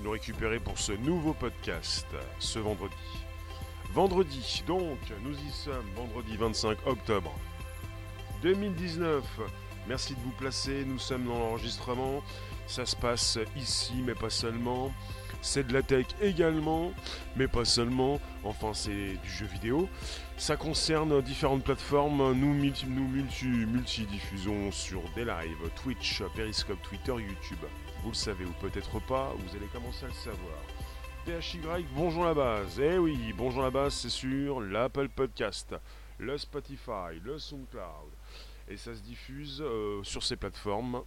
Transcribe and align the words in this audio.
nous 0.00 0.12
récupérer 0.12 0.58
pour 0.58 0.78
ce 0.78 0.92
nouveau 0.92 1.34
podcast, 1.34 2.06
ce 2.38 2.58
vendredi. 2.58 2.94
Vendredi, 3.92 4.62
donc, 4.66 4.98
nous 5.22 5.34
y 5.34 5.50
sommes, 5.50 5.90
vendredi 5.94 6.36
25 6.36 6.78
octobre 6.86 7.32
2019. 8.42 9.22
Merci 9.88 10.14
de 10.14 10.20
vous 10.20 10.30
placer, 10.30 10.84
nous 10.86 10.98
sommes 10.98 11.24
dans 11.24 11.38
l'enregistrement. 11.38 12.22
Ça 12.66 12.86
se 12.86 12.96
passe 12.96 13.38
ici, 13.56 13.94
mais 14.04 14.14
pas 14.14 14.30
seulement. 14.30 14.92
C'est 15.42 15.66
de 15.66 15.72
la 15.72 15.82
tech 15.82 16.06
également, 16.22 16.92
mais 17.36 17.48
pas 17.48 17.64
seulement. 17.64 18.20
Enfin, 18.44 18.72
c'est 18.74 19.16
du 19.22 19.30
jeu 19.30 19.46
vidéo. 19.46 19.88
Ça 20.36 20.56
concerne 20.56 21.20
différentes 21.20 21.64
plateformes. 21.64 22.32
Nous, 22.32 22.54
multi, 22.54 22.86
nous 22.86 23.08
multi, 23.08 23.46
multi-diffusons 23.46 24.70
sur 24.70 25.02
des 25.16 25.24
lives, 25.24 25.70
Twitch, 25.82 26.22
Periscope, 26.34 26.80
Twitter, 26.82 27.12
YouTube. 27.12 27.58
Vous 28.02 28.08
le 28.08 28.14
savez 28.14 28.44
ou 28.44 28.52
peut-être 28.60 28.98
pas, 29.06 29.32
vous 29.38 29.56
allez 29.56 29.68
commencer 29.68 30.06
à 30.06 30.08
le 30.08 30.14
savoir. 30.14 30.58
PHY, 31.24 31.86
bonjour 31.94 32.24
la 32.24 32.34
base. 32.34 32.80
Eh 32.80 32.98
oui, 32.98 33.32
bonjour 33.36 33.62
la 33.62 33.70
base, 33.70 33.94
c'est 33.94 34.10
sur 34.10 34.60
l'Apple 34.60 35.08
Podcast, 35.08 35.72
le 36.18 36.36
Spotify, 36.36 37.20
le 37.22 37.38
SoundCloud. 37.38 38.10
Et 38.68 38.76
ça 38.76 38.92
se 38.96 39.00
diffuse 39.02 39.62
euh, 39.64 40.02
sur 40.02 40.24
ces 40.24 40.34
plateformes 40.34 41.02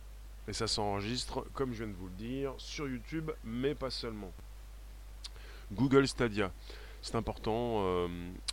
et 0.48 0.54
ça 0.54 0.68
s'enregistre, 0.68 1.46
comme 1.54 1.74
je 1.74 1.84
viens 1.84 1.94
de 1.94 1.98
vous 1.98 2.08
le 2.08 2.14
dire, 2.14 2.54
sur 2.60 2.88
YouTube, 2.88 3.30
mais 3.44 3.76
pas 3.76 3.90
seulement. 3.90 4.32
Google 5.74 6.08
Stadia, 6.08 6.54
c'est 7.02 7.16
important, 7.16 7.80
euh, 7.82 8.08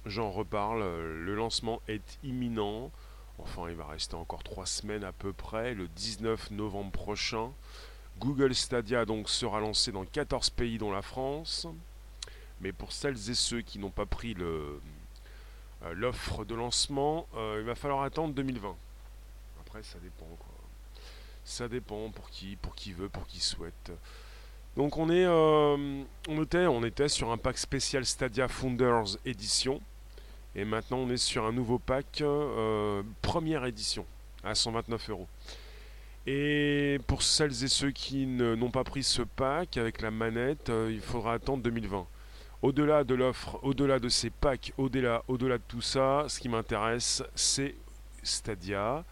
j'en 0.05 0.33
reparle, 0.33 0.81
le 0.81 1.35
lancement 1.37 1.81
est 1.87 2.19
imminent. 2.25 2.91
Enfin, 3.39 3.69
il 3.69 3.77
va 3.77 3.87
rester 3.87 4.17
encore 4.17 4.43
trois 4.43 4.67
semaines 4.67 5.05
à 5.05 5.13
peu 5.13 5.33
près, 5.33 5.75
le 5.75 5.87
19 5.87 6.51
novembre 6.51 6.91
prochain. 6.91 7.53
Google 8.19 8.55
Stadia 8.55 9.05
donc 9.05 9.29
sera 9.29 9.61
lancé 9.61 9.93
dans 9.93 10.05
14 10.05 10.51
pays 10.51 10.79
dont 10.79 10.93
la 10.93 11.03
France. 11.03 11.67
Mais 12.63 12.73
pour 12.73 12.93
celles 12.93 13.31
et 13.31 13.35
ceux 13.35 13.61
qui 13.61 13.79
n'ont 13.81 13.91
pas 13.91 14.07
pris 14.07 14.37
euh, 14.39 14.79
l'offre 15.95 16.45
de 16.45 16.55
lancement, 16.55 17.27
euh, 17.35 17.59
il 17.61 17.67
va 17.67 17.75
falloir 17.75 18.03
attendre 18.03 18.35
2020. 18.35 18.75
Après, 19.61 19.83
ça 19.83 19.99
dépend. 19.99 20.27
Ça 21.45 21.69
dépend 21.69 22.09
pour 22.11 22.31
qui, 22.31 22.55
pour 22.55 22.77
qui 22.77 22.93
veut, 22.93 23.09
pour 23.09 23.27
qui 23.27 23.41
souhaite. 23.41 23.91
Donc 24.77 24.97
euh, 24.97 26.05
on 26.29 26.85
était, 26.85 27.09
sur 27.09 27.33
un 27.33 27.37
pack 27.37 27.59
spécial 27.59 28.07
Stadia 28.07 28.47
Founders 28.47 29.19
Edition, 29.27 29.81
et 30.55 30.65
maintenant 30.65 30.99
on 30.99 31.11
est 31.11 31.17
sur 31.17 31.45
un 31.45 31.53
nouveau 31.53 31.79
pack 31.79 32.23
première 33.21 33.65
édition 33.65 34.07
à 34.45 34.55
129 34.55 35.11
euros. 35.11 35.29
Et 36.27 37.01
pour 37.09 37.23
celles 37.23 37.65
et 37.65 37.69
ceux 37.69 37.91
qui 37.91 38.27
n'ont 38.27 38.71
pas 38.71 38.85
pris 38.85 39.03
ce 39.03 39.23
pack 39.23 39.77
avec 39.77 40.01
la 40.01 40.13
manette, 40.13 40.71
euh, 40.71 40.91
il 40.93 41.01
faudra 41.01 41.35
attendre 41.35 41.65
2020. 41.65 42.07
Au-delà 42.63 43.03
de 43.03 43.17
l'offre, 43.17 43.59
au-delà 43.63 43.99
de 43.99 44.09
ces 44.09 44.31
packs, 44.31 44.73
au-delà, 44.79 45.25
au-delà 45.27 45.59
de 45.59 45.65
tout 45.67 45.81
ça, 45.81 46.27
ce 46.29 46.39
qui 46.39 46.49
m'intéresse, 46.49 47.25
c'est 47.35 47.75
Stadia, 48.23 49.05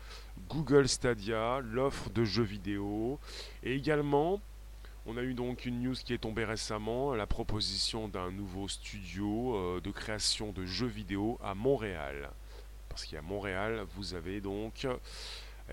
Google 0.48 0.88
Stadia, 0.88 1.58
l'offre 1.64 2.10
de 2.10 2.22
jeux 2.22 2.44
vidéo. 2.44 3.18
Et 3.64 3.74
également, 3.74 4.40
on 5.04 5.16
a 5.16 5.22
eu 5.22 5.34
donc 5.34 5.66
une 5.66 5.82
news 5.82 5.94
qui 5.94 6.14
est 6.14 6.18
tombée 6.18 6.44
récemment, 6.44 7.16
la 7.16 7.26
proposition 7.26 8.06
d'un 8.06 8.30
nouveau 8.30 8.68
studio 8.68 9.56
euh, 9.56 9.80
de 9.80 9.90
création 9.90 10.52
de 10.52 10.64
jeux 10.64 10.86
vidéo 10.86 11.40
à 11.42 11.56
Montréal. 11.56 12.30
Parce 12.88 13.04
qu'à 13.04 13.20
Montréal, 13.20 13.84
vous 13.96 14.14
avez 14.14 14.40
donc 14.40 14.86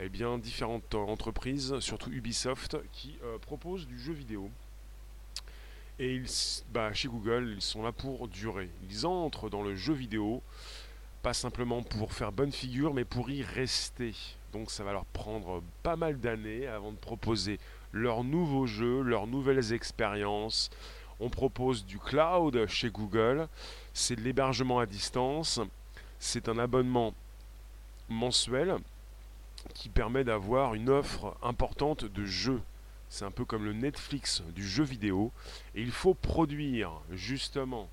eh 0.03 0.09
bien, 0.09 0.37
différentes 0.37 0.93
entreprises, 0.95 1.79
surtout 1.79 2.11
Ubisoft, 2.11 2.77
qui 2.91 3.17
euh, 3.23 3.37
proposent 3.39 3.87
du 3.87 3.97
jeu 3.99 4.13
vidéo. 4.13 4.49
Et 5.99 6.13
ils, 6.13 6.29
bah, 6.71 6.93
chez 6.93 7.07
Google, 7.07 7.53
ils 7.55 7.61
sont 7.61 7.81
là 7.81 7.91
pour 7.91 8.27
durer. 8.27 8.69
Ils 8.89 9.07
entrent 9.07 9.49
dans 9.49 9.63
le 9.63 9.75
jeu 9.75 9.93
vidéo, 9.93 10.43
pas 11.23 11.33
simplement 11.33 11.81
pour 11.81 12.13
faire 12.13 12.31
bonne 12.31 12.51
figure, 12.51 12.93
mais 12.93 13.05
pour 13.05 13.29
y 13.31 13.41
rester. 13.41 14.13
Donc 14.53 14.69
ça 14.69 14.83
va 14.83 14.91
leur 14.91 15.05
prendre 15.05 15.63
pas 15.81 15.95
mal 15.95 16.19
d'années 16.19 16.67
avant 16.67 16.91
de 16.91 16.97
proposer 16.97 17.59
leurs 17.91 18.23
nouveaux 18.23 18.67
jeux, 18.67 19.01
leurs 19.01 19.25
nouvelles 19.25 19.73
expériences. 19.73 20.69
On 21.19 21.29
propose 21.29 21.85
du 21.85 21.97
cloud 21.97 22.67
chez 22.67 22.91
Google, 22.91 23.47
c'est 23.93 24.15
de 24.15 24.21
l'hébergement 24.21 24.79
à 24.79 24.85
distance, 24.85 25.59
c'est 26.19 26.47
un 26.47 26.59
abonnement 26.59 27.15
mensuel 28.07 28.77
qui 29.77 29.89
permet 29.89 30.23
d'avoir 30.23 30.73
une 30.73 30.89
offre 30.89 31.37
importante 31.43 32.03
de 32.03 32.25
jeux. 32.25 32.61
C'est 33.09 33.25
un 33.25 33.31
peu 33.31 33.45
comme 33.45 33.63
le 33.63 33.73
Netflix 33.73 34.41
du 34.55 34.67
jeu 34.67 34.83
vidéo. 34.83 35.31
Et 35.75 35.83
il 35.83 35.91
faut 35.91 36.15
produire, 36.15 36.91
justement. 37.11 37.87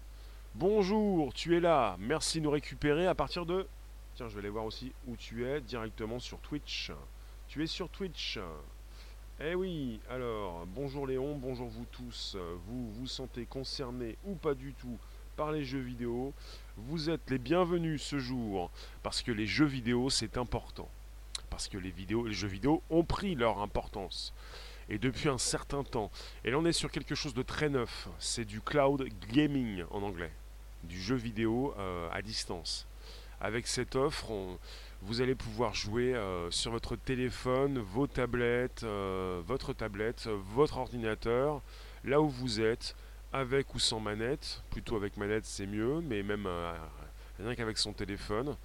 Bonjour, 0.55 1.35
tu 1.35 1.55
es 1.55 1.61
là. 1.61 1.97
Merci 2.01 2.39
de 2.39 2.45
nous 2.45 2.51
récupérer 2.51 3.07
à 3.07 3.15
partir 3.15 3.45
de 3.45 3.67
Tiens, 4.15 4.29
je 4.29 4.35
vais 4.35 4.41
aller 4.41 4.49
voir 4.49 4.65
aussi 4.65 4.93
où 5.09 5.17
tu 5.17 5.45
es 5.45 5.61
directement 5.61 6.21
sur 6.21 6.39
Twitch. 6.39 6.91
Tu 7.49 7.63
es 7.63 7.67
sur 7.67 7.91
Twitch. 7.91 8.39
Eh 9.41 9.55
oui, 9.55 10.01
alors, 10.09 10.65
bonjour 10.67 11.07
Léon, 11.07 11.37
bonjour 11.37 11.69
vous 11.69 11.85
tous. 11.93 12.37
Vous 12.67 12.93
vous 12.93 13.07
sentez 13.07 13.45
concernés 13.45 14.17
ou 14.25 14.37
pas 14.37 14.55
du 14.55 14.73
tout 14.73 14.97
par 15.37 15.53
les 15.53 15.65
jeux 15.65 15.81
vidéo? 15.81 16.33
Vous 16.79 17.11
êtes 17.11 17.29
les 17.29 17.39
bienvenus 17.39 18.03
ce 18.03 18.19
jour 18.19 18.71
parce 19.03 19.21
que 19.21 19.33
les 19.33 19.47
jeux 19.47 19.67
vidéo 19.67 20.09
c'est 20.09 20.39
important. 20.39 20.89
Parce 21.55 21.69
que 21.69 21.79
les, 21.79 21.93
vidéos, 21.93 22.27
les 22.27 22.35
jeux 22.35 22.49
vidéo 22.49 22.83
ont 22.91 23.05
pris 23.05 23.37
leur 23.37 23.61
importance. 23.61 24.35
Et 24.89 24.99
depuis 24.99 25.29
un 25.29 25.39
certain 25.39 25.85
temps. 25.85 26.11
Et 26.45 26.51
là 26.51 26.59
on 26.59 26.65
est 26.65 26.73
sur 26.73 26.91
quelque 26.91 27.15
chose 27.15 27.33
de 27.33 27.43
très 27.43 27.69
neuf. 27.69 28.09
C'est 28.19 28.45
du 28.45 28.61
cloud 28.61 29.07
gaming 29.33 29.85
en 29.93 30.03
anglais. 30.03 30.33
Du 30.83 31.01
jeu 31.01 31.15
vidéo 31.15 31.73
euh, 31.79 32.09
à 32.11 32.23
distance. 32.23 32.89
Avec 33.41 33.69
cette 33.69 33.95
offre, 33.95 34.33
vous 35.01 35.21
allez 35.21 35.37
pouvoir 35.37 35.75
jouer 35.75 36.17
euh, 36.17 36.51
sur 36.51 36.73
votre 36.73 36.97
téléphone, 36.97 37.79
vos 37.79 38.09
tablettes, 38.09 38.83
euh, 38.83 39.41
votre 39.47 39.73
tablette, 39.75 40.27
votre 40.27 40.79
ordinateur, 40.79 41.63
là 42.03 42.21
où 42.21 42.29
vous 42.29 42.61
êtes, 42.61 42.97
avec 43.33 43.77
ou 43.77 43.79
sans 43.79 44.01
manette. 44.01 44.65
Plutôt 44.71 44.97
avec 44.97 45.17
manette, 45.17 45.45
c'est 45.45 45.67
mieux, 45.67 46.01
mais 46.01 46.25
même 46.25 46.49
rien 47.39 47.55
qu'avec 47.55 47.79
son 47.79 47.93
téléphone. 47.93 48.57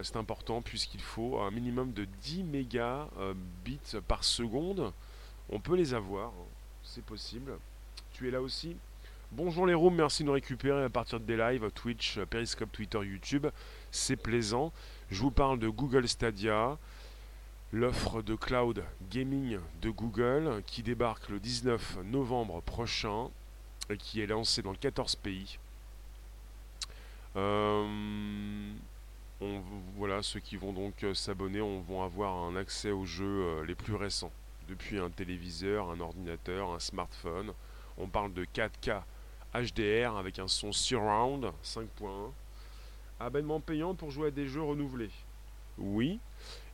C'est 0.00 0.16
important 0.16 0.62
puisqu'il 0.62 1.02
faut 1.02 1.38
un 1.40 1.50
minimum 1.50 1.92
de 1.92 2.06
10 2.22 2.44
mégabits 2.44 3.80
par 4.08 4.24
seconde. 4.24 4.92
On 5.50 5.60
peut 5.60 5.76
les 5.76 5.94
avoir, 5.94 6.28
hein. 6.28 6.46
c'est 6.82 7.04
possible. 7.04 7.58
Tu 8.12 8.28
es 8.28 8.30
là 8.30 8.40
aussi 8.40 8.76
Bonjour 9.34 9.66
les 9.66 9.72
rooms, 9.72 9.94
merci 9.94 10.22
de 10.22 10.26
nous 10.26 10.34
récupérer 10.34 10.84
à 10.84 10.90
partir 10.90 11.18
des 11.18 11.38
lives, 11.38 11.70
Twitch, 11.70 12.18
Periscope, 12.28 12.70
Twitter, 12.70 12.98
YouTube. 12.98 13.46
C'est 13.90 14.16
plaisant. 14.16 14.72
Je 15.10 15.22
vous 15.22 15.30
parle 15.30 15.58
de 15.58 15.68
Google 15.70 16.06
Stadia, 16.06 16.76
l'offre 17.72 18.20
de 18.20 18.34
cloud 18.34 18.84
gaming 19.10 19.58
de 19.80 19.88
Google 19.88 20.62
qui 20.66 20.82
débarque 20.82 21.30
le 21.30 21.40
19 21.40 22.00
novembre 22.04 22.60
prochain 22.60 23.30
et 23.88 23.96
qui 23.96 24.20
est 24.20 24.26
lancée 24.26 24.60
dans 24.60 24.74
14 24.74 25.16
pays. 25.16 25.58
Euh, 27.36 28.74
voilà, 29.96 30.22
ceux 30.22 30.40
qui 30.40 30.56
vont 30.56 30.72
donc 30.72 31.04
s'abonner 31.14 31.60
vont 31.60 32.02
avoir 32.02 32.34
un 32.36 32.56
accès 32.56 32.90
aux 32.90 33.04
jeux 33.04 33.44
euh, 33.44 33.64
les 33.64 33.74
plus 33.74 33.94
récents, 33.94 34.32
depuis 34.68 34.98
un 34.98 35.10
téléviseur, 35.10 35.90
un 35.90 36.00
ordinateur, 36.00 36.70
un 36.70 36.78
smartphone. 36.78 37.52
On 37.98 38.06
parle 38.08 38.32
de 38.32 38.44
4K 38.44 39.02
HDR 39.54 40.16
avec 40.16 40.38
un 40.38 40.48
son 40.48 40.72
surround 40.72 41.52
5.1. 41.64 42.30
Abonnement 43.20 43.60
payant 43.60 43.94
pour 43.94 44.10
jouer 44.10 44.28
à 44.28 44.30
des 44.30 44.46
jeux 44.46 44.62
renouvelés. 44.62 45.10
Oui. 45.78 46.18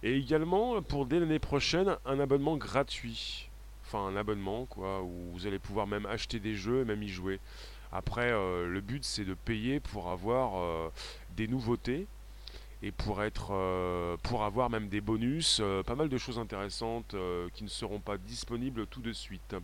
Et 0.02 0.16
également 0.16 0.80
pour 0.82 1.06
dès 1.06 1.20
l'année 1.20 1.38
prochaine 1.38 1.96
un 2.06 2.20
abonnement 2.20 2.56
gratuit. 2.56 3.50
Enfin 3.84 4.06
un 4.06 4.16
abonnement 4.16 4.66
quoi 4.66 5.02
où 5.02 5.32
vous 5.32 5.46
allez 5.46 5.58
pouvoir 5.58 5.86
même 5.86 6.06
acheter 6.06 6.38
des 6.40 6.54
jeux 6.54 6.82
et 6.82 6.84
même 6.84 7.02
y 7.02 7.08
jouer. 7.08 7.40
Après 7.92 8.30
euh, 8.30 8.66
le 8.68 8.80
but 8.80 9.04
c'est 9.04 9.24
de 9.24 9.34
payer 9.34 9.80
pour 9.80 10.10
avoir 10.10 10.56
euh, 10.56 10.90
des 11.36 11.48
nouveautés 11.48 12.06
et 12.82 12.92
pour 12.92 13.22
être 13.22 13.48
euh, 13.50 14.16
pour 14.22 14.44
avoir 14.44 14.70
même 14.70 14.88
des 14.88 15.00
bonus, 15.00 15.60
pas 15.86 15.94
mal 15.94 16.08
de 16.08 16.18
choses 16.18 16.38
intéressantes 16.38 17.14
qui 17.54 17.64
ne 17.64 17.68
seront 17.68 18.00
pas 18.00 18.18
disponibles 18.18 18.86
tout 18.86 19.00
de 19.00 19.12
suite. 19.12 19.56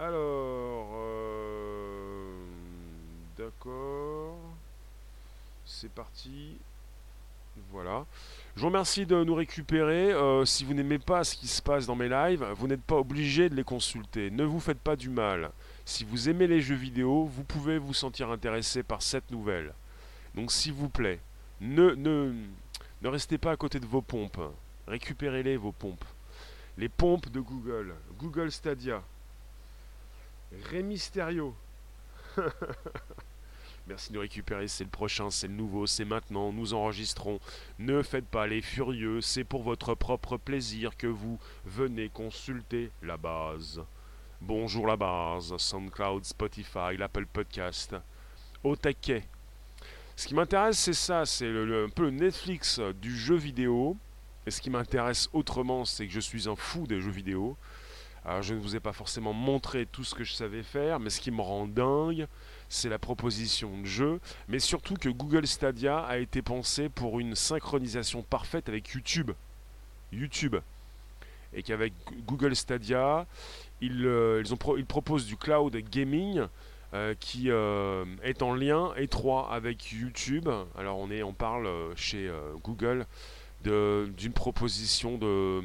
Alors, 0.00 0.88
euh, 0.94 2.32
d'accord. 3.36 4.38
C'est 5.66 5.90
parti. 5.90 6.56
Voilà. 7.70 8.06
Je 8.56 8.62
vous 8.62 8.68
remercie 8.68 9.04
de 9.04 9.22
nous 9.24 9.34
récupérer. 9.34 10.10
Euh, 10.12 10.46
si 10.46 10.64
vous 10.64 10.72
n'aimez 10.72 10.98
pas 10.98 11.22
ce 11.22 11.36
qui 11.36 11.48
se 11.48 11.60
passe 11.60 11.84
dans 11.84 11.96
mes 11.96 12.08
lives, 12.08 12.46
vous 12.56 12.66
n'êtes 12.66 12.82
pas 12.82 12.96
obligé 12.96 13.50
de 13.50 13.54
les 13.54 13.62
consulter. 13.62 14.30
Ne 14.30 14.44
vous 14.44 14.58
faites 14.58 14.78
pas 14.78 14.96
du 14.96 15.10
mal. 15.10 15.50
Si 15.84 16.04
vous 16.04 16.30
aimez 16.30 16.46
les 16.46 16.62
jeux 16.62 16.76
vidéo, 16.76 17.26
vous 17.26 17.44
pouvez 17.44 17.76
vous 17.76 17.92
sentir 17.92 18.30
intéressé 18.30 18.82
par 18.82 19.02
cette 19.02 19.30
nouvelle. 19.30 19.74
Donc 20.34 20.50
s'il 20.50 20.72
vous 20.72 20.88
plaît, 20.88 21.20
ne, 21.60 22.32
restez 23.04 23.38
pas 23.38 23.52
à 23.52 23.56
côté 23.56 23.80
de 23.80 23.86
vos 23.86 24.02
pompes. 24.02 24.40
Récupérez-les, 24.86 25.56
vos 25.56 25.72
pompes. 25.72 26.04
les 26.78 26.88
pompes 26.88 27.28
de 27.28 27.40
Google, 27.40 27.94
Google 28.18 28.50
Stadia, 28.50 29.02
Ré 30.70 30.82
Mysterio. 30.82 31.54
Merci 33.86 34.10
de 34.10 34.14
nous 34.14 34.20
récupérer, 34.20 34.68
c'est 34.68 34.84
le 34.84 34.90
prochain, 34.90 35.30
c'est 35.30 35.48
le 35.48 35.54
nouveau, 35.54 35.86
c'est 35.86 36.04
maintenant, 36.04 36.52
nous 36.52 36.74
enregistrons. 36.74 37.40
Ne 37.78 38.02
faites 38.02 38.26
pas 38.26 38.46
les 38.46 38.62
furieux, 38.62 39.20
c'est 39.20 39.44
pour 39.44 39.62
votre 39.62 39.94
propre 39.94 40.36
plaisir 40.36 40.96
que 40.96 41.06
vous 41.06 41.38
venez 41.64 42.08
consulter 42.08 42.90
la 43.02 43.16
base. 43.16 43.82
Bonjour 44.40 44.86
la 44.86 44.96
base, 44.96 45.56
SoundCloud, 45.56 46.24
Spotify, 46.24 46.96
l'Apple 46.96 47.26
Podcast. 47.26 47.96
Au. 48.62 48.76
Ce 50.20 50.28
qui 50.28 50.34
m'intéresse, 50.34 50.78
c'est 50.78 50.92
ça, 50.92 51.24
c'est 51.24 51.48
un 51.48 51.88
peu 51.88 52.02
le 52.02 52.10
Netflix 52.10 52.78
du 53.00 53.16
jeu 53.16 53.36
vidéo. 53.36 53.96
Et 54.46 54.50
ce 54.50 54.60
qui 54.60 54.68
m'intéresse 54.68 55.30
autrement, 55.32 55.86
c'est 55.86 56.06
que 56.06 56.12
je 56.12 56.20
suis 56.20 56.46
un 56.46 56.56
fou 56.56 56.86
des 56.86 57.00
jeux 57.00 57.10
vidéo. 57.10 57.56
Alors 58.26 58.42
je 58.42 58.52
ne 58.52 58.60
vous 58.60 58.76
ai 58.76 58.80
pas 58.80 58.92
forcément 58.92 59.32
montré 59.32 59.86
tout 59.86 60.04
ce 60.04 60.14
que 60.14 60.22
je 60.22 60.34
savais 60.34 60.62
faire, 60.62 61.00
mais 61.00 61.08
ce 61.08 61.22
qui 61.22 61.30
me 61.30 61.40
rend 61.40 61.66
dingue, 61.66 62.26
c'est 62.68 62.90
la 62.90 62.98
proposition 62.98 63.80
de 63.80 63.86
jeu, 63.86 64.20
mais 64.46 64.58
surtout 64.58 64.92
que 64.92 65.08
Google 65.08 65.46
Stadia 65.46 66.00
a 66.00 66.18
été 66.18 66.42
pensé 66.42 66.90
pour 66.90 67.18
une 67.18 67.34
synchronisation 67.34 68.22
parfaite 68.22 68.68
avec 68.68 68.88
YouTube. 68.90 69.30
YouTube. 70.12 70.56
Et 71.54 71.62
qu'avec 71.62 71.94
Google 72.26 72.54
Stadia, 72.54 73.26
ils, 73.80 74.04
euh, 74.04 74.42
ils, 74.76 74.84
proposent 74.84 75.24
du 75.24 75.38
cloud 75.38 75.74
gaming 75.90 76.46
euh, 76.92 77.14
qui 77.18 77.50
euh, 77.50 78.04
est 78.22 78.42
en 78.42 78.54
lien 78.54 78.92
étroit 78.96 79.52
avec 79.52 79.92
YouTube. 79.92 80.48
Alors 80.76 80.98
on, 80.98 81.10
est, 81.10 81.22
on 81.22 81.32
parle 81.32 81.68
chez 81.96 82.30
Google 82.64 83.06
d'une 83.62 84.32
proposition 84.32 85.18
de 85.18 85.62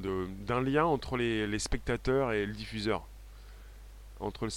d'un 0.00 0.60
lien 0.60 0.84
entre 0.84 1.16
les, 1.16 1.58
spectateurs 1.58 2.32
et 2.32 2.46
le 2.46 2.52
diffuseur. 2.52 3.06
Entre 4.20 4.48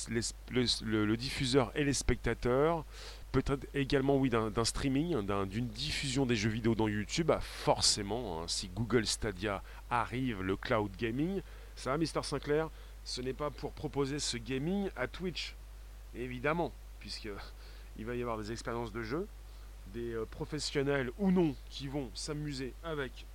le, 0.50 1.16
diffuseur 1.16 1.72
et 1.76 1.84
les 1.84 1.94
spectateurs, 1.94 2.86
peut-être 3.32 3.68
également 3.74 4.18
oui 4.18 4.30
d'un 4.30 4.66
streaming, 4.66 5.26
d'une 5.48 5.68
diffusion 5.68 6.26
des 6.26 6.36
jeux 6.36 6.50
vidéo 6.50 6.76
dans 6.76 6.88
YouTube. 6.88 7.28
Bah, 7.28 7.40
forcément, 7.42 8.42
hein, 8.42 8.46
si 8.48 8.70
Google 8.70 9.06
Stadia 9.06 9.62
arrive, 9.90 10.42
le 10.42 10.56
cloud 10.56 10.92
gaming, 10.98 11.42
ça 11.76 11.92
va, 11.92 11.98
Mister 11.98 12.22
Sinclair? 12.24 12.70
Ce 13.08 13.22
n'est 13.22 13.32
pas 13.32 13.50
pour 13.50 13.72
proposer 13.72 14.20
ce 14.20 14.36
gaming 14.36 14.90
à 14.98 15.08
Twitch, 15.08 15.56
évidemment, 16.14 16.74
puisque 17.00 17.30
il 17.98 18.06
va 18.06 18.16
y 18.16 18.22
avoir 18.22 18.38
des 18.38 18.52
expériences 18.52 18.92
de 18.92 19.02
jeu, 19.02 19.26
des 19.94 20.12
euh, 20.12 20.26
professionnels 20.26 21.12
ou 21.18 21.32
non 21.32 21.56
qui 21.70 21.88
vont 21.88 22.12
s'amuser 22.14 22.74
avec 22.84 23.26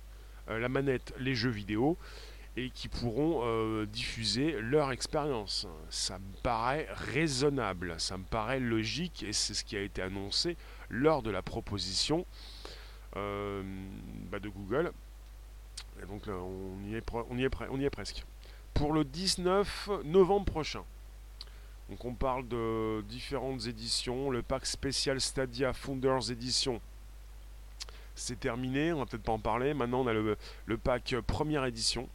euh, 0.47 0.59
la 0.59 0.69
manette, 0.69 1.15
les 1.17 1.33
jeux 1.33 1.49
vidéo 1.49 1.97
et 2.55 2.69
qui 2.69 2.87
pourront 2.87 3.41
euh, 3.45 3.87
diffuser 3.87 4.61
leur 4.61 4.91
expérience. 4.91 5.65
Ça 5.89 6.19
me 6.19 6.41
paraît 6.43 6.87
raisonnable, 6.91 7.95
ça 7.97 8.19
me 8.19 8.25
paraît 8.25 8.59
logique 8.59 9.23
et 9.23 9.33
c'est 9.33 9.55
ce 9.55 9.63
qui 9.63 9.75
a 9.75 9.81
été 9.81 10.03
annoncé 10.03 10.55
lors 10.91 11.23
de 11.23 11.31
la 11.31 11.41
proposition 11.41 12.27
bah, 13.15 14.39
de 14.39 14.49
Google. 14.49 14.91
Et 15.99 16.05
donc 16.05 16.27
on 16.27 16.87
y 16.87 17.83
est 17.83 17.89
presque. 17.89 18.23
Pour 18.73 18.93
le 18.93 19.03
19 19.03 19.89
novembre 20.03 20.45
prochain. 20.45 20.83
Donc 21.89 22.05
on 22.05 22.13
parle 22.13 22.47
de 22.47 23.01
différentes 23.07 23.67
éditions, 23.67 24.29
le 24.29 24.41
pack 24.41 24.65
spécial 24.65 25.21
Stadia 25.21 25.73
Founders 25.73 26.31
Edition 26.31 26.81
c'est 28.15 28.39
terminé, 28.39 28.93
on 28.93 28.99
va 28.99 29.05
peut-être 29.05 29.23
pas 29.23 29.31
en 29.31 29.39
parler. 29.39 29.73
Maintenant, 29.73 30.01
on 30.01 30.07
a 30.07 30.13
le, 30.13 30.37
pack 30.77 31.15
première 31.25 31.65
édition 31.65 32.07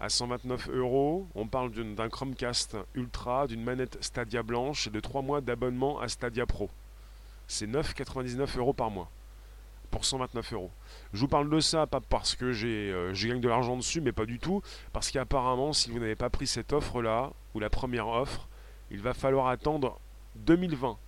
à 0.00 0.08
129 0.08 0.70
euros. 0.70 1.26
On 1.34 1.46
parle 1.46 1.70
d'un 1.70 2.08
Chromecast 2.08 2.76
Ultra, 2.94 3.46
d'une 3.46 3.62
manette 3.62 4.02
Stadia 4.02 4.42
blanche 4.42 4.86
et 4.86 4.90
de 4.90 5.00
3 5.00 5.22
mois 5.22 5.40
d'abonnement 5.40 6.00
à 6.00 6.08
Stadia 6.08 6.46
Pro. 6.46 6.70
C'est 7.48 7.66
9,99 7.66 8.58
euros 8.58 8.72
par 8.72 8.90
mois 8.90 9.10
pour 9.90 10.04
129 10.04 10.52
euros. 10.52 10.70
Je 11.12 11.20
vous 11.20 11.28
parle 11.28 11.48
de 11.50 11.60
ça 11.60 11.86
pas 11.86 12.00
parce 12.00 12.34
que 12.34 12.52
j'ai 12.52 12.90
euh, 12.92 13.12
gagné 13.12 13.40
de 13.40 13.48
l'argent 13.48 13.76
dessus, 13.76 14.00
mais 14.00 14.12
pas 14.12 14.26
du 14.26 14.38
tout. 14.38 14.62
Parce 14.92 15.10
qu'apparemment, 15.10 15.72
si 15.72 15.90
vous 15.90 15.98
n'avez 15.98 16.16
pas 16.16 16.30
pris 16.30 16.46
cette 16.46 16.72
offre-là, 16.72 17.32
ou 17.54 17.60
la 17.60 17.70
première 17.70 18.08
offre, 18.08 18.48
il 18.90 19.00
va 19.00 19.14
falloir 19.14 19.48
attendre 19.48 19.98
2020 20.36 20.98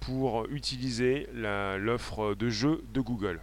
pour 0.00 0.46
utiliser 0.50 1.26
l'offre 1.32 2.34
de 2.34 2.50
jeu 2.50 2.84
de 2.92 3.00
Google. 3.00 3.40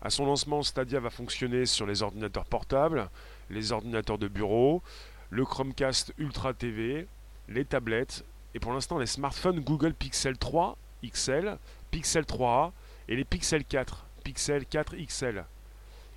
À 0.00 0.10
son 0.10 0.26
lancement, 0.26 0.62
Stadia 0.62 1.00
va 1.00 1.10
fonctionner 1.10 1.66
sur 1.66 1.84
les 1.84 2.02
ordinateurs 2.02 2.46
portables, 2.46 3.10
les 3.50 3.72
ordinateurs 3.72 4.16
de 4.16 4.28
bureau, 4.28 4.82
le 5.30 5.44
Chromecast 5.44 6.14
Ultra 6.18 6.54
TV, 6.54 7.06
les 7.48 7.64
tablettes 7.64 8.24
et 8.54 8.60
pour 8.60 8.72
l'instant 8.72 8.98
les 8.98 9.06
smartphones 9.06 9.60
Google 9.60 9.92
Pixel 9.92 10.38
3 10.38 10.76
XL, 11.04 11.58
Pixel 11.90 12.24
3a 12.24 12.72
et 13.08 13.16
les 13.16 13.24
Pixel 13.24 13.64
4, 13.64 14.06
Pixel 14.24 14.66
4 14.66 14.96
XL. 14.96 15.44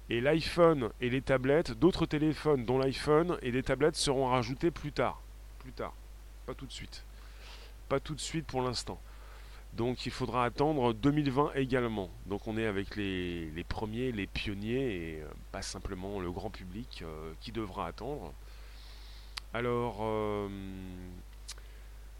Et 0.10 0.20
l'iPhone 0.20 0.90
et 1.00 1.10
les 1.10 1.22
tablettes, 1.22 1.72
d'autres 1.72 2.06
téléphones 2.06 2.66
dont 2.66 2.78
l'iPhone 2.78 3.38
et 3.42 3.52
les 3.52 3.64
tablettes 3.64 3.96
seront 3.96 4.28
rajoutés 4.28 4.72
plus 4.72 4.92
tard. 4.92 5.22
Plus 5.60 5.72
tard, 5.72 5.94
pas 6.46 6.54
tout 6.54 6.66
de 6.66 6.72
suite. 6.72 7.06
Pas 7.88 8.00
tout 8.00 8.16
de 8.16 8.20
suite 8.20 8.46
pour 8.46 8.62
l'instant. 8.62 9.00
Donc 9.74 10.06
il 10.06 10.12
faudra 10.12 10.44
attendre 10.44 10.94
2020 10.94 11.54
également. 11.56 12.10
Donc 12.26 12.48
on 12.48 12.58
est 12.58 12.66
avec 12.66 12.98
les, 12.98 13.66
premiers, 13.70 14.12
les 14.12 14.28
pionniers 14.28 14.96
et 14.96 15.22
euh, 15.22 15.28
pas 15.52 15.62
simplement 15.62 16.20
le 16.20 16.30
grand 16.30 16.50
public 16.50 17.04
euh, 17.04 17.32
qui 17.40 17.54
devra 17.54 17.88
attendre. 17.88 18.34
Alors 19.54 20.00
euh, 20.02 20.50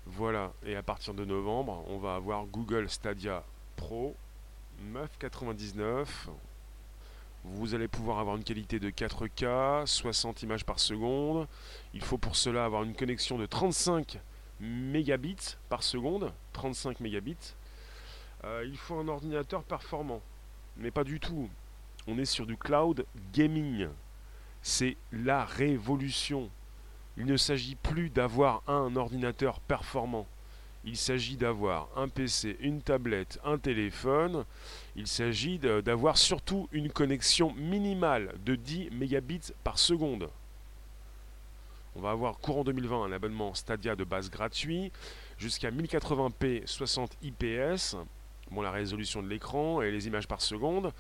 voilà, 0.06 0.54
et 0.66 0.76
à 0.78 0.84
partir 0.84 1.14
de 1.14 1.26
novembre, 1.26 1.84
on 1.90 1.98
va 1.98 2.16
avoir 2.16 2.46
Google 2.46 2.90
Stadia 2.90 3.44
Pro 3.76 4.16
9,99. 4.94 6.06
Vous 7.44 7.74
allez 7.74 7.88
pouvoir 7.88 8.20
avoir 8.20 8.36
une 8.36 8.44
qualité 8.44 8.80
de 8.80 8.90
4K, 8.90 9.86
60 9.86 10.44
images 10.44 10.66
par 10.66 10.80
seconde. 10.80 11.48
Il 11.94 12.04
faut 12.04 12.18
pour 12.18 12.36
cela 12.36 12.66
avoir 12.66 12.84
une 12.84 12.96
connexion 12.96 13.38
de 13.38 13.46
35 13.46 14.20
mégabits 14.60 15.58
par 15.70 15.82
seconde, 15.82 16.32
35 16.54 17.00
mégabits. 17.00 17.56
Euh, 18.44 18.64
il 18.68 18.78
faut 18.78 18.96
un 18.96 19.08
ordinateur 19.08 19.64
performant, 19.64 20.22
mais 20.78 20.92
pas 20.92 21.04
du 21.04 21.20
tout. 21.20 21.50
On 22.08 22.18
est 22.18 22.26
sur 22.26 22.46
du 22.46 22.58
cloud 22.58 23.06
gaming. 23.34 23.88
C'est 24.62 24.98
la 25.12 25.46
révolution. 25.46 26.50
Il 27.18 27.26
ne 27.26 27.38
s'agit 27.38 27.76
plus 27.76 28.10
d'avoir 28.10 28.64
un 28.68 28.96
ordinateur 28.96 29.60
performant. 29.60 30.28
Il 30.84 30.98
s'agit 30.98 31.38
d'avoir 31.38 31.90
un 31.96 32.08
PC, 32.08 32.58
une 32.60 32.82
tablette, 32.82 33.40
un 33.44 33.60
téléphone. 33.60 34.46
Il 34.96 35.08
s'agit 35.08 35.60
d'avoir 35.60 36.18
surtout 36.18 36.68
une 36.72 36.92
connexion 36.92 37.54
minimale 37.54 38.34
de 38.46 38.56
10 38.56 38.90
mégabits 38.92 39.54
par 39.64 39.78
seconde. 39.78 40.30
On 41.96 42.02
va 42.02 42.12
avoir 42.12 42.40
courant 42.40 42.64
2020 42.64 43.04
un 43.04 43.12
abonnement 43.12 43.54
Stadia 43.54 43.96
de 43.96 44.04
base 44.04 44.30
gratuit 44.32 44.92
jusqu'à 45.38 45.70
1080p 45.70 46.66
60 46.66 47.18
IPS. 47.22 47.98
Bon, 48.50 48.62
la 48.62 48.72
résolution 48.72 49.22
de 49.22 49.28
l'écran 49.28 49.82
et 49.82 49.92
les 49.92 50.08
images 50.08 50.28
par 50.28 50.42
seconde. 50.42 50.94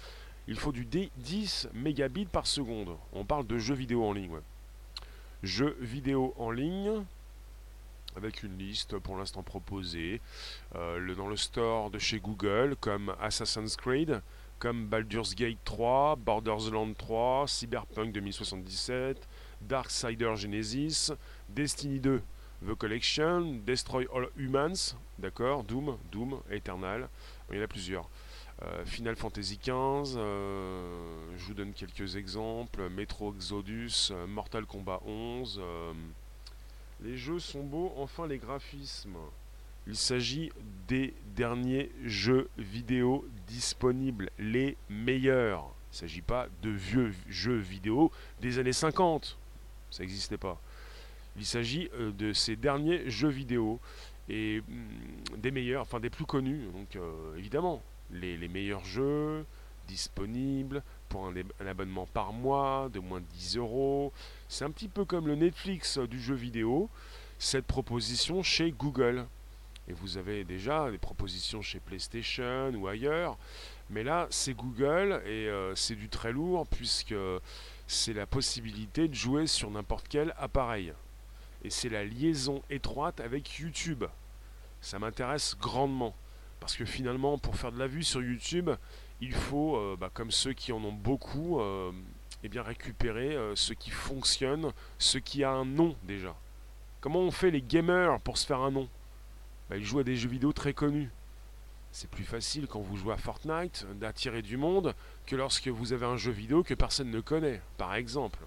Il 0.47 0.57
faut 0.57 0.71
du 0.71 0.85
10 0.85 1.69
mégabits 1.73 2.25
par 2.25 2.45
seconde. 2.45 2.97
On 3.13 3.23
parle 3.23 3.47
de 3.47 3.57
jeux 3.57 3.75
vidéo 3.75 4.05
en 4.05 4.13
ligne. 4.13 4.39
Jeux 5.43 5.77
vidéo 5.79 6.35
en 6.37 6.51
ligne 6.51 7.03
avec 8.15 8.43
une 8.43 8.57
liste 8.57 8.97
pour 8.97 9.17
l'instant 9.17 9.43
proposée 9.43 10.21
euh, 10.75 11.15
dans 11.15 11.27
le 11.27 11.37
store 11.37 11.89
de 11.89 11.99
chez 11.99 12.19
Google 12.19 12.75
comme 12.79 13.15
Assassin's 13.21 13.75
Creed, 13.75 14.21
comme 14.59 14.87
Baldur's 14.87 15.35
Gate 15.35 15.57
3, 15.63 16.15
Borderlands 16.17 16.93
3, 16.93 17.47
Cyberpunk 17.47 18.11
2077, 18.11 19.27
Darksider 19.61 20.35
Genesis, 20.35 21.11
Destiny 21.49 21.99
2 21.99 22.21
The 22.63 22.75
Collection, 22.75 23.59
Destroy 23.65 24.07
All 24.13 24.29
Humans, 24.37 24.95
d'accord, 25.17 25.63
Doom, 25.63 25.97
Doom, 26.11 26.41
Eternal, 26.51 27.09
il 27.49 27.57
y 27.57 27.59
en 27.59 27.63
a 27.63 27.67
plusieurs. 27.67 28.07
Euh, 28.63 28.85
Final 28.85 29.15
Fantasy 29.15 29.57
XV, 29.57 30.15
euh, 30.17 31.35
je 31.35 31.45
vous 31.45 31.55
donne 31.55 31.73
quelques 31.73 32.15
exemples, 32.15 32.87
Metro 32.89 33.33
Exodus, 33.33 34.11
euh, 34.11 34.27
Mortal 34.27 34.67
Kombat 34.67 35.01
11. 35.05 35.59
Les 37.03 37.17
jeux 37.17 37.39
sont 37.39 37.63
beaux, 37.63 37.93
enfin 37.97 38.27
les 38.27 38.37
graphismes. 38.37 39.17
Il 39.87 39.95
s'agit 39.95 40.51
des 40.87 41.13
derniers 41.35 41.91
jeux 42.05 42.49
vidéo 42.57 43.25
disponibles, 43.47 44.29
les 44.37 44.77
meilleurs. 44.89 45.73
Il 45.91 45.95
ne 45.95 45.99
s'agit 45.99 46.21
pas 46.21 46.47
de 46.61 46.69
vieux 46.69 47.13
jeux 47.27 47.57
vidéo 47.57 48.11
des 48.41 48.59
années 48.59 48.73
50 48.73 49.37
ça 49.91 50.03
n'existait 50.03 50.37
pas. 50.37 50.59
Il 51.37 51.45
s'agit 51.45 51.89
euh, 51.93 52.11
de 52.11 52.33
ces 52.33 52.55
derniers 52.55 53.09
jeux 53.09 53.29
vidéo 53.29 53.79
et 54.29 54.61
mm, 54.61 55.37
des 55.37 55.51
meilleurs, 55.51 55.83
enfin 55.83 55.99
des 55.99 56.09
plus 56.09 56.25
connus. 56.25 56.65
Donc 56.73 56.95
euh, 56.95 57.35
évidemment, 57.37 57.83
les, 58.09 58.47
meilleurs 58.47 58.83
jeux 58.85 59.45
disponibles, 59.87 60.81
pour 61.11 61.27
un, 61.27 61.67
abonnement 61.67 62.07
par 62.13 62.31
mois 62.31 62.89
de 62.93 62.99
moins 62.99 63.19
de 63.19 63.25
10 63.33 63.57
euros. 63.57 64.13
C'est 64.47 64.63
un 64.63 64.71
petit 64.71 64.87
peu 64.87 65.03
comme 65.03 65.27
le 65.27 65.35
Netflix 65.35 65.97
du 65.97 66.21
jeu 66.21 66.35
vidéo, 66.35 66.89
cette 67.37 67.65
proposition 67.65 68.41
chez 68.41 68.71
Google. 68.71 69.27
Et 69.89 69.93
vous 69.93 70.17
avez 70.17 70.45
déjà 70.45 70.89
des 70.89 70.97
propositions 70.97 71.61
chez 71.61 71.81
PlayStation 71.81 72.71
ou 72.75 72.87
ailleurs. 72.87 73.37
Mais 73.89 74.03
là, 74.03 74.27
c'est 74.29 74.53
Google 74.53 75.21
et 75.25 75.49
euh, 75.49 75.75
c'est 75.75 75.95
du 75.95 76.07
très 76.07 76.31
lourd 76.31 76.65
puisque 76.65 77.15
c'est 77.87 78.13
la 78.13 78.25
possibilité 78.25 79.09
de 79.09 79.13
jouer 79.13 79.47
sur 79.47 79.69
n'importe 79.69 80.07
quel 80.07 80.33
appareil. 80.37 80.93
Et 81.65 81.69
c'est 81.69 81.89
la 81.89 82.05
liaison 82.05 82.63
étroite 82.69 83.19
avec 83.19 83.59
YouTube. 83.59 84.05
Ça 84.79 84.97
m'intéresse 84.97 85.57
grandement. 85.59 86.15
Parce 86.61 86.77
que 86.77 86.85
finalement, 86.85 87.37
pour 87.37 87.57
faire 87.57 87.73
de 87.73 87.79
la 87.79 87.87
vue 87.87 88.03
sur 88.03 88.21
YouTube, 88.21 88.69
il 89.21 89.33
faut, 89.33 89.77
euh, 89.77 89.95
bah, 89.97 90.09
comme 90.13 90.31
ceux 90.31 90.53
qui 90.53 90.71
en 90.71 90.83
ont 90.83 90.91
beaucoup, 90.91 91.59
euh, 91.59 91.91
eh 92.43 92.49
bien 92.49 92.63
récupérer 92.63 93.35
euh, 93.35 93.55
ce 93.55 93.73
qui 93.73 93.91
fonctionne, 93.91 94.73
ce 94.97 95.19
qui 95.19 95.43
a 95.43 95.51
un 95.51 95.63
nom 95.63 95.95
déjà. 96.03 96.35
Comment 96.99 97.19
on 97.19 97.31
fait 97.31 97.51
les 97.51 97.61
gamers 97.61 98.19
pour 98.21 98.37
se 98.37 98.47
faire 98.47 98.59
un 98.59 98.71
nom? 98.71 98.89
Bah, 99.69 99.77
Ils 99.77 99.85
jouent 99.85 99.99
à 99.99 100.03
des 100.03 100.15
jeux 100.15 100.29
vidéo 100.29 100.51
très 100.53 100.73
connus. 100.73 101.09
C'est 101.91 102.09
plus 102.09 102.23
facile 102.23 102.67
quand 102.67 102.79
vous 102.79 102.97
jouez 102.97 103.13
à 103.13 103.17
Fortnite 103.17 103.85
d'attirer 103.99 104.41
du 104.41 104.57
monde 104.57 104.95
que 105.27 105.35
lorsque 105.35 105.67
vous 105.67 105.93
avez 105.93 106.05
un 106.05 106.17
jeu 106.17 106.31
vidéo 106.31 106.63
que 106.63 106.73
personne 106.73 107.11
ne 107.11 107.19
connaît, 107.19 107.61
par 107.77 107.93
exemple. 107.95 108.39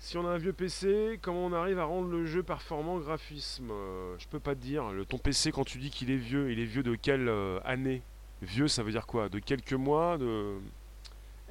Si 0.00 0.18
on 0.18 0.26
a 0.26 0.30
un 0.30 0.38
vieux 0.38 0.52
PC, 0.52 1.18
comment 1.22 1.46
on 1.46 1.52
arrive 1.52 1.78
à 1.78 1.84
rendre 1.84 2.08
le 2.08 2.26
jeu 2.26 2.42
performant 2.42 2.98
graphisme? 2.98 3.70
Je 4.18 4.26
peux 4.28 4.40
pas 4.40 4.54
te 4.54 4.60
dire. 4.60 4.84
Ton 5.08 5.18
PC, 5.18 5.50
quand 5.52 5.64
tu 5.64 5.78
dis 5.78 5.90
qu'il 5.90 6.10
est 6.10 6.16
vieux, 6.16 6.50
il 6.52 6.60
est 6.60 6.64
vieux 6.64 6.82
de 6.82 6.94
quelle 6.94 7.28
année? 7.64 8.02
Vieux, 8.40 8.68
ça 8.68 8.84
veut 8.84 8.92
dire 8.92 9.06
quoi? 9.06 9.28
De 9.28 9.40
quelques 9.40 9.72
mois 9.72 10.16
de... 10.16 10.58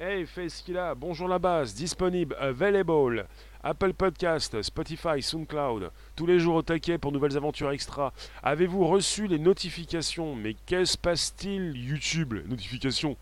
Hey, 0.00 0.26
fais 0.26 0.48
ce 0.48 0.62
qu'il 0.62 0.78
a. 0.78 0.94
Bonjour 0.94 1.28
la 1.28 1.38
base. 1.38 1.74
Disponible, 1.74 2.34
available. 2.38 3.26
Apple 3.62 3.92
Podcast, 3.92 4.62
Spotify, 4.62 5.20
SoundCloud. 5.20 5.90
Tous 6.16 6.24
les 6.24 6.38
jours 6.38 6.54
au 6.54 6.62
taquet 6.62 6.96
pour 6.96 7.12
nouvelles 7.12 7.36
aventures 7.36 7.72
extra. 7.72 8.14
Avez-vous 8.42 8.86
reçu 8.86 9.26
les 9.26 9.38
notifications? 9.38 10.34
Mais 10.34 10.54
qu'est-ce 10.64 10.96
passe-t-il? 10.96 11.76
YouTube 11.76 12.34
Notifications. 12.46 13.16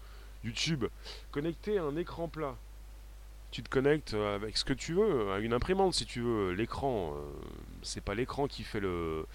YouTube. 0.45 0.85
Connecté 1.33 1.79
à 1.79 1.83
un 1.83 1.97
écran 1.97 2.29
plat. 2.29 2.55
Tu 3.51 3.63
te 3.63 3.69
connectes 3.69 4.15
avec 4.15 4.57
ce 4.57 4.65
que 4.65 4.75
tu 4.75 4.93
veux, 4.93 5.33
à 5.33 5.39
une 5.39 5.55
imprimante 5.55 5.95
si 5.95 6.05
tu 6.05 6.21
veux. 6.21 6.53
L'écran, 6.53 7.15
euh, 7.17 7.23
c'est 7.83 8.03
pas 8.03 8.15
l'écran 8.15 8.47
qui 8.47 8.63
fait 8.63 8.81
le. 8.81 9.27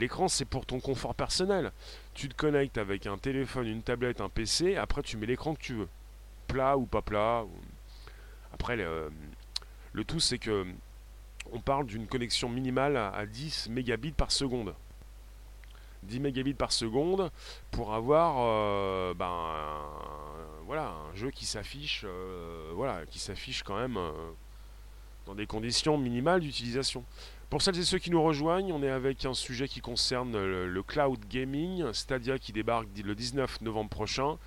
L'écran, 0.00 0.28
c'est 0.28 0.46
pour 0.46 0.64
ton 0.64 0.80
confort 0.80 1.14
personnel. 1.14 1.72
Tu 2.14 2.30
te 2.30 2.34
connectes 2.34 2.78
avec 2.78 3.06
un 3.06 3.18
téléphone, 3.18 3.66
une 3.66 3.82
tablette, 3.82 4.22
un 4.22 4.30
PC, 4.30 4.76
après 4.76 5.02
tu 5.02 5.18
mets 5.18 5.26
l'écran 5.26 5.54
que 5.54 5.60
tu 5.60 5.74
veux. 5.74 5.88
Plat 6.46 6.78
ou 6.78 6.86
pas 6.86 7.02
plat. 7.02 7.44
Après, 8.54 8.76
le, 8.76 10.04
tout, 10.06 10.18
c'est 10.18 10.38
que 10.38 10.66
on 11.52 11.60
parle 11.60 11.84
d'une 11.84 12.06
connexion 12.06 12.48
minimale 12.48 12.96
à 12.96 13.26
10 13.26 13.68
mégabits 13.68 14.12
par 14.12 14.32
seconde. 14.32 14.74
10 16.04 16.20
mégabits 16.20 16.54
par 16.54 16.72
seconde 16.72 17.30
pour 17.70 17.92
avoir 17.92 18.36
euh, 18.38 19.12
ben, 19.12 19.54
voilà, 20.64 20.94
un 21.12 21.14
jeu 21.14 21.30
qui 21.30 21.44
s'affiche 21.44 22.06
euh, 22.08 22.72
voilà, 22.74 23.02
quand 23.66 23.76
même 23.76 23.98
euh, 23.98 24.12
dans 25.26 25.34
des 25.34 25.46
conditions 25.46 25.98
minimales 25.98 26.40
d'utilisation. 26.40 27.04
Pour 27.50 27.62
celles 27.62 27.80
et 27.80 27.84
ceux 27.84 27.98
qui 27.98 28.12
nous 28.12 28.22
rejoignent, 28.22 28.72
on 28.72 28.80
est 28.80 28.88
avec 28.88 29.24
un 29.24 29.34
sujet 29.34 29.66
qui 29.66 29.80
concerne 29.80 30.32
le, 30.38 30.82
cloud 30.84 31.18
gaming, 31.28 31.92
Stadia 31.92 32.38
qui 32.38 32.52
débarque 32.52 32.86
le 33.04 33.12
19 33.16 33.62
novembre 33.62 33.90
prochain. 33.90 34.38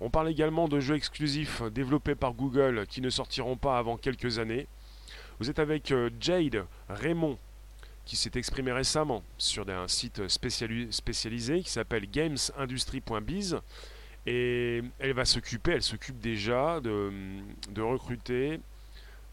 On 0.00 0.10
parle 0.10 0.28
également 0.28 0.68
de 0.68 0.78
jeux 0.78 0.96
exclusifs 0.96 1.62
développés 1.72 2.14
par 2.14 2.34
Google 2.34 2.86
qui 2.88 3.00
ne 3.00 3.08
sortiront 3.08 3.56
pas 3.56 3.78
avant 3.78 3.96
quelques 3.96 4.38
années. 4.38 4.66
Vous 5.40 5.48
êtes 5.48 5.58
avec 5.58 5.90
euh, 5.92 6.10
Jade 6.20 6.66
Raymond 6.90 7.38
qui 8.04 8.16
s'est 8.16 8.32
exprimé 8.34 8.70
récemment 8.70 9.22
sur 9.38 9.66
un 9.70 9.88
site 9.88 10.28
spécialisé 10.28 11.62
qui 11.62 11.70
s'appelle 11.70 12.04
gamesindustry.biz 12.10 13.60
et 14.26 14.82
elle 14.98 15.12
va 15.14 15.24
s'occuper, 15.24 15.72
elle 15.72 15.82
s'occupe 15.82 16.20
déjà 16.20 16.80
de, 16.80 17.10
de 17.70 17.80
recruter 17.80 18.60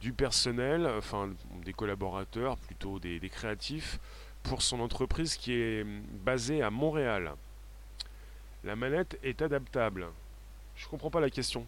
du 0.03 0.11
personnel, 0.11 0.85
enfin 0.97 1.29
des 1.63 1.71
collaborateurs, 1.71 2.57
plutôt 2.57 2.99
des, 2.99 3.29
créatifs, 3.29 3.99
pour 4.43 4.61
son 4.61 4.81
entreprise 4.81 5.37
qui 5.37 5.53
est 5.53 5.85
basée 6.25 6.61
à 6.61 6.69
Montréal. 6.69 7.31
La 8.65 8.75
manette 8.75 9.17
est 9.23 9.41
adaptable. 9.41 10.07
Je 10.75 10.87
comprends 10.87 11.09
pas 11.09 11.21
la 11.21 11.29
question. 11.29 11.65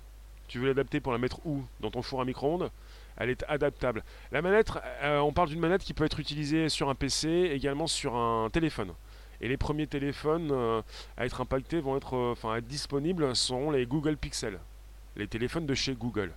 Tu 0.49 0.59
veux 0.59 0.67
l'adapter 0.67 0.99
pour 0.99 1.13
la 1.13 1.17
mettre 1.17 1.39
où? 1.45 1.63
Dans 1.79 1.89
ton 1.89 2.01
four 2.01 2.19
à 2.19 2.25
micro-ondes? 2.25 2.69
Elle 3.15 3.29
est 3.29 3.45
adaptable. 3.47 4.03
La 4.33 4.41
manette, 4.41 4.69
euh, 5.01 5.19
on 5.19 5.31
parle 5.31 5.47
d'une 5.47 5.61
manette 5.61 5.83
qui 5.83 5.93
peut 5.93 6.03
être 6.03 6.19
utilisée 6.19 6.67
sur 6.67 6.89
un 6.89 6.95
PC, 6.95 7.29
également 7.53 7.87
sur 7.87 8.17
un 8.17 8.49
téléphone. 8.49 8.91
Et 9.39 9.47
les 9.47 9.55
premiers 9.55 9.87
téléphones 9.87 10.49
euh, 10.51 10.81
à 11.15 11.25
être 11.25 11.39
impactés 11.39 11.79
vont 11.79 11.95
être, 11.95 12.17
euh, 12.17 12.31
enfin, 12.33 12.59
disponibles 12.59 13.33
seront 13.33 13.71
les 13.71 13.85
Google 13.85 14.17
Pixel, 14.17 14.59
les 15.15 15.27
téléphones 15.27 15.65
de 15.65 15.73
chez 15.73 15.93
Google. 15.93 16.31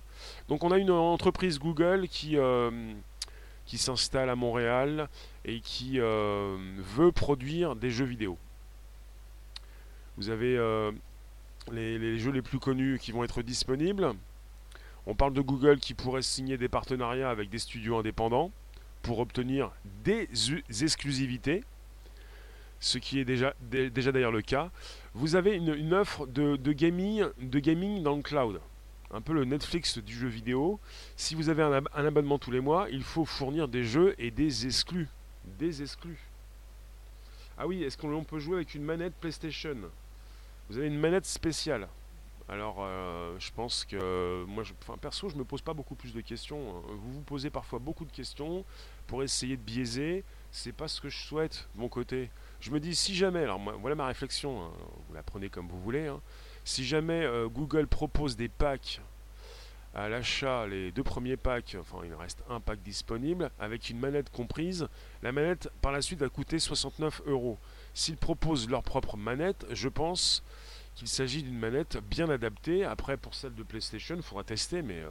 Donc 0.47 0.63
on 0.63 0.71
a 0.71 0.77
une 0.77 0.91
entreprise 0.91 1.59
Google 1.59 2.07
qui, 2.07 2.37
euh, 2.37 2.71
s'installe 3.65 4.29
à 4.29 4.35
Montréal 4.35 5.09
et 5.45 5.59
qui 5.59 5.99
euh, 5.99 6.57
veut 6.77 7.11
produire 7.11 7.75
des 7.75 7.91
jeux 7.91 8.05
vidéo. 8.05 8.37
Vous 10.17 10.29
avez 10.29 10.57
euh, 10.57 10.91
les, 11.71 12.19
jeux 12.19 12.31
les 12.31 12.41
plus 12.41 12.59
connus 12.59 12.99
qui 12.99 13.11
vont 13.11 13.23
être 13.23 13.41
disponibles. 13.41 14.13
On 15.05 15.15
parle 15.15 15.33
de 15.33 15.41
Google 15.41 15.79
qui 15.79 15.93
pourrait 15.93 16.21
signer 16.21 16.57
des 16.57 16.67
partenariats 16.67 17.29
avec 17.29 17.49
des 17.49 17.59
studios 17.59 17.97
indépendants 17.97 18.51
pour 19.01 19.19
obtenir 19.19 19.71
des 20.03 20.27
exclusivités, 20.81 21.63
ce 22.79 22.97
qui 22.97 23.19
est 23.19 23.25
déjà, 23.25 23.53
déjà 23.61 24.11
d'ailleurs 24.11 24.31
le 24.31 24.41
cas. 24.41 24.71
Vous 25.13 25.35
avez 25.35 25.55
une, 25.55 25.93
offre 25.93 26.27
de, 26.27 26.55
gaming, 26.71 27.25
de 27.39 27.59
gaming 27.59 28.03
dans 28.03 28.15
le 28.15 28.21
cloud 28.21 28.61
un 29.11 29.21
peu 29.21 29.33
le 29.33 29.45
Netflix 29.45 29.97
du 29.97 30.13
jeu 30.13 30.27
vidéo. 30.27 30.79
Si 31.15 31.35
vous 31.35 31.49
avez 31.49 31.63
un, 31.63 32.05
abonnement 32.05 32.37
tous 32.37 32.51
les 32.51 32.59
mois, 32.59 32.87
il 32.91 33.03
faut 33.03 33.25
fournir 33.25 33.67
des 33.67 33.83
jeux 33.83 34.15
et 34.19 34.31
des 34.31 34.65
exclus. 34.65 35.07
Des 35.57 35.81
exclus. 35.81 36.19
Ah 37.57 37.67
oui, 37.67 37.83
est-ce 37.83 37.97
qu'on 37.97 38.23
peut 38.23 38.39
jouer 38.39 38.57
avec 38.57 38.75
une 38.75 38.83
manette 38.83 39.13
PlayStation? 39.15 39.75
Vous 40.69 40.77
avez 40.77 40.87
une 40.87 40.99
manette 40.99 41.25
spéciale. 41.25 41.87
Alors, 42.47 42.77
euh, 42.79 43.35
je 43.39 43.51
pense 43.51 43.85
que 43.85 44.43
moi, 44.47 44.63
je, 44.63 44.73
perso, 45.01 45.29
je 45.29 45.35
me 45.35 45.43
pose 45.43 45.61
pas 45.61 45.73
beaucoup 45.73 45.95
plus 45.95 46.13
de 46.13 46.21
questions. 46.21 46.81
Vous 46.87 47.13
vous 47.13 47.21
posez 47.21 47.49
parfois 47.49 47.79
beaucoup 47.79 48.05
de 48.05 48.11
questions 48.11 48.63
pour 49.07 49.23
essayer 49.23 49.57
de 49.57 49.61
biaiser. 49.61 50.23
C'est 50.51 50.71
pas 50.71 50.87
ce 50.87 51.01
que 51.01 51.09
je 51.09 51.17
souhaite 51.17 51.67
de 51.75 51.81
mon 51.81 51.89
côté. 51.89 52.29
Je 52.61 52.71
me 52.71 52.79
dis, 52.79 52.95
si 52.95 53.15
jamais, 53.15 53.43
alors 53.43 53.59
voilà 53.79 53.95
ma 53.95 54.07
réflexion. 54.07 54.61
Hein, 54.61 54.71
vous 55.07 55.13
la 55.13 55.23
prenez 55.23 55.49
comme 55.49 55.67
vous 55.67 55.81
voulez. 55.81 56.07
Hein, 56.07 56.19
si 56.65 56.85
jamais 56.85 57.23
euh, 57.23 57.47
Google 57.47 57.87
propose 57.87 58.35
des 58.35 58.49
packs 58.49 59.01
à 59.95 60.07
l'achat, 60.07 60.67
les 60.67 60.91
deux 60.91 61.03
premiers 61.03 61.37
packs, 61.37 61.75
enfin 61.79 61.97
il 62.05 62.13
reste 62.13 62.43
un 62.49 62.59
pack 62.59 62.81
disponible, 62.83 63.49
avec 63.59 63.89
une 63.89 63.99
manette 63.99 64.29
comprise, 64.29 64.87
la 65.23 65.31
manette 65.31 65.69
par 65.81 65.91
la 65.91 66.01
suite 66.01 66.19
va 66.19 66.29
coûter 66.29 66.59
69 66.59 67.23
euros. 67.25 67.57
S'ils 67.93 68.17
proposent 68.17 68.69
leur 68.69 68.83
propre 68.83 69.17
manette, 69.17 69.65
je 69.71 69.89
pense 69.89 70.43
qu'il 70.95 71.07
s'agit 71.07 71.41
d'une 71.41 71.57
manette 71.57 71.97
bien 72.09 72.29
adaptée. 72.29 72.85
Après, 72.85 73.17
pour 73.17 73.33
celle 73.33 73.55
de 73.55 73.63
PlayStation, 73.63 74.15
il 74.15 74.21
faudra 74.21 74.43
tester, 74.43 74.81
mais 74.81 74.99
euh, 74.99 75.09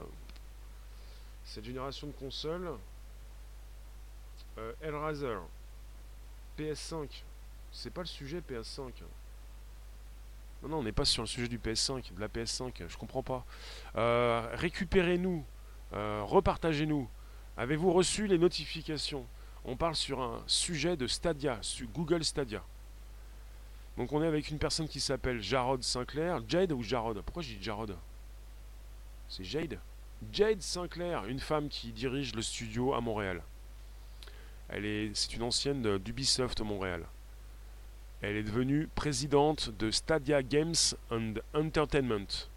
cette 1.45 1.65
génération 1.65 2.07
de 2.07 2.13
consoles, 2.13 2.71
euh, 4.59 4.73
Razer, 4.83 5.41
PS5, 6.59 7.09
c'est 7.73 7.91
pas 7.91 8.03
le 8.03 8.07
sujet 8.07 8.41
PS5. 8.41 8.91
Non, 10.63 10.69
non, 10.69 10.79
on 10.79 10.83
n'est 10.83 10.93
pas 10.93 11.05
sur 11.05 11.23
le 11.23 11.29
sujet 11.29 11.49
du 11.49 11.59
PS5, 11.59 12.15
de 12.15 12.21
la 12.21 12.29
PS5, 12.29 12.89
je 12.89 12.97
comprends 12.97 13.23
pas. 13.23 13.45
Euh, 13.97 14.49
récupérez-nous, 14.55 15.45
euh, 15.93 16.23
repartagez-nous. 16.25 17.09
Avez-vous 17.57 17.93
reçu 17.93 18.27
les 18.27 18.39
notifications? 18.39 19.25
On 19.65 19.77
parle 19.77 19.95
sur 19.95 20.21
un 20.21 20.43
sujet 20.47 20.97
de 20.97 21.07
Stadia, 21.07 21.61
Google 21.95 22.25
Stadia. 22.25 22.63
Donc 23.97 24.13
on 24.13 24.23
est 24.23 24.27
avec 24.27 24.49
une 24.51 24.59
personne 24.59 24.89
qui 24.89 25.01
s'appelle 25.01 25.43
Jarod 25.43 25.83
Sinclair. 25.83 26.41
Jade 26.49 26.73
ou 26.73 26.83
Jarod? 26.83 27.21
Pourquoi 27.23 27.43
j'ai 27.43 27.57
dit 27.57 27.63
Jarod? 27.63 27.97
C'est 29.29 29.45
Jade? 29.45 29.79
Jade 30.33 30.63
Sinclair, 30.63 31.27
une 31.27 31.41
femme 31.41 31.69
qui 31.69 31.93
dirige 31.93 32.35
le 32.35 32.43
studio 32.43 32.95
à 32.95 33.01
Montréal. 33.01 33.43
Elle 34.69 34.85
est, 34.85 35.11
c'est 35.15 35.35
une 35.35 35.43
ancienne 35.43 35.99
d'Ubisoft 35.99 36.61
Montréal. 36.61 37.07
Elle 38.21 38.35
est 38.35 38.43
devenue 38.43 38.89
présidente 38.97 39.71
de 39.79 39.93
Stadia 39.93 40.43
Games 40.43 40.75
and 41.13 41.35
Entertainment. 41.55 42.49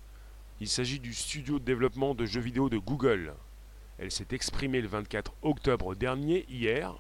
Il 0.60 0.68
s'agit 0.68 1.00
du 1.00 1.14
studio 1.14 1.60
de 1.60 1.64
développement 1.64 2.16
de 2.16 2.26
jeux 2.26 2.42
vidéo 2.42 2.68
de 2.68 2.80
Google. 2.80 3.36
Elle 4.00 4.10
s'est 4.10 4.26
exprimée 4.32 4.82
le 4.82 4.88
24 4.88 5.32
octobre 5.44 5.94
dernier, 5.94 6.48
hier. 6.50 6.96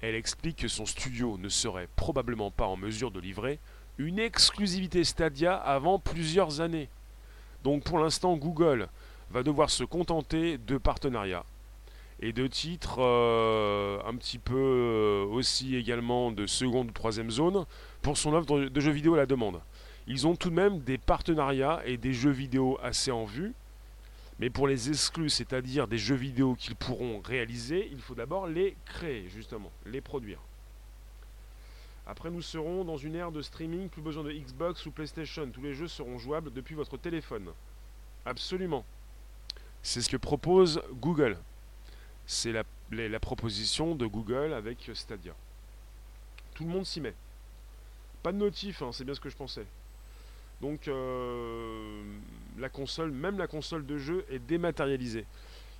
Elle 0.00 0.14
explique 0.14 0.58
que 0.58 0.68
son 0.68 0.86
studio 0.86 1.38
ne 1.38 1.48
serait 1.48 1.88
probablement 1.96 2.52
pas 2.52 2.66
en 2.66 2.76
mesure 2.76 3.10
de 3.10 3.18
livrer 3.18 3.58
une 3.98 4.20
exclusivité 4.20 5.02
Stadia 5.02 5.56
avant 5.56 5.98
plusieurs 5.98 6.60
années. 6.60 6.88
Donc 7.64 7.82
pour 7.82 7.98
l'instant, 7.98 8.36
Google 8.36 8.88
va 9.32 9.42
devoir 9.42 9.70
se 9.70 9.82
contenter 9.82 10.56
de 10.56 10.78
partenariats 10.78 11.44
et 12.20 12.32
de 12.32 12.46
titres 12.46 12.98
euh, 12.98 14.00
un 14.04 14.16
petit 14.16 14.38
peu 14.38 14.56
euh, 14.56 15.24
aussi 15.26 15.76
également 15.76 16.32
de 16.32 16.46
seconde 16.46 16.88
ou 16.88 16.92
troisième 16.92 17.30
zone 17.30 17.64
pour 18.02 18.16
son 18.16 18.34
offre 18.34 18.58
de 18.58 18.80
jeux 18.80 18.92
vidéo 18.92 19.14
à 19.14 19.18
la 19.18 19.26
demande. 19.26 19.60
Ils 20.06 20.26
ont 20.26 20.36
tout 20.36 20.50
de 20.50 20.54
même 20.54 20.80
des 20.80 20.98
partenariats 20.98 21.80
et 21.84 21.96
des 21.96 22.12
jeux 22.12 22.30
vidéo 22.30 22.78
assez 22.82 23.10
en 23.10 23.24
vue, 23.24 23.52
mais 24.38 24.50
pour 24.50 24.66
les 24.66 24.88
exclus, 24.88 25.30
c'est-à-dire 25.30 25.86
des 25.86 25.98
jeux 25.98 26.14
vidéo 26.14 26.54
qu'ils 26.54 26.76
pourront 26.76 27.20
réaliser, 27.20 27.88
il 27.92 28.00
faut 28.00 28.14
d'abord 28.14 28.46
les 28.46 28.76
créer, 28.86 29.28
justement, 29.28 29.70
les 29.84 30.00
produire. 30.00 30.38
Après, 32.06 32.30
nous 32.30 32.40
serons 32.40 32.84
dans 32.84 32.96
une 32.96 33.16
ère 33.16 33.30
de 33.30 33.42
streaming, 33.42 33.90
plus 33.90 34.00
besoin 34.00 34.24
de 34.24 34.32
Xbox 34.32 34.86
ou 34.86 34.90
PlayStation. 34.90 35.46
Tous 35.50 35.60
les 35.60 35.74
jeux 35.74 35.88
seront 35.88 36.18
jouables 36.18 36.50
depuis 36.50 36.74
votre 36.74 36.96
téléphone. 36.96 37.50
Absolument. 38.24 38.84
C'est 39.82 40.00
ce 40.00 40.08
que 40.08 40.16
propose 40.16 40.80
Google. 40.94 41.36
C'est 42.28 42.52
la, 42.52 43.18
proposition 43.18 43.96
de 43.96 44.06
Google 44.06 44.52
avec 44.52 44.88
Stadia. 44.94 45.32
Tout 46.54 46.62
le 46.62 46.70
monde 46.70 46.86
s'y 46.86 47.00
met. 47.00 47.14
Pas 48.22 48.30
de 48.30 48.36
notif, 48.36 48.82
hein, 48.82 48.90
c'est 48.92 49.04
bien 49.04 49.14
ce 49.14 49.20
que 49.20 49.30
je 49.30 49.36
pensais. 49.36 49.66
Donc 50.60 50.86
euh, 50.86 52.02
la 52.58 52.68
console, 52.68 53.10
même 53.10 53.38
la 53.38 53.48
console 53.48 53.84
de 53.84 53.98
jeu 53.98 54.24
est 54.30 54.38
dématérialisée. 54.38 55.24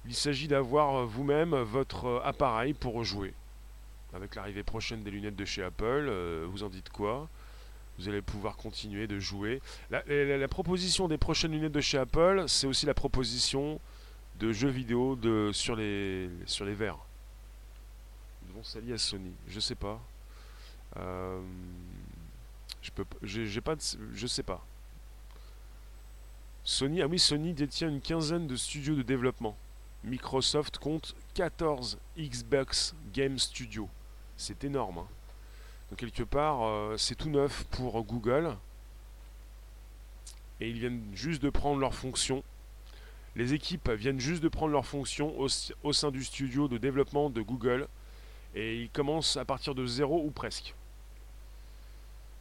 Il 0.07 0.15
s'agit 0.15 0.49
d'avoir 0.49 1.07
vous-même 1.07 1.55
votre 1.55 2.21
appareil 2.25 2.73
pour 2.73 3.05
jouer 3.05 3.33
avec 4.15 4.35
l'arrivée 4.35 4.63
prochaine 4.63 5.03
des 5.03 5.11
lunettes 5.11 5.37
de 5.37 5.45
chez 5.45 5.63
Apple, 5.63 5.85
euh, 6.09 6.47
vous 6.49 6.63
en 6.63 6.69
dites 6.69 6.89
quoi? 6.91 7.29
Vous 7.99 8.09
allez 8.09 8.23
pouvoir 8.23 8.57
continuer 8.57 9.07
de 9.07 9.19
jouer. 9.19 9.61
La, 9.91 10.49
proposition 10.49 11.09
des 11.09 11.19
prochaines 11.19 11.51
lunettes 11.51 11.73
de 11.73 11.81
chez 11.81 11.99
Apple, 11.99 12.45
c'est 12.47 12.67
aussi 12.67 12.87
la 12.87 12.95
proposition 12.95 13.81
de 14.39 14.53
jeux 14.53 14.69
vidéo 14.69 15.17
de, 15.17 15.51
sur, 15.53 15.77
les, 15.77 16.31
sur 16.47 16.65
les 16.65 16.75
verres. 16.75 16.99
Ils 18.47 18.55
vont 18.55 18.63
s'allier 18.63 18.95
à 18.95 18.99
Sony, 18.99 19.33
je 19.49 19.61
sais 19.61 19.75
pas. 19.75 20.01
Euh, 20.97 21.41
je 22.81 22.91
peux 22.91 23.05
j'ai 23.23 23.61
pas 23.61 23.75
je 24.15 24.27
sais 24.27 24.43
pas. 24.43 24.65
Sony, 26.65 27.03
ah 27.03 27.07
oui, 27.07 27.19
Sony 27.19 27.53
détient 27.53 27.89
une 27.89 28.01
quinzaine 28.01 28.47
de 28.47 28.57
studios 28.57 28.95
de 28.95 29.03
développement. 29.03 29.57
Microsoft 30.05 30.79
compte 30.79 31.15
14 31.35 31.99
Xbox 32.19 32.95
Game 33.13 33.39
Studios. 33.39 33.89
C'est 34.37 34.65
énorme. 34.65 34.99
Hein. 34.99 35.09
Donc 35.91 35.99
quelque 35.99 36.23
part, 36.23 36.63
euh, 36.63 36.97
c'est 36.97 37.15
tout 37.15 37.31
neuf 37.31 37.65
pour 37.71 38.03
Google. 38.05 38.57
Et 40.61 40.69
ils 40.69 40.79
viennent 40.79 41.03
juste 41.15 41.43
de 41.43 41.51
prendre 41.51 41.81
leur 41.81 41.95
fonction. 41.95 42.43
Les 43.39 43.55
équipes 43.55 43.89
viennent 43.91 44.19
juste 44.19 44.43
de 44.43 44.49
prendre 44.49 44.73
leur 44.73 44.85
fonction 44.85 45.33
au, 45.39 45.93
sein 45.93 46.11
du 46.11 46.25
studio 46.25 46.67
de 46.67 46.77
développement 46.77 47.31
de 47.31 47.41
Google. 47.41 47.87
Et 48.57 48.83
ils 48.83 48.91
commencent 48.91 49.37
à 49.37 49.45
partir 49.45 49.77
de 49.77 49.87
zéro 49.87 50.25
ou 50.25 50.33
presque. 50.33 50.75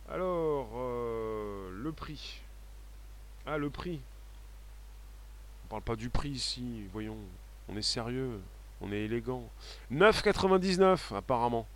Alors, 0.10 0.72
euh, 0.76 1.70
le 1.84 1.92
prix. 1.92 2.42
Ah, 3.46 3.60
le 3.60 3.70
prix. 3.70 4.00
On 5.66 5.68
parle 5.70 5.84
pas 5.84 5.96
du 5.96 6.10
prix 6.10 6.30
ici, 6.30 6.86
voyons. 6.92 7.18
On 7.70 7.78
est 7.78 7.84
sérieux, 7.84 8.42
on 8.82 8.92
est 8.92 9.02
élégant. 9.02 9.48
9,99 9.94 11.16
apparemment. 11.16 11.68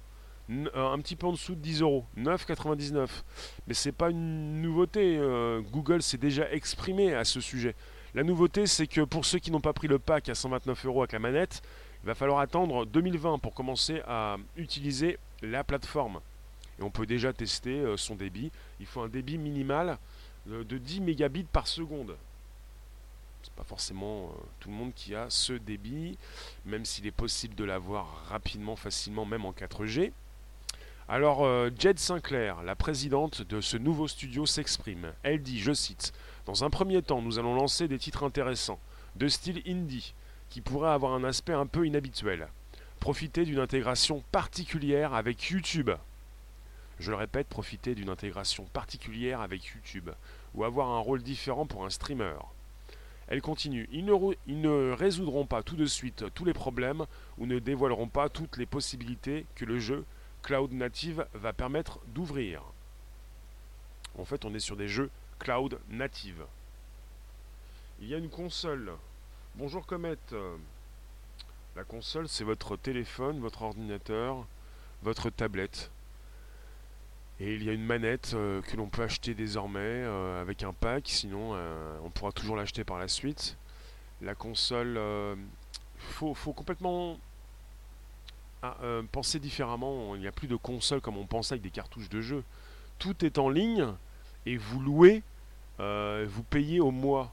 Euh, 0.50 0.68
un 0.76 1.00
petit 1.00 1.16
peu 1.16 1.28
en 1.28 1.34
dessous 1.34 1.54
de 1.54 1.62
10 1.62 1.82
euros, 1.82 2.06
9,99. 2.18 3.08
Mais 3.68 3.76
c'est 3.76 3.92
pas 3.92 4.10
une 4.10 4.64
nouveauté. 4.64 5.16
Euh, 5.20 5.62
Google 5.62 6.02
s'est 6.02 6.18
déjà 6.18 6.52
exprimé 6.52 7.14
à 7.14 7.24
ce 7.24 7.40
sujet. 7.40 7.76
La 8.14 8.24
nouveauté, 8.24 8.68
c'est 8.68 8.88
que 8.88 9.02
pour 9.02 9.24
ceux 9.26 9.40
qui 9.40 9.52
n'ont 9.52 9.62
pas 9.62 9.72
pris 9.72 9.88
le 9.88 9.98
pack 9.98 10.28
à 10.28 10.36
129 10.36 10.86
euros 10.86 11.02
avec 11.02 11.14
la 11.14 11.20
manette, 11.20 11.62
il 12.04 12.08
va 12.08 12.16
falloir 12.16 12.40
attendre 12.40 12.86
2020 12.86 13.40
pour 13.40 13.54
commencer 13.54 14.02
à 14.06 14.36
utiliser 14.58 15.18
la 15.42 15.64
plateforme. 15.64 16.20
Et 16.80 16.84
on 16.84 16.90
peut 16.90 17.06
déjà 17.06 17.32
tester 17.32 17.80
euh, 17.80 17.96
son 17.96 18.16
débit. 18.16 18.52
Il 18.82 18.86
faut 18.86 19.02
un 19.02 19.08
débit 19.08 19.38
minimal 19.38 19.98
de 20.48 20.78
10 20.78 21.02
mégabits 21.02 21.44
par 21.44 21.68
seconde. 21.68 22.18
C'est 23.44 23.54
pas 23.54 23.64
forcément 23.64 24.34
tout 24.60 24.70
le 24.70 24.76
monde 24.76 24.94
qui 24.94 25.16
a 25.16 25.28
ce 25.30 25.54
débit, 25.54 26.18
même 26.66 26.84
s'il 26.84 27.08
est 27.08 27.12
possible 27.12 27.56
de 27.56 27.64
l'avoir 27.64 28.26
rapidement, 28.28 28.76
facilement, 28.76 29.26
même 29.26 29.46
en 29.46 29.52
4G. 29.52 30.12
Alors, 31.08 31.44
euh, 31.44 31.70
Jed 31.78 32.00
Sinclair, 32.00 32.64
la 32.64 32.76
présidente 32.76 33.42
de 33.42 33.62
ce 33.62 33.78
nouveau 33.78 34.08
studio, 34.08 34.46
s'exprime. 34.46 35.14
Elle 35.24 35.42
dit, 35.42 35.60
je 35.60 35.74
cite, 35.74 36.14
Dans 36.52 36.66
un 36.66 36.70
premier 36.70 37.02
temps, 37.02 37.22
nous 37.22 37.40
allons 37.40 37.56
lancer 37.56 37.88
des 37.88 37.98
titres 37.98 38.26
intéressants, 38.26 38.78
de 39.16 39.30
style 39.30 39.62
indie, 39.66 40.14
qui 40.50 40.60
pourraient 40.60 40.92
avoir 40.92 41.14
un 41.14 41.24
aspect 41.24 41.54
un 41.54 41.66
peu 41.66 41.88
inhabituel. 41.88 42.50
Profiter 43.00 43.46
d'une 43.46 43.60
intégration 43.60 44.22
particulière 44.34 45.14
avec 45.14 45.46
YouTube. 45.46 45.92
Je 47.00 47.10
le 47.10 47.16
répète, 47.16 47.48
profiter 47.48 47.96
d'une 47.96 48.10
intégration 48.10 48.66
particulière 48.74 49.40
avec 49.40 49.64
YouTube, 49.64 50.10
ou 50.54 50.66
avoir 50.66 50.90
un 50.90 51.00
rôle 51.00 51.24
différent 51.24 51.66
pour 51.66 51.86
un 51.86 51.90
streamer. 51.90 52.36
Elle 53.30 53.42
continue, 53.42 53.88
ils 53.94 54.04
ne, 54.04 54.14
ils 54.46 54.60
ne, 54.60 54.92
résoudront 54.92 55.46
pas 55.46 55.64
tout 55.64 55.78
de 55.78 55.86
suite 55.86 56.26
tous 56.36 56.44
les 56.44 56.54
problèmes 56.54 57.06
ou 57.38 57.46
ne 57.46 57.60
dévoileront 57.60 58.10
pas 58.10 58.28
toutes 58.28 58.58
les 58.58 58.66
possibilités 58.66 59.46
que 59.56 59.64
le 59.64 59.80
jeu 59.80 60.04
Cloud 60.44 60.74
Native 60.74 61.26
va 61.34 61.54
permettre 61.54 62.00
d'ouvrir. 62.08 62.62
En 64.20 64.26
fait, 64.26 64.44
on 64.44 64.54
est 64.54 64.60
sur 64.60 64.76
des 64.76 64.90
jeux 64.90 65.10
Cloud 65.42 65.80
Native. 65.90 66.44
Il 68.00 68.08
y 68.08 68.14
a 68.14 68.20
une 68.20 68.30
console. 68.30 68.92
Bonjour 69.56 69.88
Comet. 69.88 70.16
La 71.76 71.84
console, 71.84 72.28
c'est 72.28 72.44
votre 72.44 72.78
téléphone, 72.78 73.40
votre 73.40 73.64
ordinateur, 73.64 74.46
votre 75.02 75.32
tablette. 75.32 75.90
Et 77.40 77.56
il 77.56 77.64
y 77.64 77.72
a 77.72 77.74
une 77.74 77.84
manette 77.84 78.34
euh, 78.36 78.62
que 78.62 78.78
l'on 78.78 78.86
peut 78.86 79.02
acheter 79.02 79.34
désormais 79.34 79.80
euh, 79.80 80.40
avec 80.40 80.62
un 80.62 80.74
pack, 80.74 81.06
sinon 81.08 81.56
euh, 81.56 81.98
on 82.04 82.12
pourra 82.12 82.32
toujours 82.32 82.56
l'acheter 82.56 82.84
par 82.84 83.00
la 83.00 83.08
suite. 83.08 83.58
La 84.22 84.36
console, 84.36 85.00
il 85.98 86.36
faut 86.36 86.54
complètement 86.54 87.18
ah, 88.62 88.78
penser 89.12 89.40
différemment. 89.40 90.14
Il 90.14 90.22
n'y 90.22 90.28
a 90.28 90.32
plus 90.32 90.48
de 90.48 90.56
console 90.56 91.02
comme 91.02 91.18
on 91.18 91.26
pensait 91.26 91.56
avec 91.56 91.64
des 91.64 91.72
cartouches 91.72 92.10
de 92.10 92.22
jeu. 92.22 92.44
Tout 93.00 93.26
est 93.26 93.40
en 93.40 93.50
ligne 93.50 93.88
et 94.46 94.58
vous 94.58 94.80
louez, 94.80 95.24
euh, 95.80 96.26
vous 96.30 96.44
payez 96.44 96.80
au 96.80 96.92
mois. 96.92 97.32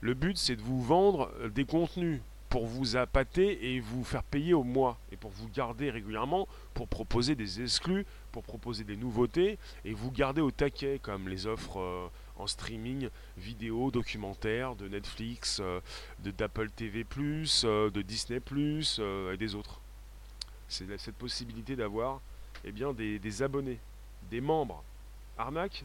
Le 0.00 0.14
but, 0.14 0.36
c'est 0.36 0.56
de 0.56 0.62
vous 0.62 0.82
vendre 0.82 1.30
euh, 1.40 1.48
des 1.48 1.64
contenus 1.64 2.20
pour 2.48 2.66
vous 2.66 2.96
appâter 2.96 3.74
et 3.74 3.80
vous 3.80 4.04
faire 4.04 4.22
payer 4.22 4.54
au 4.54 4.62
mois 4.62 4.98
et 5.10 5.16
pour 5.16 5.30
vous 5.30 5.48
garder 5.48 5.90
régulièrement, 5.90 6.46
pour 6.72 6.86
proposer 6.86 7.34
des 7.34 7.62
exclus, 7.62 8.06
pour 8.30 8.44
proposer 8.44 8.84
des 8.84 8.96
nouveautés 8.96 9.58
et 9.84 9.92
vous 9.92 10.12
garder 10.12 10.40
au 10.40 10.52
taquet 10.52 11.00
comme 11.02 11.28
les 11.28 11.48
offres 11.48 12.10
en 12.36 12.46
streaming 12.46 13.08
vidéo, 13.36 13.90
documentaire 13.90 14.76
de 14.76 14.86
Netflix, 14.86 15.60
de 16.22 16.30
d'Apple 16.30 16.70
TV+, 16.70 17.04
de 17.04 18.02
Disney+, 18.02 18.40
et 19.32 19.36
des 19.36 19.54
autres 19.56 19.80
c'est 20.68 20.98
cette 20.98 21.16
possibilité 21.16 21.76
d'avoir 21.76 22.20
eh 22.64 22.72
bien, 22.72 22.92
des, 22.92 23.42
abonnés, 23.42 23.78
des 24.30 24.40
membres. 24.40 24.82
Arnaque 25.38 25.84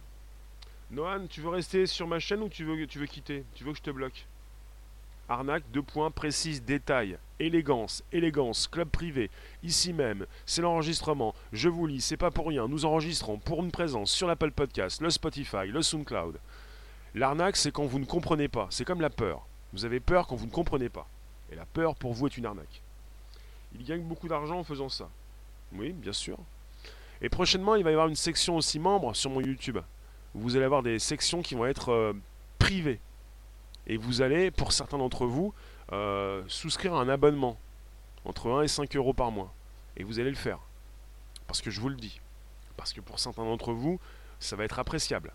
Nohan, 0.91 1.27
tu 1.29 1.41
veux 1.41 1.49
rester 1.49 1.85
sur 1.85 2.07
ma 2.07 2.17
chaîne 2.17 2.41
ou 2.41 2.49
tu 2.49 2.63
veux, 2.63 2.87
tu 2.87 2.97
veux 2.97 3.05
quitter? 3.05 3.43
Tu 3.53 3.63
veux 3.63 3.71
que 3.71 3.77
je 3.77 3.83
te 3.83 3.91
bloque? 3.91 4.25
Arnaque, 5.27 5.63
deux 5.71 5.83
points, 5.83 6.09
précise, 6.09 6.63
détail, 6.63 7.19
élégance, 7.39 8.03
élégance, 8.11 8.67
club 8.67 8.89
privé, 8.89 9.29
ici 9.61 9.93
même, 9.93 10.25
c'est 10.47 10.63
l'enregistrement, 10.63 11.35
je 11.53 11.69
vous 11.69 11.85
lis, 11.85 12.01
c'est 12.01 12.17
pas 12.17 12.31
pour 12.31 12.47
rien, 12.47 12.67
nous 12.67 12.85
enregistrons 12.85 13.37
pour 13.37 13.63
une 13.63 13.69
présence 13.69 14.11
sur 14.11 14.27
l'Apple 14.27 14.49
Podcast, 14.49 15.01
le 15.01 15.11
Spotify, 15.11 15.67
le 15.67 15.83
SoundCloud. 15.83 16.39
L'arnaque, 17.13 17.57
c'est 17.57 17.71
quand 17.71 17.85
vous 17.85 17.99
ne 17.99 18.05
comprenez 18.05 18.47
pas, 18.47 18.65
c'est 18.71 18.85
comme 18.85 19.01
la 19.01 19.11
peur. 19.11 19.45
Vous 19.73 19.85
avez 19.85 19.99
peur 19.99 20.25
quand 20.25 20.35
vous 20.35 20.47
ne 20.47 20.51
comprenez 20.51 20.89
pas. 20.89 21.07
Et 21.51 21.55
la 21.55 21.65
peur 21.65 21.93
pour 21.93 22.13
vous 22.13 22.25
est 22.25 22.37
une 22.37 22.47
arnaque. 22.47 22.81
Il 23.75 23.85
gagne 23.85 24.01
beaucoup 24.01 24.27
d'argent 24.27 24.57
en 24.57 24.63
faisant 24.63 24.89
ça. 24.89 25.07
Oui, 25.73 25.91
bien 25.91 26.13
sûr. 26.13 26.39
Et 27.21 27.29
prochainement, 27.29 27.75
il 27.75 27.83
va 27.83 27.91
y 27.91 27.93
avoir 27.93 28.07
une 28.07 28.15
section 28.15 28.57
aussi 28.57 28.79
membre 28.79 29.15
sur 29.15 29.29
mon 29.29 29.41
YouTube. 29.41 29.77
Vous 30.33 30.55
allez 30.55 30.65
avoir 30.65 30.83
des 30.83 30.99
sections 30.99 31.41
qui 31.41 31.55
vont 31.55 31.65
être 31.65 31.89
euh, 31.89 32.13
privées. 32.59 32.99
Et 33.87 33.97
vous 33.97 34.21
allez, 34.21 34.51
pour 34.51 34.71
certains 34.71 34.97
d'entre 34.97 35.25
vous, 35.25 35.53
euh, 35.91 36.43
souscrire 36.47 36.93
un 36.93 37.09
abonnement 37.09 37.57
entre 38.25 38.51
1 38.51 38.63
et 38.63 38.67
5 38.67 38.95
euros 38.95 39.13
par 39.13 39.31
mois. 39.31 39.53
Et 39.97 40.03
vous 40.03 40.19
allez 40.19 40.29
le 40.29 40.35
faire. 40.35 40.59
Parce 41.47 41.61
que 41.61 41.71
je 41.71 41.79
vous 41.81 41.89
le 41.89 41.95
dis. 41.95 42.21
Parce 42.77 42.93
que 42.93 43.01
pour 43.01 43.19
certains 43.19 43.43
d'entre 43.43 43.73
vous, 43.73 43.99
ça 44.39 44.55
va 44.55 44.63
être 44.63 44.79
appréciable. 44.79 45.33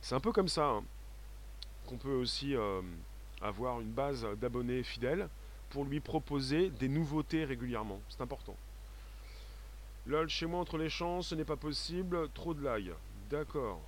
C'est 0.00 0.14
un 0.14 0.20
peu 0.20 0.32
comme 0.32 0.48
ça 0.48 0.66
hein, 0.66 0.84
qu'on 1.86 1.96
peut 1.96 2.14
aussi 2.14 2.56
euh, 2.56 2.82
avoir 3.40 3.80
une 3.80 3.92
base 3.92 4.26
d'abonnés 4.40 4.82
fidèles 4.82 5.28
pour 5.70 5.84
lui 5.84 6.00
proposer 6.00 6.70
des 6.70 6.88
nouveautés 6.88 7.44
régulièrement. 7.44 8.00
C'est 8.08 8.20
important. 8.20 8.56
Lol, 10.06 10.28
chez 10.28 10.46
moi 10.46 10.60
entre 10.60 10.76
les 10.76 10.90
champs, 10.90 11.22
ce 11.22 11.34
n'est 11.34 11.44
pas 11.44 11.56
possible. 11.56 12.28
Trop 12.34 12.52
de 12.52 12.62
lag. 12.62 12.92
D'accord. 13.34 13.80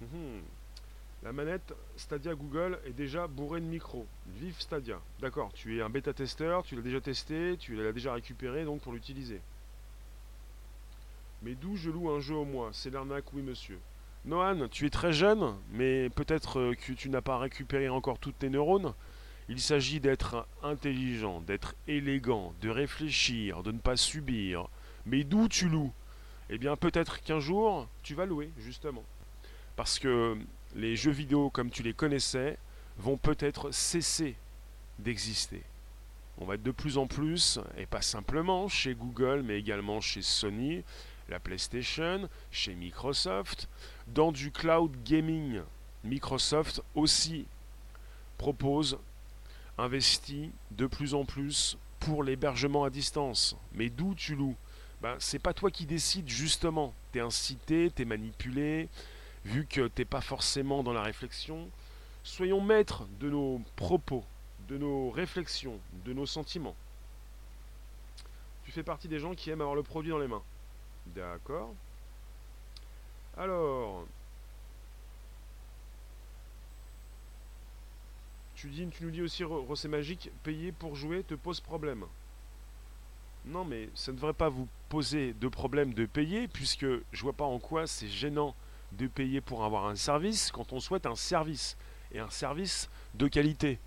Mhm. 0.00 0.42
La 1.22 1.32
manette 1.32 1.72
Stadia 1.96 2.34
Google 2.34 2.80
est 2.84 2.90
déjà 2.90 3.28
bourrée 3.28 3.60
de 3.60 3.66
micros. 3.66 4.08
Vive 4.26 4.58
Stadia. 4.58 4.98
D'accord, 5.20 5.52
tu 5.52 5.78
es 5.78 5.82
un 5.82 5.88
bêta-testeur, 5.88 6.64
tu 6.64 6.74
l'as 6.74 6.82
déjà 6.82 7.00
testé, 7.00 7.56
tu 7.60 7.76
l'as 7.76 7.92
déjà 7.92 8.12
récupéré 8.12 8.64
donc 8.64 8.80
pour 8.80 8.92
l'utiliser. 8.92 9.40
Mais 11.42 11.54
d'où 11.54 11.76
je 11.76 11.90
loue 11.90 12.10
un 12.10 12.18
jeu 12.18 12.34
au 12.34 12.44
mois? 12.44 12.70
C'est 12.72 12.90
l'arnaque, 12.90 13.32
oui 13.34 13.42
monsieur. 13.42 13.78
Nohan, 14.24 14.66
tu 14.68 14.84
es 14.86 14.90
très 14.90 15.12
jeune, 15.12 15.54
mais 15.70 16.10
peut-être 16.10 16.58
euh, 16.58 16.74
que 16.74 16.92
tu 16.92 17.08
n'as 17.08 17.20
pas 17.20 17.38
récupéré 17.38 17.88
encore 17.88 18.18
toutes 18.18 18.40
tes 18.40 18.50
neurones. 18.50 18.94
Il 19.48 19.60
s'agit 19.60 20.00
d'être 20.00 20.44
intelligent, 20.64 21.40
d'être 21.40 21.76
élégant, 21.86 22.52
de 22.62 22.70
réfléchir, 22.70 23.62
de 23.62 23.70
ne 23.70 23.78
pas 23.78 23.96
subir. 23.96 24.66
Mais 25.04 25.22
d'où 25.22 25.46
tu 25.46 25.68
loues? 25.68 25.92
Eh 26.50 26.58
bien 26.58 26.76
peut-être 26.76 27.22
qu'un 27.22 27.40
jour, 27.40 27.88
tu 28.02 28.14
vas 28.14 28.26
louer, 28.26 28.50
justement. 28.58 29.04
Parce 29.74 29.98
que 29.98 30.38
les 30.74 30.96
jeux 30.96 31.10
vidéo 31.10 31.50
comme 31.50 31.70
tu 31.70 31.82
les 31.82 31.92
connaissais 31.92 32.58
vont 32.98 33.16
peut-être 33.16 33.72
cesser 33.72 34.36
d'exister. 34.98 35.62
On 36.38 36.44
va 36.44 36.54
être 36.54 36.62
de 36.62 36.70
plus 36.70 36.98
en 36.98 37.06
plus, 37.06 37.58
et 37.76 37.86
pas 37.86 38.02
simplement 38.02 38.68
chez 38.68 38.94
Google, 38.94 39.42
mais 39.42 39.58
également 39.58 40.00
chez 40.00 40.22
Sony, 40.22 40.84
la 41.28 41.40
PlayStation, 41.40 42.28
chez 42.50 42.74
Microsoft, 42.74 43.68
dans 44.06 44.32
du 44.32 44.50
cloud 44.50 44.92
gaming. 45.04 45.60
Microsoft 46.04 46.82
aussi 46.94 47.46
propose, 48.38 48.98
investit 49.78 50.52
de 50.70 50.86
plus 50.86 51.14
en 51.14 51.24
plus 51.24 51.78
pour 52.00 52.22
l'hébergement 52.22 52.84
à 52.84 52.90
distance. 52.90 53.56
Mais 53.72 53.88
d'où 53.88 54.14
tu 54.14 54.36
loues? 54.36 54.56
Ben, 55.02 55.16
C'est 55.18 55.38
pas 55.38 55.52
toi 55.52 55.70
qui 55.70 55.86
décides 55.86 56.28
justement. 56.28 56.94
T'es 57.12 57.20
incité, 57.20 57.90
t'es 57.94 58.04
manipulé, 58.04 58.88
vu 59.44 59.66
que 59.66 59.88
t'es 59.88 60.04
pas 60.04 60.20
forcément 60.20 60.82
dans 60.82 60.92
la 60.92 61.02
réflexion. 61.02 61.68
Soyons 62.22 62.60
maîtres 62.60 63.06
de 63.20 63.30
nos 63.30 63.60
propos, 63.76 64.24
de 64.68 64.78
nos 64.78 65.10
réflexions, 65.10 65.78
de 66.04 66.12
nos 66.12 66.26
sentiments. 66.26 66.74
Tu 68.64 68.72
fais 68.72 68.82
partie 68.82 69.06
des 69.06 69.20
gens 69.20 69.34
qui 69.34 69.50
aiment 69.50 69.60
avoir 69.60 69.76
le 69.76 69.84
produit 69.84 70.10
dans 70.10 70.18
les 70.18 70.26
mains. 70.26 70.42
D'accord. 71.14 71.72
Alors. 73.36 74.04
Tu, 78.56 78.68
dis, 78.68 78.88
tu 78.88 79.04
nous 79.04 79.10
dis 79.10 79.22
aussi, 79.22 79.44
Rosé 79.44 79.86
Magique, 79.86 80.30
payer 80.42 80.72
pour 80.72 80.96
jouer 80.96 81.22
te 81.22 81.34
pose 81.34 81.60
problème. 81.60 82.06
Non, 83.46 83.64
mais 83.64 83.88
ça 83.94 84.10
ne 84.10 84.16
devrait 84.16 84.32
pas 84.32 84.48
vous 84.48 84.66
poser 84.88 85.32
de 85.32 85.46
problème 85.48 85.94
de 85.94 86.04
payer, 86.04 86.48
puisque 86.48 86.86
je 87.12 87.22
vois 87.22 87.32
pas 87.32 87.44
en 87.44 87.58
quoi 87.58 87.86
c'est 87.86 88.08
gênant 88.08 88.56
de 88.92 89.06
payer 89.06 89.40
pour 89.40 89.64
avoir 89.64 89.86
un 89.86 89.94
service 89.94 90.50
quand 90.50 90.72
on 90.72 90.80
souhaite 90.80 91.06
un 91.06 91.14
service, 91.14 91.76
et 92.12 92.18
un 92.18 92.30
service 92.30 92.88
de 93.14 93.28
qualité. 93.28 93.78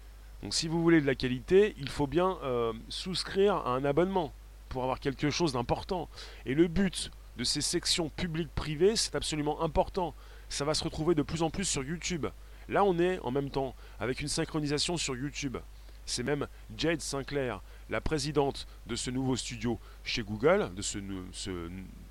Donc 0.41 0.54
si 0.54 0.67
vous 0.67 0.82
voulez 0.82 1.02
de 1.02 1.08
la 1.08 1.15
qualité, 1.15 1.76
il 1.78 1.89
faut 1.89 2.08
bien 2.08 2.38
euh, 2.43 2.72
souscrire 2.88 3.56
à 3.56 3.72
un 3.72 3.84
abonnement 3.84 4.34
pour 4.69 4.84
avoir 4.84 5.00
quelque 5.00 5.30
chose 5.30 5.54
d'important. 5.54 6.08
Et 6.45 6.54
le 6.54 6.67
but 6.67 7.12
de 7.38 7.43
ces 7.43 7.62
sections 7.62 8.10
publiques-privées, 8.10 8.95
c'est 8.95 9.15
absolument 9.15 9.62
important. 9.62 10.13
Ça 10.48 10.63
va 10.63 10.74
se 10.74 10.84
retrouver 10.84 11.15
de 11.15 11.22
plus 11.22 11.43
en 11.43 11.50
plus 11.50 11.65
sur 11.65 11.84
YouTube. 11.84 12.28
Là, 12.69 12.84
on 12.84 12.98
est 13.00 13.19
en 13.19 13.32
même 13.32 13.50
temps 13.50 13.76
avec 14.00 14.22
une 14.22 14.28
synchronisation 14.28 14.95
sur 14.95 15.15
YouTube. 15.15 15.58
C'est 16.06 16.24
même 16.24 16.48
Jade 16.78 17.02
Sinclair, 17.02 17.62
la 17.89 18.02
présidente 18.02 18.67
de 18.88 18.95
ce 18.95 19.10
nouveau 19.10 19.36
studio 19.36 19.80
chez 20.04 20.23
Google, 20.23 20.73
de 20.75 20.82
ce, 20.82 20.99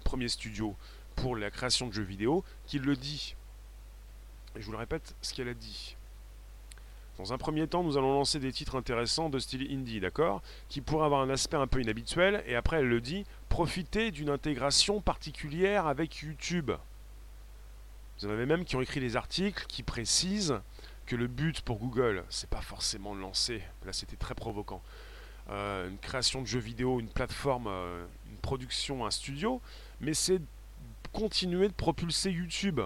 premier 0.05 0.29
studio 0.29 0.75
pour 1.17 1.37
la 1.37 1.51
création 1.51 1.87
de 1.87 1.93
jeux 1.93 2.03
vidéo, 2.03 2.45
qui 2.67 2.79
le 2.79 2.97
dit. 2.97 3.35
Et 4.57 4.61
je 4.61 4.67
vous 4.67 4.73
le 4.73 4.79
répète, 4.79 5.15
ce 5.21 5.35
qu'elle 5.35 5.49
a 5.49 5.55
dit. 5.55 5.97
Dans 7.19 7.33
un 7.33 7.39
premier 7.39 7.67
temps, 7.67 7.83
nous 7.83 7.97
allons 7.97 8.13
lancer 8.13 8.39
des 8.39 8.53
titres 8.53 8.77
intéressants 8.77 9.29
de 9.29 9.41
style 9.41 9.67
indie, 9.73 9.99
d'accord 9.99 10.41
Qui 10.69 10.81
pourraient 10.81 11.07
avoir 11.07 11.21
un 11.21 11.31
aspect 11.31 11.57
un 11.57 11.67
peu 11.67 11.81
inhabituel, 11.83 12.45
et 12.47 12.55
après 12.55 12.79
elle 12.79 12.89
le 12.89 13.01
dit, 13.01 13.25
profiter 13.49 14.13
d'une 14.13 14.31
intégration 14.31 15.01
particulière 15.01 15.89
avec 15.89 16.19
YouTube. 16.19 16.71
Vous 18.19 18.27
en 18.27 18.31
avez 18.31 18.47
même 18.47 18.65
qui 18.65 18.77
ont 18.77 18.81
écrit 18.81 19.01
des 19.01 19.17
articles 19.17 19.65
qui 19.69 19.83
précisent 19.83 20.61
que 21.07 21.17
le 21.17 21.27
but 21.27 21.61
pour 21.63 21.79
Google, 21.79 22.25
c'est 22.29 22.51
pas 22.51 22.61
forcément 22.61 23.15
de 23.15 23.21
lancer, 23.21 23.63
là 23.85 23.93
c'était 23.93 24.17
très 24.17 24.35
provoquant, 24.35 24.83
euh, 25.51 25.89
une 25.89 25.99
création 25.99 26.43
de 26.43 26.47
jeux 26.47 26.59
vidéo, 26.59 27.01
une 27.01 27.09
plateforme, 27.09 27.67
euh, 27.69 28.05
une 28.31 28.37
production, 28.39 29.07
un 29.07 29.11
studio, 29.11 29.61
mais 30.01 30.15
c'est 30.15 30.41
continuer 31.13 31.69
de 31.69 31.73
propulser 31.73 32.31
YouTube. 32.31 32.81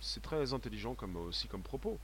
C'est 0.00 0.20
très 0.20 0.52
intelligent 0.52 0.94
comme, 0.94 1.16
aussi 1.16 1.46
comme 1.46 1.62
propos. 1.62 1.96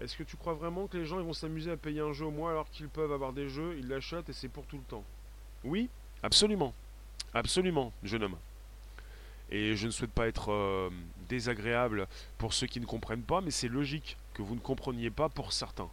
Est-ce 0.00 0.16
que 0.16 0.22
tu 0.22 0.38
crois 0.38 0.54
vraiment 0.54 0.86
que 0.86 0.96
les 0.96 1.04
gens 1.04 1.22
vont 1.22 1.34
s'amuser 1.34 1.70
à 1.70 1.76
payer 1.76 2.00
un 2.00 2.14
jeu 2.14 2.24
au 2.24 2.30
mois 2.30 2.50
alors 2.50 2.70
qu'ils 2.70 2.88
peuvent 2.88 3.12
avoir 3.12 3.34
des 3.34 3.50
jeux, 3.50 3.76
ils 3.78 3.86
l'achètent 3.86 4.30
et 4.30 4.32
c'est 4.32 4.48
pour 4.48 4.64
tout 4.64 4.78
le 4.78 4.82
temps? 4.84 5.04
Oui, 5.62 5.90
absolument. 6.22 6.72
Absolument, 7.34 7.92
jeune 8.02 8.22
homme. 8.22 8.36
Et 9.50 9.76
je 9.76 9.86
ne 9.86 9.90
souhaite 9.90 10.12
pas 10.12 10.28
être 10.28 10.50
euh, 10.50 10.88
désagréable 11.28 12.06
pour 12.38 12.54
ceux 12.54 12.66
qui 12.66 12.80
ne 12.80 12.86
comprennent 12.86 13.22
pas, 13.22 13.42
mais 13.42 13.50
c'est 13.50 13.68
logique 13.68 14.16
que 14.32 14.40
vous 14.40 14.54
ne 14.54 14.60
compreniez 14.60 15.10
pas 15.10 15.28
pour 15.28 15.52
certains. 15.52 15.90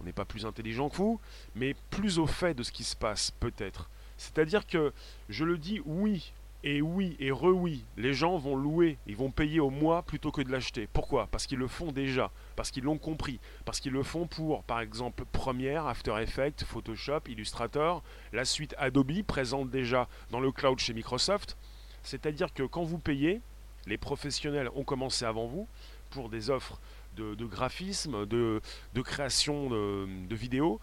On 0.00 0.04
n'est 0.04 0.12
pas 0.12 0.24
plus 0.24 0.46
intelligent 0.46 0.88
que 0.88 0.96
vous, 0.96 1.20
mais 1.54 1.74
plus 1.90 2.18
au 2.18 2.26
fait 2.26 2.54
de 2.54 2.62
ce 2.62 2.72
qui 2.72 2.84
se 2.84 2.96
passe, 2.96 3.30
peut-être. 3.32 3.90
C'est-à-dire 4.16 4.66
que, 4.66 4.92
je 5.28 5.44
le 5.44 5.58
dis, 5.58 5.80
oui, 5.84 6.32
et 6.64 6.82
oui, 6.82 7.16
et 7.20 7.30
re-oui, 7.30 7.84
les 7.96 8.12
gens 8.12 8.36
vont 8.36 8.56
louer, 8.56 8.98
ils 9.06 9.16
vont 9.16 9.30
payer 9.30 9.60
au 9.60 9.70
mois 9.70 10.02
plutôt 10.02 10.32
que 10.32 10.42
de 10.42 10.50
l'acheter. 10.50 10.88
Pourquoi? 10.92 11.28
Parce 11.30 11.46
qu'ils 11.46 11.58
le 11.58 11.68
font 11.68 11.92
déjà, 11.92 12.32
parce 12.56 12.72
qu'ils 12.72 12.82
l'ont 12.82 12.98
compris, 12.98 13.38
parce 13.64 13.78
qu'ils 13.78 13.92
le 13.92 14.02
font 14.02 14.26
pour, 14.26 14.64
par 14.64 14.80
exemple, 14.80 15.24
Premiere, 15.30 15.86
After 15.86 16.20
Effects, 16.20 16.64
Photoshop, 16.64 17.20
Illustrator, 17.28 18.02
la 18.32 18.44
suite 18.44 18.74
Adobe 18.76 19.22
présente 19.22 19.70
déjà 19.70 20.08
dans 20.30 20.40
le 20.40 20.50
cloud 20.50 20.80
chez 20.80 20.94
Microsoft. 20.94 21.56
C'est-à-dire 22.02 22.52
que 22.52 22.64
quand 22.64 22.82
vous 22.82 22.98
payez, 22.98 23.40
les 23.86 23.98
professionnels 23.98 24.68
ont 24.74 24.84
commencé 24.84 25.24
avant 25.24 25.46
vous 25.46 25.68
pour 26.10 26.28
des 26.28 26.50
offres 26.50 26.80
de, 27.18 27.44
graphisme, 27.44 28.26
de, 28.26 28.60
création 29.02 29.70
de, 29.70 30.34
vidéos. 30.34 30.80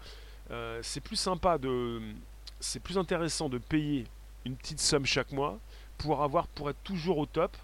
Euh, 0.50 0.80
c'est 0.82 1.00
plus 1.00 1.16
sympa 1.16 1.58
de, 1.58 2.00
c'est 2.60 2.80
plus 2.80 2.98
intéressant 2.98 3.48
de 3.48 3.58
payer 3.58 4.06
une 4.44 4.56
petite 4.56 4.80
somme 4.80 5.04
chaque 5.04 5.32
mois 5.32 5.58
pour 5.98 6.22
avoir 6.22 6.46
pour 6.46 6.70
être 6.70 6.82
toujours 6.84 7.18
au 7.18 7.26
top, 7.26 7.56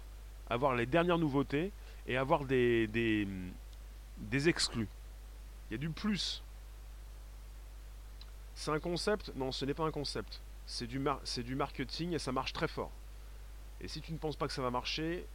avoir 0.49 0.75
les 0.75 0.85
dernières 0.85 1.17
nouveautés 1.17 1.71
et 2.07 2.17
avoir 2.17 2.45
des, 2.45 2.87
des, 2.87 4.49
exclus. 4.49 4.87
Il 5.69 5.73
y 5.73 5.75
a 5.75 5.77
du 5.77 5.89
plus. 5.89 6.43
C'est 8.55 8.71
un 8.71 8.79
concept? 8.79 9.31
Non, 9.35 9.51
ce 9.51 9.65
n'est 9.65 9.73
pas 9.73 9.85
un 9.85 9.91
concept. 9.91 10.41
C'est 10.65 10.87
du, 10.87 11.01
c'est 11.23 11.43
du 11.43 11.55
marketing 11.55 12.13
et 12.13 12.19
ça 12.19 12.31
marche 12.31 12.53
très 12.53 12.67
fort. 12.67 12.91
Et 13.81 13.87
si 13.87 14.01
tu 14.01 14.13
ne 14.13 14.17
penses 14.17 14.35
pas 14.35 14.47
que 14.47 14.53
ça 14.53 14.61
va 14.61 14.71
marcher, 14.71 15.25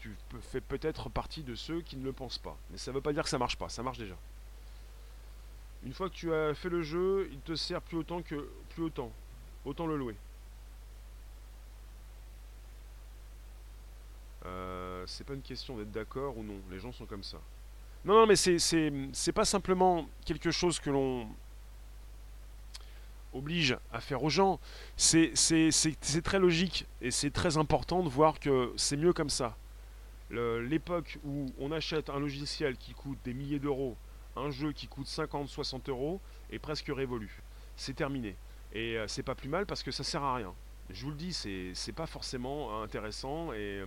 tu 0.00 0.14
fais 0.40 0.60
peut-être 0.60 1.08
partie 1.08 1.42
de 1.42 1.54
ceux 1.54 1.80
qui 1.80 1.96
ne 1.96 2.04
le 2.04 2.12
pensent 2.12 2.38
pas. 2.38 2.56
Mais 2.70 2.78
ça 2.78 2.90
ne 2.90 2.96
veut 2.96 3.00
pas 3.00 3.12
dire 3.12 3.22
que 3.22 3.28
ça 3.28 3.38
marche 3.38 3.56
pas, 3.56 3.68
ça 3.68 3.82
marche 3.82 3.98
déjà. 3.98 4.16
Une 5.84 5.92
fois 5.92 6.08
que 6.08 6.14
tu 6.14 6.32
as 6.32 6.54
fait 6.54 6.68
le 6.68 6.82
jeu, 6.82 7.28
il 7.32 7.38
te 7.40 7.54
sert 7.54 7.80
plus 7.80 7.98
autant 7.98 8.22
que 8.22 8.48
plus 8.70 8.84
autant. 8.84 9.12
Autant 9.64 9.86
le 9.86 9.96
louer. 9.96 10.16
Euh, 14.46 15.04
c'est 15.06 15.24
pas 15.24 15.34
une 15.34 15.42
question 15.42 15.76
d'être 15.76 15.92
d'accord 15.92 16.36
ou 16.38 16.42
non. 16.42 16.60
Les 16.70 16.78
gens 16.78 16.92
sont 16.92 17.06
comme 17.06 17.22
ça. 17.22 17.38
Non, 18.04 18.14
non, 18.14 18.26
mais 18.26 18.36
c'est 18.36 19.32
pas 19.32 19.44
simplement 19.44 20.08
quelque 20.24 20.50
chose 20.50 20.78
que 20.78 20.90
l'on 20.90 21.28
oblige 23.34 23.76
à 23.92 24.00
faire 24.00 24.22
aux 24.22 24.30
gens. 24.30 24.58
C'est 24.96 25.32
très 26.24 26.38
logique 26.38 26.86
et 27.00 27.10
c'est 27.10 27.30
très 27.30 27.56
important 27.56 28.02
de 28.02 28.08
voir 28.08 28.40
que 28.40 28.72
c'est 28.76 28.96
mieux 28.96 29.12
comme 29.12 29.30
ça. 29.30 29.56
L'époque 30.30 31.18
où 31.24 31.46
on 31.58 31.72
achète 31.72 32.10
un 32.10 32.18
logiciel 32.18 32.76
qui 32.76 32.92
coûte 32.92 33.18
des 33.24 33.34
milliers 33.34 33.58
d'euros, 33.58 33.96
un 34.36 34.50
jeu 34.50 34.72
qui 34.72 34.86
coûte 34.86 35.06
50-60 35.06 35.88
euros, 35.90 36.20
est 36.50 36.58
presque 36.58 36.90
révolu. 36.94 37.42
C'est 37.76 37.94
terminé. 37.94 38.36
Et 38.72 38.98
euh, 38.98 39.08
c'est 39.08 39.22
pas 39.22 39.34
plus 39.34 39.48
mal 39.48 39.64
parce 39.64 39.82
que 39.82 39.90
ça 39.90 40.04
sert 40.04 40.22
à 40.22 40.34
rien. 40.34 40.52
Je 40.90 41.04
vous 41.04 41.10
le 41.10 41.16
dis, 41.16 41.32
c'est 41.32 41.92
pas 41.92 42.06
forcément 42.06 42.82
intéressant 42.82 43.52
et 43.52 43.84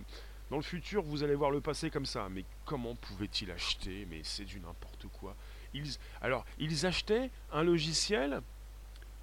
dans 0.52 0.56
le 0.56 0.62
futur, 0.62 1.02
vous 1.02 1.24
allez 1.24 1.34
voir 1.34 1.50
le 1.50 1.62
passé 1.62 1.88
comme 1.88 2.04
ça. 2.04 2.28
Mais 2.30 2.44
comment 2.66 2.94
pouvaient-ils 2.94 3.50
acheter? 3.50 4.06
Mais 4.10 4.20
c'est 4.22 4.44
du 4.44 4.60
n'importe 4.60 5.06
quoi. 5.18 5.34
Ils, 5.72 5.96
alors, 6.20 6.44
ils 6.58 6.84
achetaient 6.84 7.30
un 7.52 7.62
logiciel 7.62 8.42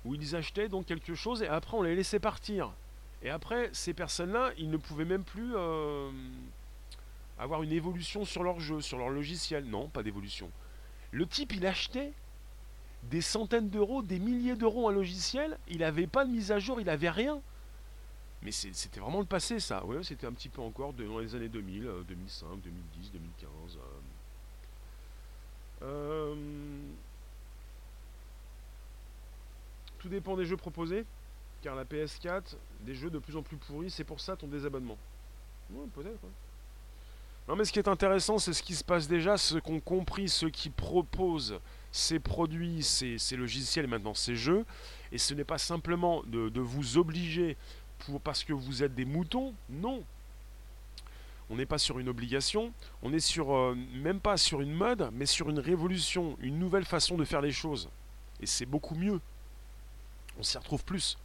où 0.06 0.16
ils 0.16 0.36
achetaient 0.36 0.70
donc 0.70 0.88
quelque 0.88 1.14
chose 1.14 1.44
et 1.44 1.48
après 1.48 1.78
on 1.78 1.84
les 1.84 1.96
laissait 1.96 2.20
partir. 2.20 2.74
Et 3.22 3.30
après, 3.30 3.70
ces 3.74 3.94
personnes-là, 3.94 4.54
ils 4.58 4.72
ne 4.72 4.78
pouvaient 4.78 5.06
même 5.06 5.24
plus 5.24 5.56
euh, 5.56 6.10
avoir 7.40 7.64
une 7.64 7.72
évolution 7.72 8.26
sur 8.26 8.44
leur 8.44 8.60
jeu, 8.60 8.82
sur 8.82 8.98
leur 8.98 9.10
logiciel. 9.10 9.66
Non, 9.66 9.88
pas 9.88 10.04
d'évolution. 10.04 10.52
Le 11.12 11.26
type, 11.26 11.54
il 11.54 11.66
achetait 11.66 12.14
des 13.04 13.22
centaines 13.22 13.70
d'euros, 13.70 14.02
des 14.02 14.20
milliers 14.20 14.56
d'euros 14.56 14.90
un 14.90 14.92
logiciel, 14.92 15.58
il 15.70 15.80
n'avait 15.80 16.06
pas 16.06 16.26
de 16.26 16.32
mise 16.32 16.52
à 16.52 16.60
jour, 16.60 16.82
il 16.82 16.86
n'avait 16.86 17.10
rien. 17.10 17.42
Mais 18.42 18.52
c'était 18.52 19.00
vraiment 19.00 19.20
le 19.20 19.26
passé, 19.26 19.60
ça. 19.60 19.86
Ouais, 19.86 20.04
c'était 20.04 20.28
un 20.28 20.34
petit 20.34 20.50
peu 20.50 20.62
encore 20.62 20.94
dans 20.94 21.20
les 21.20 21.34
années 21.36 21.50
2000, 21.50 21.90
2005, 22.08 22.62
2010, 22.62 23.12
2015. 23.12 23.80
Tout 29.98 30.10
dépend 30.10 30.38
des 30.38 30.46
jeux 30.46 30.58
proposés, 30.58 31.06
car 31.62 31.76
la 31.76 31.84
PS4, 31.84 32.56
des 32.82 32.96
jeux 32.96 33.10
de 33.10 33.20
plus 33.20 33.36
en 33.36 33.42
plus 33.42 33.58
pourris, 33.58 33.90
c'est 33.90 34.06
pour 34.06 34.22
ça 34.22 34.38
ton 34.38 34.48
désabonnement. 34.48 34.98
Ouais, 35.72 35.86
peut-être. 35.94 36.20
Non, 37.50 37.56
mais 37.56 37.66
ce 37.66 37.72
qui 37.72 37.80
est 37.80 37.88
intéressant, 37.88 38.38
c'est 38.38 38.54
ce 38.54 38.62
qui 38.62 38.76
se 38.76 38.84
passe 38.84 39.08
déjà, 39.08 39.36
ce 39.36 39.58
qu'ont 39.58 39.80
compris 39.80 40.30
ceux 40.30 40.52
qui 40.52 40.70
proposent 40.70 41.60
ces 41.92 42.20
produits, 42.20 42.84
ces, 42.84 43.18
logiciels 43.36 43.88
maintenant 43.88 44.14
ces 44.14 44.36
jeux. 44.36 44.68
Et 45.12 45.18
ce 45.18 45.34
n'est 45.34 45.44
pas 45.44 45.58
simplement 45.58 46.22
de, 46.28 46.60
vous 46.60 47.00
obliger 47.00 47.58
parce 48.24 48.44
que 48.44 48.54
vous 48.54 48.84
êtes 48.84 48.94
des 48.94 49.04
moutons, 49.04 49.56
non. 49.68 50.04
On 51.50 51.56
n'est 51.56 51.66
pas 51.66 51.80
sur 51.80 51.98
une 51.98 52.08
obligation, 52.08 52.72
on 53.02 53.12
est 53.14 53.20
sur 53.20 53.56
euh, 53.56 53.76
même 53.96 54.20
pas 54.20 54.38
sur 54.38 54.62
une 54.62 54.72
mode, 54.72 55.10
mais 55.12 55.26
sur 55.26 55.50
une 55.50 55.58
révolution, 55.58 56.38
une 56.42 56.60
nouvelle 56.60 56.86
façon 56.86 57.18
de 57.18 57.26
faire 57.26 57.42
les 57.42 57.52
choses. 57.52 57.90
Et 58.40 58.46
c'est 58.46 58.68
beaucoup 58.68 58.94
mieux. 58.94 59.20
On 60.38 60.44
s'y 60.44 60.60
retrouve 60.60 60.86
plus. 60.86 61.18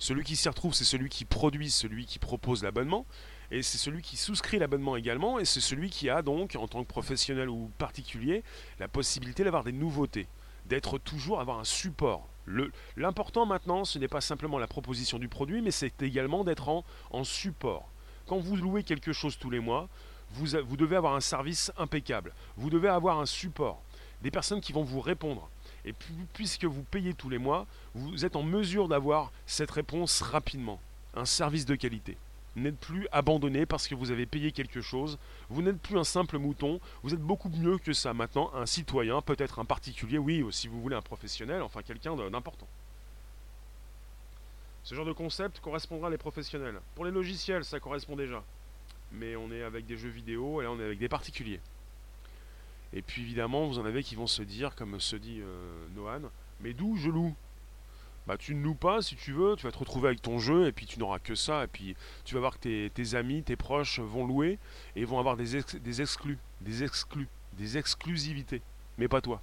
Celui 0.00 0.24
qui 0.24 0.34
s'y 0.34 0.48
retrouve, 0.48 0.74
c'est 0.74 0.84
celui 0.84 1.08
qui 1.08 1.24
produit, 1.24 1.70
celui 1.70 2.04
qui 2.04 2.18
propose 2.18 2.64
l'abonnement, 2.64 3.06
et 3.50 3.62
c'est 3.62 3.78
celui 3.78 4.02
qui 4.02 4.16
souscrit 4.16 4.58
l'abonnement 4.58 4.96
également, 4.96 5.38
et 5.38 5.44
c'est 5.44 5.60
celui 5.60 5.90
qui 5.90 6.10
a 6.10 6.22
donc, 6.22 6.56
en 6.56 6.66
tant 6.66 6.82
que 6.82 6.88
professionnel 6.88 7.48
ou 7.48 7.70
particulier, 7.78 8.42
la 8.78 8.88
possibilité 8.88 9.44
d'avoir 9.44 9.64
des 9.64 9.72
nouveautés, 9.72 10.26
d'être 10.66 10.98
toujours, 10.98 11.40
avoir 11.40 11.58
un 11.58 11.64
support. 11.64 12.28
L'important 12.96 13.46
maintenant, 13.46 13.84
ce 13.84 13.98
n'est 13.98 14.08
pas 14.08 14.20
simplement 14.20 14.58
la 14.58 14.66
proposition 14.66 15.18
du 15.18 15.28
produit, 15.28 15.62
mais 15.62 15.70
c'est 15.70 16.02
également 16.02 16.44
d'être 16.44 16.68
en, 16.68 16.84
en, 17.10 17.24
support. 17.24 17.88
Quand 18.26 18.38
vous 18.38 18.56
louez 18.56 18.82
quelque 18.82 19.12
chose 19.12 19.38
tous 19.38 19.50
les 19.50 19.60
mois, 19.60 19.88
vous, 20.30 20.56
vous 20.64 20.76
devez 20.76 20.96
avoir 20.96 21.14
un 21.14 21.20
service 21.20 21.72
impeccable, 21.76 22.32
vous 22.56 22.70
devez 22.70 22.88
avoir 22.88 23.18
un 23.20 23.26
support, 23.26 23.82
des 24.22 24.30
personnes 24.30 24.60
qui 24.60 24.72
vont 24.72 24.84
vous 24.84 25.00
répondre. 25.00 25.48
Et 25.84 25.94
puisque 26.32 26.64
vous 26.64 26.82
payez 26.82 27.14
tous 27.14 27.28
les 27.28 27.38
mois, 27.38 27.66
vous 27.94 28.24
êtes 28.24 28.34
en 28.34 28.42
mesure 28.42 28.88
d'avoir 28.88 29.30
cette 29.46 29.70
réponse 29.70 30.20
rapidement. 30.20 30.80
Un 31.14 31.24
service 31.24 31.64
de 31.64 31.76
qualité 31.76 32.16
n'êtes 32.56 32.78
plus 32.78 33.06
abandonné 33.12 33.66
parce 33.66 33.86
que 33.86 33.94
vous 33.94 34.10
avez 34.10 34.26
payé 34.26 34.52
quelque 34.52 34.80
chose. 34.80 35.18
Vous 35.48 35.62
n'êtes 35.62 35.78
plus 35.78 35.98
un 35.98 36.04
simple 36.04 36.38
mouton. 36.38 36.80
Vous 37.02 37.14
êtes 37.14 37.20
beaucoup 37.20 37.48
mieux 37.48 37.78
que 37.78 37.92
ça 37.92 38.14
maintenant. 38.14 38.50
Un 38.54 38.66
citoyen, 38.66 39.20
peut-être 39.22 39.58
un 39.58 39.64
particulier, 39.64 40.18
oui, 40.18 40.44
si 40.50 40.68
vous 40.68 40.80
voulez 40.80 40.96
un 40.96 41.02
professionnel, 41.02 41.62
enfin 41.62 41.82
quelqu'un 41.82 42.16
d'important. 42.16 42.66
Ce 44.82 44.94
genre 44.94 45.04
de 45.04 45.12
concept 45.12 45.60
correspondra 45.60 46.08
à 46.08 46.10
les 46.10 46.18
professionnels. 46.18 46.80
Pour 46.94 47.04
les 47.04 47.10
logiciels, 47.10 47.64
ça 47.64 47.80
correspond 47.80 48.16
déjà. 48.16 48.42
Mais 49.12 49.36
on 49.36 49.50
est 49.50 49.62
avec 49.62 49.86
des 49.86 49.96
jeux 49.96 50.08
vidéo 50.08 50.60
et 50.60 50.64
là 50.64 50.70
on 50.70 50.78
est 50.78 50.84
avec 50.84 50.98
des 50.98 51.08
particuliers. 51.08 51.60
Et 52.92 53.02
puis 53.02 53.22
évidemment, 53.22 53.66
vous 53.66 53.78
en 53.78 53.84
avez 53.84 54.02
qui 54.02 54.14
vont 54.14 54.26
se 54.26 54.42
dire, 54.42 54.74
comme 54.76 55.00
se 55.00 55.16
dit 55.16 55.40
euh, 55.40 55.86
Noan, 55.94 56.30
mais 56.60 56.72
d'où 56.72 56.96
je 56.96 57.10
loue? 57.10 57.34
Bah 58.26 58.36
tu 58.36 58.54
ne 58.54 58.62
loues 58.62 58.74
pas 58.74 59.02
si 59.02 59.14
tu 59.14 59.32
veux, 59.32 59.54
tu 59.56 59.64
vas 59.64 59.72
te 59.72 59.78
retrouver 59.78 60.08
avec 60.08 60.20
ton 60.20 60.38
jeu 60.38 60.66
et 60.66 60.72
puis 60.72 60.86
tu 60.86 60.98
n'auras 60.98 61.18
que 61.18 61.34
ça 61.34 61.64
et 61.64 61.66
puis 61.66 61.94
tu 62.24 62.34
vas 62.34 62.40
voir 62.40 62.58
que 62.58 62.88
tes, 62.88 63.14
amis, 63.14 63.42
tes 63.42 63.56
proches 63.56 64.00
vont 64.00 64.26
louer 64.26 64.58
et 64.96 65.04
vont 65.04 65.18
avoir 65.18 65.36
des, 65.36 65.56
exclus, 65.56 66.38
des 66.60 66.82
exclus, 66.82 67.28
des 67.52 67.78
exclusivités, 67.78 68.62
mais 68.98 69.08
pas 69.08 69.20
toi. 69.20 69.40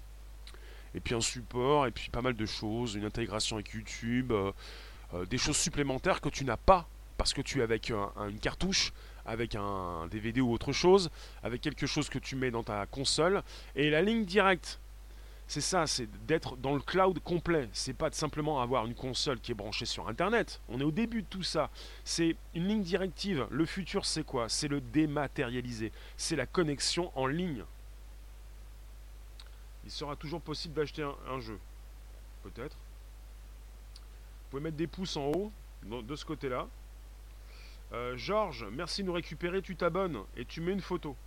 Et 0.95 0.99
puis 0.99 1.15
un 1.15 1.21
support 1.21 1.87
et 1.87 1.91
puis 1.91 2.09
pas 2.09 2.21
mal 2.21 2.35
de 2.35 2.45
choses, 2.45 2.95
une 2.95 3.05
intégration 3.05 3.55
avec 3.55 3.71
YouTube, 3.71 4.31
euh, 4.31 4.51
euh, 5.13 5.25
des 5.25 5.37
choses 5.37 5.57
supplémentaires 5.57 6.21
que 6.21 6.29
tu 6.29 6.43
n'as 6.43 6.57
pas 6.57 6.87
parce 7.17 7.33
que 7.33 7.41
tu 7.41 7.59
es 7.59 7.63
avec 7.63 7.89
une 7.91 8.39
cartouche, 8.39 8.91
avec 9.25 9.55
un 9.55 10.07
DVD 10.07 10.41
ou 10.41 10.51
autre 10.51 10.73
chose, 10.73 11.09
avec 11.41 11.61
quelque 11.61 11.85
chose 11.85 12.09
que 12.09 12.19
tu 12.19 12.35
mets 12.35 12.51
dans 12.51 12.63
ta 12.63 12.85
console 12.85 13.43
et 13.75 13.89
la 13.89 14.01
ligne 14.01 14.25
directe 14.25 14.79
c'est 15.47 15.61
ça, 15.61 15.85
c'est 15.87 16.07
d'être 16.25 16.55
dans 16.57 16.73
le 16.73 16.79
cloud 16.79 17.19
complet. 17.19 17.69
C'est 17.73 17.93
pas 17.93 18.09
de 18.09 18.15
simplement 18.15 18.61
avoir 18.61 18.85
une 18.85 18.95
console 18.95 19.39
qui 19.39 19.51
est 19.51 19.55
branchée 19.55 19.85
sur 19.85 20.07
Internet. 20.07 20.61
On 20.69 20.79
est 20.79 20.83
au 20.83 20.91
début 20.91 21.21
de 21.21 21.27
tout 21.27 21.43
ça. 21.43 21.69
C'est 22.03 22.35
une 22.55 22.67
ligne 22.67 22.81
directive. 22.81 23.45
Le 23.51 23.65
futur, 23.65 24.05
c'est 24.05 24.23
quoi? 24.23 24.49
C'est 24.49 24.67
le 24.67 24.81
dématérialisé. 24.81 25.91
C'est 26.17 26.35
la 26.35 26.45
connexion 26.45 27.11
en 27.15 27.27
ligne. 27.27 27.65
Il 29.85 29.91
sera 29.91 30.15
toujours 30.15 30.41
possible 30.41 30.73
d'acheter 30.73 31.03
un, 31.03 31.39
jeu. 31.39 31.59
Peut-être. 32.41 32.77
Vous 33.95 34.49
pouvez 34.49 34.63
mettre 34.63 34.77
des 34.77 34.87
pouces 34.87 35.17
en 35.17 35.27
haut, 35.27 35.51
de 35.83 36.15
ce 36.15 36.23
côté-là. 36.23 36.67
Euh, 37.91 38.15
Georges, 38.15 38.65
merci 38.71 39.01
de 39.01 39.07
nous 39.07 39.13
récupérer. 39.13 39.61
Tu 39.61 39.75
t'abonnes 39.75 40.19
et 40.37 40.45
tu 40.45 40.61
mets 40.61 40.71
une 40.71 40.81
photo. 40.81 41.17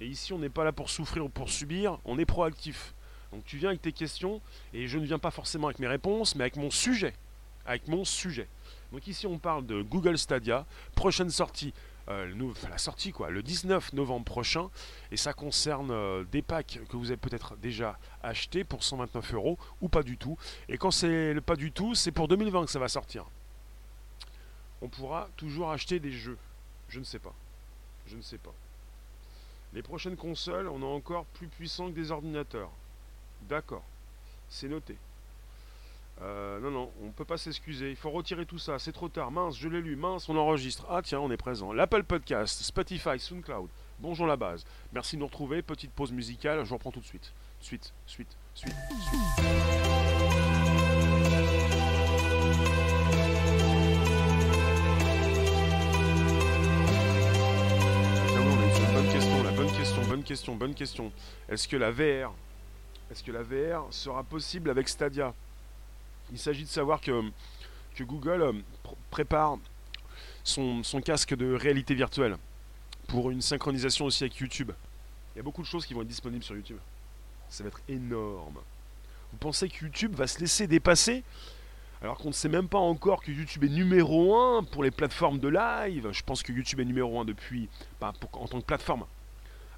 Et 0.00 0.06
ici, 0.06 0.32
on 0.32 0.38
n'est 0.38 0.50
pas 0.50 0.64
là 0.64 0.72
pour 0.72 0.90
souffrir 0.90 1.24
ou 1.24 1.28
pour 1.28 1.48
subir. 1.48 1.98
On 2.04 2.18
est 2.18 2.26
proactif. 2.26 2.94
Donc 3.32 3.44
tu 3.44 3.56
viens 3.56 3.70
avec 3.70 3.82
tes 3.82 3.92
questions, 3.92 4.40
et 4.74 4.86
je 4.86 4.98
ne 4.98 5.04
viens 5.04 5.18
pas 5.18 5.30
forcément 5.30 5.68
avec 5.68 5.78
mes 5.78 5.86
réponses, 5.86 6.34
mais 6.34 6.44
avec 6.44 6.56
mon 6.56 6.70
sujet. 6.70 7.14
Avec 7.64 7.88
mon 7.88 8.04
sujet. 8.04 8.48
Donc 8.92 9.06
ici 9.06 9.26
on 9.26 9.38
parle 9.38 9.64
de 9.66 9.80
Google 9.82 10.18
Stadia, 10.18 10.66
prochaine 10.94 11.30
sortie, 11.30 11.72
euh, 12.08 12.52
la 12.68 12.78
sortie 12.78 13.12
quoi, 13.12 13.30
le 13.30 13.42
19 13.42 13.94
novembre 13.94 14.24
prochain, 14.24 14.68
et 15.10 15.16
ça 15.16 15.32
concerne 15.32 15.90
euh, 15.90 16.24
des 16.30 16.42
packs 16.42 16.80
que 16.88 16.96
vous 16.96 17.06
avez 17.06 17.16
peut-être 17.16 17.56
déjà 17.56 17.98
achetés 18.22 18.64
pour 18.64 18.84
129 18.84 19.34
euros, 19.34 19.58
ou 19.80 19.88
pas 19.88 20.02
du 20.02 20.18
tout. 20.18 20.36
Et 20.68 20.76
quand 20.76 20.90
c'est 20.90 21.32
le 21.32 21.40
pas 21.40 21.56
du 21.56 21.72
tout, 21.72 21.94
c'est 21.94 22.12
pour 22.12 22.28
2020 22.28 22.66
que 22.66 22.70
ça 22.70 22.78
va 22.78 22.88
sortir. 22.88 23.24
On 24.82 24.88
pourra 24.88 25.28
toujours 25.36 25.70
acheter 25.70 26.00
des 26.00 26.12
jeux. 26.12 26.38
Je 26.88 26.98
ne 26.98 27.04
sais 27.04 27.20
pas. 27.20 27.34
Je 28.06 28.16
ne 28.16 28.22
sais 28.22 28.38
pas. 28.38 28.52
Les 29.72 29.82
prochaines 29.82 30.16
consoles, 30.16 30.68
on 30.68 30.82
est 30.82 30.84
encore 30.84 31.24
plus 31.26 31.46
puissant 31.46 31.86
que 31.86 31.94
des 31.94 32.10
ordinateurs. 32.10 32.70
D'accord. 33.48 33.82
C'est 34.48 34.68
noté. 34.68 34.96
Euh, 36.20 36.60
non, 36.60 36.70
non, 36.70 36.90
on 37.02 37.06
ne 37.06 37.12
peut 37.12 37.24
pas 37.24 37.38
s'excuser. 37.38 37.90
Il 37.90 37.96
faut 37.96 38.10
retirer 38.10 38.46
tout 38.46 38.58
ça. 38.58 38.78
C'est 38.78 38.92
trop 38.92 39.08
tard. 39.08 39.30
Mince, 39.30 39.56
je 39.56 39.68
l'ai 39.68 39.80
lu. 39.80 39.96
Mince, 39.96 40.28
on 40.28 40.36
enregistre. 40.36 40.86
Ah 40.88 41.00
tiens, 41.02 41.20
on 41.20 41.30
est 41.30 41.36
présent. 41.36 41.72
L'Apple 41.72 42.04
Podcast, 42.04 42.62
Spotify, 42.62 43.18
SoundCloud. 43.18 43.68
Bonjour 43.98 44.26
la 44.26 44.36
base. 44.36 44.64
Merci 44.92 45.16
de 45.16 45.20
nous 45.20 45.26
retrouver. 45.26 45.62
Petite 45.62 45.92
pause 45.92 46.12
musicale. 46.12 46.64
Je 46.64 46.74
reprends 46.74 46.90
tout 46.92 47.00
de 47.00 47.04
suite. 47.04 47.32
Suite, 47.60 47.92
suite, 48.06 48.36
suite, 48.54 48.74
suite. 49.08 49.52
bonne 58.92 59.12
question, 59.12 59.42
la 59.42 59.50
bonne 59.50 59.72
question, 59.72 60.02
bonne 60.04 60.22
question, 60.22 60.54
bonne 60.54 60.74
question. 60.74 61.12
Est-ce 61.48 61.66
que 61.68 61.76
la 61.76 61.90
VR 61.90 62.34
est-ce 63.12 63.22
que 63.22 63.30
la 63.30 63.42
VR 63.42 63.86
sera 63.90 64.24
possible 64.24 64.70
avec 64.70 64.88
Stadia 64.88 65.34
Il 66.32 66.38
s'agit 66.38 66.64
de 66.64 66.68
savoir 66.68 66.98
que, 67.00 67.22
Google 68.00 68.42
euh, 68.42 68.52
prépare 69.10 69.58
son, 70.42 70.82
casque 71.04 71.36
de 71.36 71.54
réalité 71.54 71.94
virtuelle 71.94 72.36
pour 73.08 73.30
une 73.30 73.42
synchronisation 73.42 74.06
aussi 74.06 74.24
avec 74.24 74.36
YouTube. 74.38 74.72
Il 75.34 75.38
y 75.38 75.40
a 75.40 75.42
beaucoup 75.42 75.60
de 75.60 75.66
choses 75.66 75.84
qui 75.84 75.92
vont 75.92 76.00
être 76.00 76.08
disponibles 76.08 76.42
sur 76.42 76.56
YouTube. 76.56 76.78
Ça 77.50 77.62
va 77.62 77.68
être 77.68 77.82
énorme. 77.86 78.58
Vous 79.30 79.38
pensez 79.38 79.68
que 79.68 79.84
YouTube 79.84 80.14
va 80.14 80.26
se 80.26 80.40
laisser 80.40 80.66
dépasser 80.66 81.22
alors 82.00 82.16
qu'on 82.16 82.28
ne 82.28 82.34
sait 82.34 82.48
même 82.48 82.66
pas 82.66 82.78
encore 82.78 83.22
que 83.22 83.30
YouTube 83.30 83.62
est 83.64 83.68
numéro 83.68 84.36
1 84.36 84.64
pour 84.64 84.82
les 84.82 84.90
plateformes 84.90 85.38
de 85.38 85.48
live? 85.48 86.08
Je 86.12 86.22
pense 86.22 86.42
que 86.42 86.50
YouTube 86.50 86.80
est 86.80 86.84
numéro 86.84 87.20
1 87.20 87.26
depuis, 87.26 87.68
en 88.00 88.48
tant 88.48 88.60
que 88.60 88.66
plateforme 88.66 89.04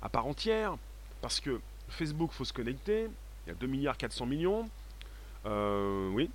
à 0.01 0.09
part 0.09 0.27
entière, 0.27 0.77
parce 1.21 1.41
que 1.41 1.61
Facebook, 1.89 2.31
faut 2.33 2.45
se 2.45 2.53
connecter, 2.53 3.09
il 3.47 3.51
y 3.51 3.53
a 3.53 3.55
2 3.55 3.67
milliards 3.67 3.97
400 3.97 4.27
millions. 4.27 4.69
Euh, 5.47 6.09
oui. 6.11 6.31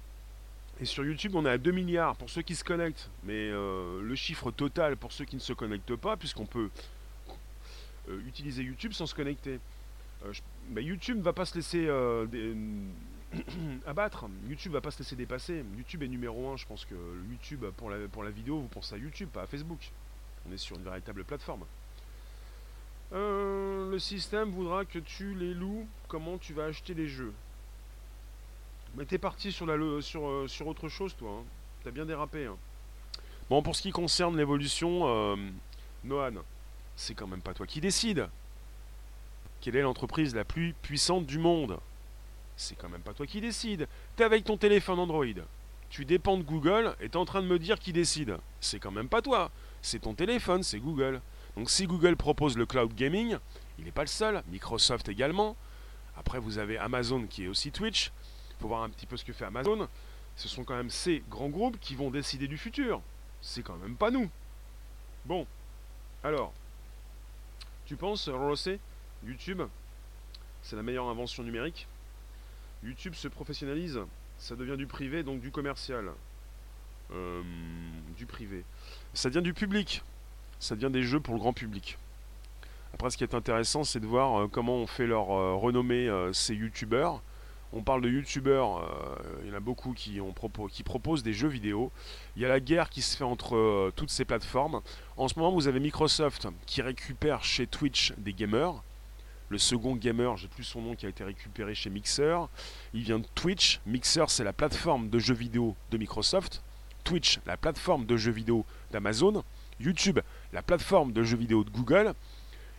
Et 0.81 0.85
sur 0.85 1.03
YouTube, 1.03 1.35
on 1.35 1.45
est 1.45 1.49
à 1.49 1.57
2 1.57 1.71
milliards 1.71 2.15
pour 2.15 2.29
ceux 2.29 2.41
qui 2.41 2.55
se 2.55 2.63
connectent. 2.63 3.09
Mais 3.23 3.33
euh, 3.51 4.01
le 4.01 4.15
chiffre 4.15 4.51
total 4.51 4.95
pour 4.95 5.11
ceux 5.11 5.25
qui 5.25 5.35
ne 5.35 5.41
se 5.41 5.53
connectent 5.53 5.95
pas, 5.95 6.15
puisqu'on 6.17 6.45
peut 6.45 6.69
euh, 8.09 8.21
utiliser 8.27 8.63
YouTube 8.63 8.93
sans 8.93 9.05
se 9.05 9.15
connecter. 9.15 9.59
Bah, 10.69 10.81
YouTube 10.81 11.17
ne 11.17 11.23
va 11.23 11.33
pas 11.33 11.45
se 11.45 11.55
laisser 11.55 11.87
abattre. 13.85 14.25
YouTube 14.47 14.73
va 14.73 14.81
pas 14.81 14.91
se 14.91 14.99
laisser 14.99 15.15
dépasser. 15.15 15.63
YouTube 15.77 16.03
est 16.03 16.07
numéro 16.07 16.51
1. 16.51 16.57
Je 16.57 16.65
pense 16.65 16.85
que 16.85 16.95
YouTube, 17.29 17.65
pour 17.77 17.89
la, 17.89 18.07
pour 18.07 18.23
la 18.23 18.29
vidéo, 18.29 18.59
vous 18.59 18.67
pensez 18.67 18.95
à 18.95 18.97
YouTube, 18.97 19.29
pas 19.29 19.43
à 19.43 19.47
Facebook. 19.47 19.91
On 20.47 20.53
est 20.53 20.57
sur 20.57 20.77
une 20.77 20.83
véritable 20.83 21.23
plateforme. 21.23 21.65
Euh, 23.11 23.89
le 23.89 23.99
système 23.99 24.51
voudra 24.51 24.85
que 24.85 24.99
tu 24.99 25.33
les 25.33 25.53
loues. 25.53 25.87
Comment 26.07 26.37
tu 26.37 26.53
vas 26.53 26.65
acheter 26.65 26.93
les 26.93 27.07
jeux? 27.07 27.33
Mais 28.95 29.05
t'es 29.05 29.17
parti 29.17 29.51
sur, 29.51 29.65
la, 29.65 30.01
sur, 30.01 30.27
euh, 30.27 30.47
sur 30.47 30.67
autre 30.67 30.89
chose, 30.89 31.15
toi. 31.15 31.31
Hein. 31.31 31.43
T'as 31.83 31.91
bien 31.91 32.05
dérapé. 32.05 32.45
Hein. 32.45 32.57
Bon, 33.49 33.61
pour 33.61 33.75
ce 33.75 33.81
qui 33.81 33.91
concerne 33.91 34.37
l'évolution, 34.37 35.07
euh, 35.07 35.35
Noan, 36.03 36.39
c'est 36.95 37.15
quand 37.15 37.27
même 37.27 37.41
pas 37.41 37.53
toi 37.53 37.65
qui 37.65 37.81
décide. 37.81 38.27
Quelle 39.61 39.75
est 39.75 39.81
l'entreprise 39.81 40.35
la 40.35 40.45
plus 40.45 40.73
puissante 40.81 41.25
du 41.25 41.39
monde? 41.39 41.79
C'est 42.55 42.75
quand 42.75 42.89
même 42.89 43.01
pas 43.01 43.13
toi 43.13 43.25
qui 43.25 43.41
décide. 43.41 43.87
T'es 44.15 44.23
avec 44.23 44.43
ton 44.43 44.57
téléphone 44.57 44.99
Android. 44.99 45.25
tu 45.89 46.05
dépends 46.05 46.37
de 46.37 46.43
Google 46.43 46.95
et 46.99 47.09
tu 47.09 47.13
es 47.13 47.17
en 47.17 47.25
train 47.25 47.41
de 47.41 47.47
me 47.47 47.57
dire 47.57 47.79
qui 47.79 47.93
décide. 47.93 48.37
C'est 48.61 48.79
quand 48.79 48.91
même 48.91 49.09
pas 49.09 49.21
toi, 49.21 49.49
c'est 49.81 49.99
ton 49.99 50.13
téléphone, 50.13 50.61
c'est 50.63 50.79
Google. 50.79 51.21
Donc 51.59 51.69
si 51.69 51.87
Google 51.87 52.15
propose 52.15 52.57
le 52.57 52.65
cloud 52.65 52.95
gaming, 52.95 53.37
il 53.77 53.83
n'est 53.83 53.91
pas 53.91 54.03
le 54.03 54.07
seul, 54.07 54.41
Microsoft 54.47 55.09
également. 55.09 55.57
Après 56.15 56.39
vous 56.39 56.57
avez 56.57 56.77
Amazon 56.77 57.27
qui 57.27 57.43
est 57.43 57.47
aussi 57.49 57.69
Twitch. 57.73 58.13
Il 58.51 58.61
faut 58.61 58.69
voir 58.69 58.83
un 58.83 58.89
petit 58.89 59.05
peu 59.05 59.17
ce 59.17 59.25
que 59.25 59.33
fait 59.33 59.43
Amazon. 59.43 59.89
Ce 60.37 60.47
sont 60.47 60.63
quand 60.63 60.77
même 60.77 60.89
ces 60.89 61.21
grands 61.29 61.49
groupes 61.49 61.77
qui 61.81 61.95
vont 61.95 62.11
décider 62.11 62.47
du 62.47 62.57
futur. 62.57 63.01
C'est 63.41 63.61
quand 63.61 63.75
même 63.75 63.97
pas 63.97 64.09
nous. 64.09 64.29
Bon, 65.25 65.45
alors, 66.23 66.53
tu 67.85 67.97
penses, 67.97 68.29
Rosé, 68.29 68.79
YouTube, 69.25 69.61
c'est 70.63 70.77
la 70.77 70.81
meilleure 70.81 71.09
invention 71.09 71.43
numérique? 71.43 71.89
YouTube 72.83 73.15
se 73.15 73.27
professionnalise, 73.27 73.99
ça 74.37 74.55
devient 74.55 74.77
du 74.77 74.87
privé, 74.87 75.23
donc 75.23 75.41
du 75.41 75.51
commercial. 75.51 76.13
Euh, 77.11 77.43
du 78.15 78.25
privé. 78.25 78.63
Ça 79.13 79.29
devient 79.29 79.43
du 79.43 79.53
public. 79.53 80.03
Ça 80.59 80.75
devient 80.75 80.91
des 80.91 81.03
jeux 81.03 81.19
pour 81.19 81.33
le 81.33 81.39
grand 81.39 81.53
public. 81.53 81.97
Après, 82.93 83.09
ce 83.09 83.17
qui 83.17 83.23
est 83.23 83.35
intéressant, 83.35 83.83
c'est 83.83 83.99
de 83.99 84.07
voir 84.07 84.41
euh, 84.41 84.47
comment 84.47 84.75
on 84.75 84.87
fait 84.87 85.07
leur 85.07 85.31
euh, 85.31 85.55
renommée 85.55 86.09
ces 86.33 86.55
youtubeurs. 86.55 87.21
On 87.71 87.83
parle 87.83 88.01
de 88.01 88.09
youtubeurs, 88.09 88.83
il 89.43 89.49
y 89.49 89.53
en 89.53 89.55
a 89.55 89.59
beaucoup 89.59 89.93
qui 89.93 90.83
proposent 90.83 91.21
des 91.21 91.33
jeux 91.33 91.47
vidéo. 91.47 91.91
Il 92.35 92.41
y 92.41 92.45
a 92.45 92.49
la 92.49 92.59
guerre 92.59 92.89
qui 92.89 93.03
se 93.03 93.15
fait 93.15 93.23
entre 93.23 93.91
toutes 93.95 94.09
ces 94.09 94.25
plateformes. 94.25 94.81
En 95.17 95.27
ce 95.27 95.37
moment, 95.37 95.51
vous 95.51 95.67
avez 95.67 95.79
Microsoft 95.79 96.47
qui 96.65 96.81
récupère 96.81 97.43
chez 97.43 97.67
Twitch 97.67 98.11
des 98.17 98.33
gamers 98.33 98.81
le 99.49 99.57
second 99.57 99.95
gamer, 99.95 100.37
j'ai 100.37 100.47
plus 100.47 100.63
son 100.63 100.81
nom, 100.81 100.95
qui 100.95 101.07
a 101.07 101.09
été 101.09 101.23
récupéré 101.23 101.73
chez 101.73 101.89
Mixer. 101.89 102.37
Il 102.93 103.01
vient 103.01 103.17
de 103.17 103.25
Twitch. 103.33 103.81
Mixer, 103.87 104.25
c'est 104.27 104.43
la 104.43 104.53
plateforme 104.53 105.09
de 105.09 105.17
jeux 105.17 105.33
vidéo 105.33 105.75
de 105.89 105.97
Microsoft. 105.97 106.61
Twitch, 107.03 107.39
la 107.47 107.57
plateforme 107.57 108.05
de 108.05 108.15
jeux 108.15 108.31
vidéo 108.31 108.63
d'Amazon. 108.91 109.43
YouTube, 109.79 110.19
la 110.53 110.61
plateforme 110.61 111.11
de 111.11 111.23
jeux 111.23 111.37
vidéo 111.37 111.63
de 111.63 111.69
Google. 111.69 112.13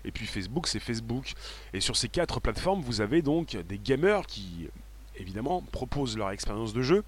Et 0.04 0.12
puis 0.12 0.26
Facebook, 0.26 0.66
c'est 0.66 0.80
Facebook. 0.80 1.32
Et 1.72 1.80
sur 1.80 1.96
ces 1.96 2.08
quatre 2.08 2.40
plateformes, 2.40 2.80
vous 2.82 3.00
avez 3.00 3.22
donc 3.22 3.56
des 3.56 3.78
gamers 3.78 4.26
qui, 4.26 4.68
évidemment, 5.16 5.62
proposent 5.72 6.16
leur 6.16 6.30
expérience 6.30 6.72
de 6.72 6.82
jeu. 6.82 7.04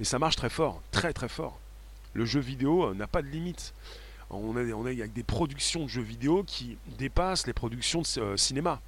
Et 0.00 0.04
ça 0.04 0.18
marche 0.18 0.36
très 0.36 0.48
fort, 0.48 0.82
très 0.90 1.12
très 1.12 1.28
fort. 1.28 1.58
Le 2.14 2.24
jeu 2.24 2.40
vidéo 2.40 2.94
n'a 2.94 3.06
pas 3.06 3.22
de 3.22 3.28
limite 3.28 3.74
on 4.30 4.56
a, 4.56 4.62
on 4.72 4.86
avec 4.86 5.12
des 5.12 5.22
productions 5.22 5.84
de 5.84 5.88
jeux 5.88 6.02
vidéo 6.02 6.44
qui 6.44 6.78
dépassent 6.98 7.46
les 7.46 7.52
productions 7.52 8.02
de 8.02 8.20
euh, 8.20 8.36
cinéma. 8.36 8.80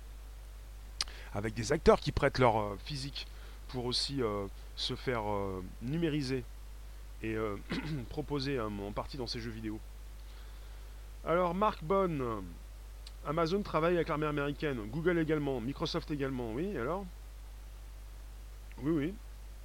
Avec 1.35 1.55
des 1.55 1.73
acteurs 1.73 1.99
qui 2.01 2.13
prêtent 2.13 2.39
leur 2.39 2.59
euh, 2.59 2.79
physique 2.85 3.27
pour 3.69 3.87
aussi 3.87 4.23
euh, 4.23 4.47
se 4.77 4.95
faire 4.95 5.23
numériser 5.81 6.45
et 7.23 7.37
proposer 8.11 8.59
en 8.59 8.93
partie 8.93 9.17
dans 9.17 9.27
ces 9.27 9.41
jeux 9.41 9.51
vidéo. 9.51 9.79
Alors, 11.25 11.55
Mark 11.55 11.85
Bonne, 11.85 12.43
Amazon 13.27 13.63
travaille 13.63 13.95
avec 13.95 14.09
l'armée 14.09 14.27
américaine, 14.27 14.79
Google 14.91 15.19
également, 15.19 15.61
Microsoft 15.61 16.11
également, 16.11 16.53
oui, 16.53 16.77
alors? 16.77 17.05
Oui, 18.83 18.91
oui, 18.91 19.15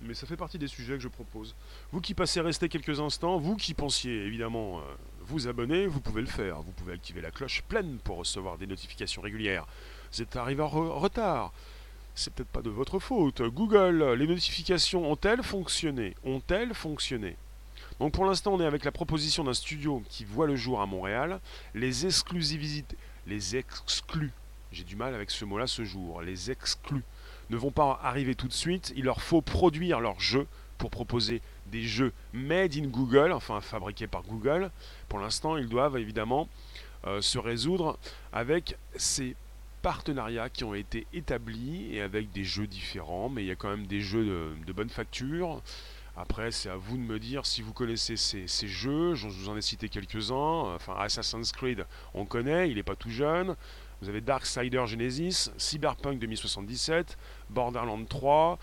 mais 0.02 0.14
ça 0.14 0.28
fait 0.28 0.38
partie 0.38 0.60
des 0.60 0.68
sujets 0.68 0.94
que 0.94 1.00
je 1.00 1.08
propose. 1.08 1.56
Vous 1.92 2.02
qui 2.02 2.14
passez 2.14 2.42
rester 2.42 2.70
quelques 2.70 3.00
instants, 3.00 3.38
vous 3.38 3.56
qui 3.56 3.74
pensiez 3.74 4.26
évidemment 4.26 4.82
vous 5.22 5.48
abonner, 5.48 5.88
vous 5.88 6.00
pouvez 6.00 6.22
le 6.22 6.28
faire. 6.28 6.62
Vous 6.62 6.72
pouvez 6.72 6.94
activer 6.94 7.22
la 7.22 7.32
cloche 7.32 7.64
pleine 7.64 7.98
pour 8.04 8.18
recevoir 8.18 8.58
des 8.58 8.68
notifications 8.68 9.22
régulières. 9.22 9.66
Vous 10.14 10.22
êtes 10.22 10.36
arrivé 10.36 10.62
en 10.62 10.68
retard. 10.68 11.52
C'est 12.16 12.34
peut-être 12.34 12.50
pas 12.50 12.62
de 12.62 12.70
votre 12.70 13.00
faute. 13.00 13.42
Google, 13.42 14.14
les 14.14 14.28
notifications 14.28 15.12
ont-elles 15.12 15.44
fonctionné? 15.44 16.16
Ont-elles 16.24 16.74
fonctionné? 16.74 17.36
Donc 18.00 18.14
pour 18.14 18.26
l'instant, 18.26 18.54
on 18.54 18.62
est 18.62 18.66
avec 18.66 18.86
la 18.86 18.92
proposition 18.92 19.44
d'un 19.44 19.54
studio 19.54 20.04
qui 20.10 20.26
voit 20.26 20.48
le 20.48 20.56
jour 20.56 20.82
à 20.82 20.86
Montréal. 20.86 21.40
Les 21.74 22.06
exclusivités, 22.06 22.96
les 23.26 23.56
exclus, 23.56 24.32
j'ai 24.72 24.84
du 24.84 24.96
mal 24.96 25.16
avec 25.16 25.32
ce 25.32 25.46
mot-là 25.46 25.68
ce 25.68 25.84
jour, 25.84 26.22
les 26.22 26.52
exclus 26.52 27.04
ne 27.50 27.58
vont 27.58 27.72
pas 27.72 28.00
arriver 28.04 28.36
tout 28.36 28.48
de 28.48 28.54
suite. 28.54 28.94
Il 28.96 29.06
leur 29.06 29.22
faut 29.22 29.42
produire 29.42 30.00
leur 30.00 30.20
jeu 30.20 30.48
pour 30.78 30.90
proposer 30.90 31.42
des 31.72 31.84
jeux 31.84 32.14
made 32.34 32.76
in 32.76 32.88
Google, 32.88 33.32
enfin 33.32 33.62
fabriqués 33.62 34.08
par 34.08 34.24
Google. 34.24 34.70
Pour 35.10 35.20
l'instant, 35.20 35.58
ils 35.58 35.68
doivent 35.68 35.98
évidemment 35.98 36.48
euh, 37.06 37.22
se 37.22 37.38
résoudre 37.40 37.98
avec 38.32 38.78
ces 38.96 39.36
partenariats 39.82 40.50
qui 40.50 40.64
ont 40.64 40.74
été 40.74 41.08
établis 41.14 41.96
et 41.96 42.02
avec 42.02 42.32
des 42.32 42.44
jeux 42.44 42.68
différents, 42.68 43.30
mais 43.30 43.44
il 43.44 43.48
y 43.48 43.52
a 43.52 43.56
quand 43.56 43.70
même 43.70 43.88
des 43.88 44.02
jeux 44.02 44.56
de, 44.66 44.74
bonne 44.74 44.90
facture. 44.90 45.62
Après, 46.18 46.52
c'est 46.52 46.70
à 46.70 46.76
vous 46.76 46.98
de 46.98 47.02
me 47.02 47.20
dire 47.20 47.46
si 47.46 47.62
vous 47.62 47.74
connaissez 47.74 48.18
ces, 48.18 48.68
jeux. 48.68 49.14
Je 49.14 49.28
vous 49.28 49.50
en 49.50 49.56
ai 49.56 49.62
cité 49.62 49.88
quelques-uns. 49.88 50.74
Enfin, 50.76 50.96
Assassin's 50.98 51.52
Creed, 51.52 51.86
on 52.14 52.26
connaît, 52.26 52.70
il 52.70 52.76
n'est 52.76 52.84
pas 52.84 52.96
tout 52.96 53.12
jeune. 53.12 53.56
Vous 54.02 54.10
avez 54.10 54.22
Darksider 54.22 54.84
Genesis, 54.86 55.52
Cyberpunk 55.58 56.20
2077, 56.20 57.18
Borderlands 57.50 58.06
3 58.06 58.60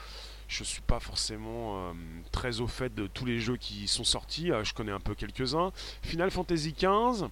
je 0.46 0.62
ne 0.62 0.66
suis 0.66 0.82
pas 0.82 1.00
forcément 1.00 1.88
euh, 1.88 1.92
très 2.30 2.60
au 2.60 2.66
fait 2.66 2.94
de 2.94 3.06
tous 3.06 3.24
les 3.24 3.40
jeux 3.40 3.56
qui 3.56 3.88
sont 3.88 4.04
sortis. 4.04 4.52
Euh, 4.52 4.62
je 4.62 4.74
connais 4.74 4.92
un 4.92 5.00
peu 5.00 5.14
quelques-uns. 5.14 5.72
Final 6.02 6.30
Fantasy 6.30 6.72
XV. 6.72 7.26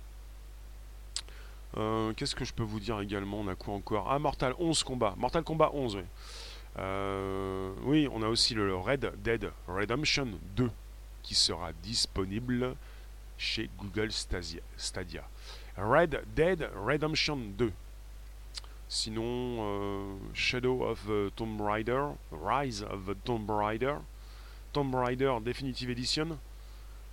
Euh, 1.77 2.13
qu'est-ce 2.15 2.35
que 2.35 2.45
je 2.45 2.53
peux 2.53 2.63
vous 2.63 2.81
dire 2.81 3.01
également? 3.01 3.41
On 3.41 3.49
a 3.49 3.55
quoi 3.55 3.75
encore? 3.75 4.11
Ah, 4.11 4.19
Mortal 4.19 4.55
11 4.59 4.83
combat. 4.83 5.15
Mortal 5.17 5.45
Kombat 5.45 5.71
11, 5.73 5.97
oui. 5.97 6.03
Oui, 6.77 8.09
on 8.13 8.23
a 8.23 8.29
aussi 8.29 8.55
le 8.55 8.75
Red 8.75 9.13
Dead 9.23 9.51
Redemption 9.69 10.29
2 10.57 10.71
qui 11.23 11.35
sera 11.35 11.73
disponible 11.83 12.75
chez 13.39 13.71
Google 13.79 14.11
Stadia. 14.13 15.29
Red 15.77 16.23
Dead 16.35 16.71
Redemption 16.75 17.37
2. 17.57 17.73
Sinon, 18.89 19.57
euh, 19.59 20.17
Shadow 20.35 20.85
of 20.85 21.07
the 21.07 21.35
Tomb 21.35 21.61
Raider, 21.63 22.09
Rise 22.31 22.83
of 22.83 23.11
Tomb 23.25 23.51
Raider, 23.51 23.97
Tomb 24.73 24.95
Raider 24.95 25.39
Definitive 25.43 25.89
Edition. 25.89 26.39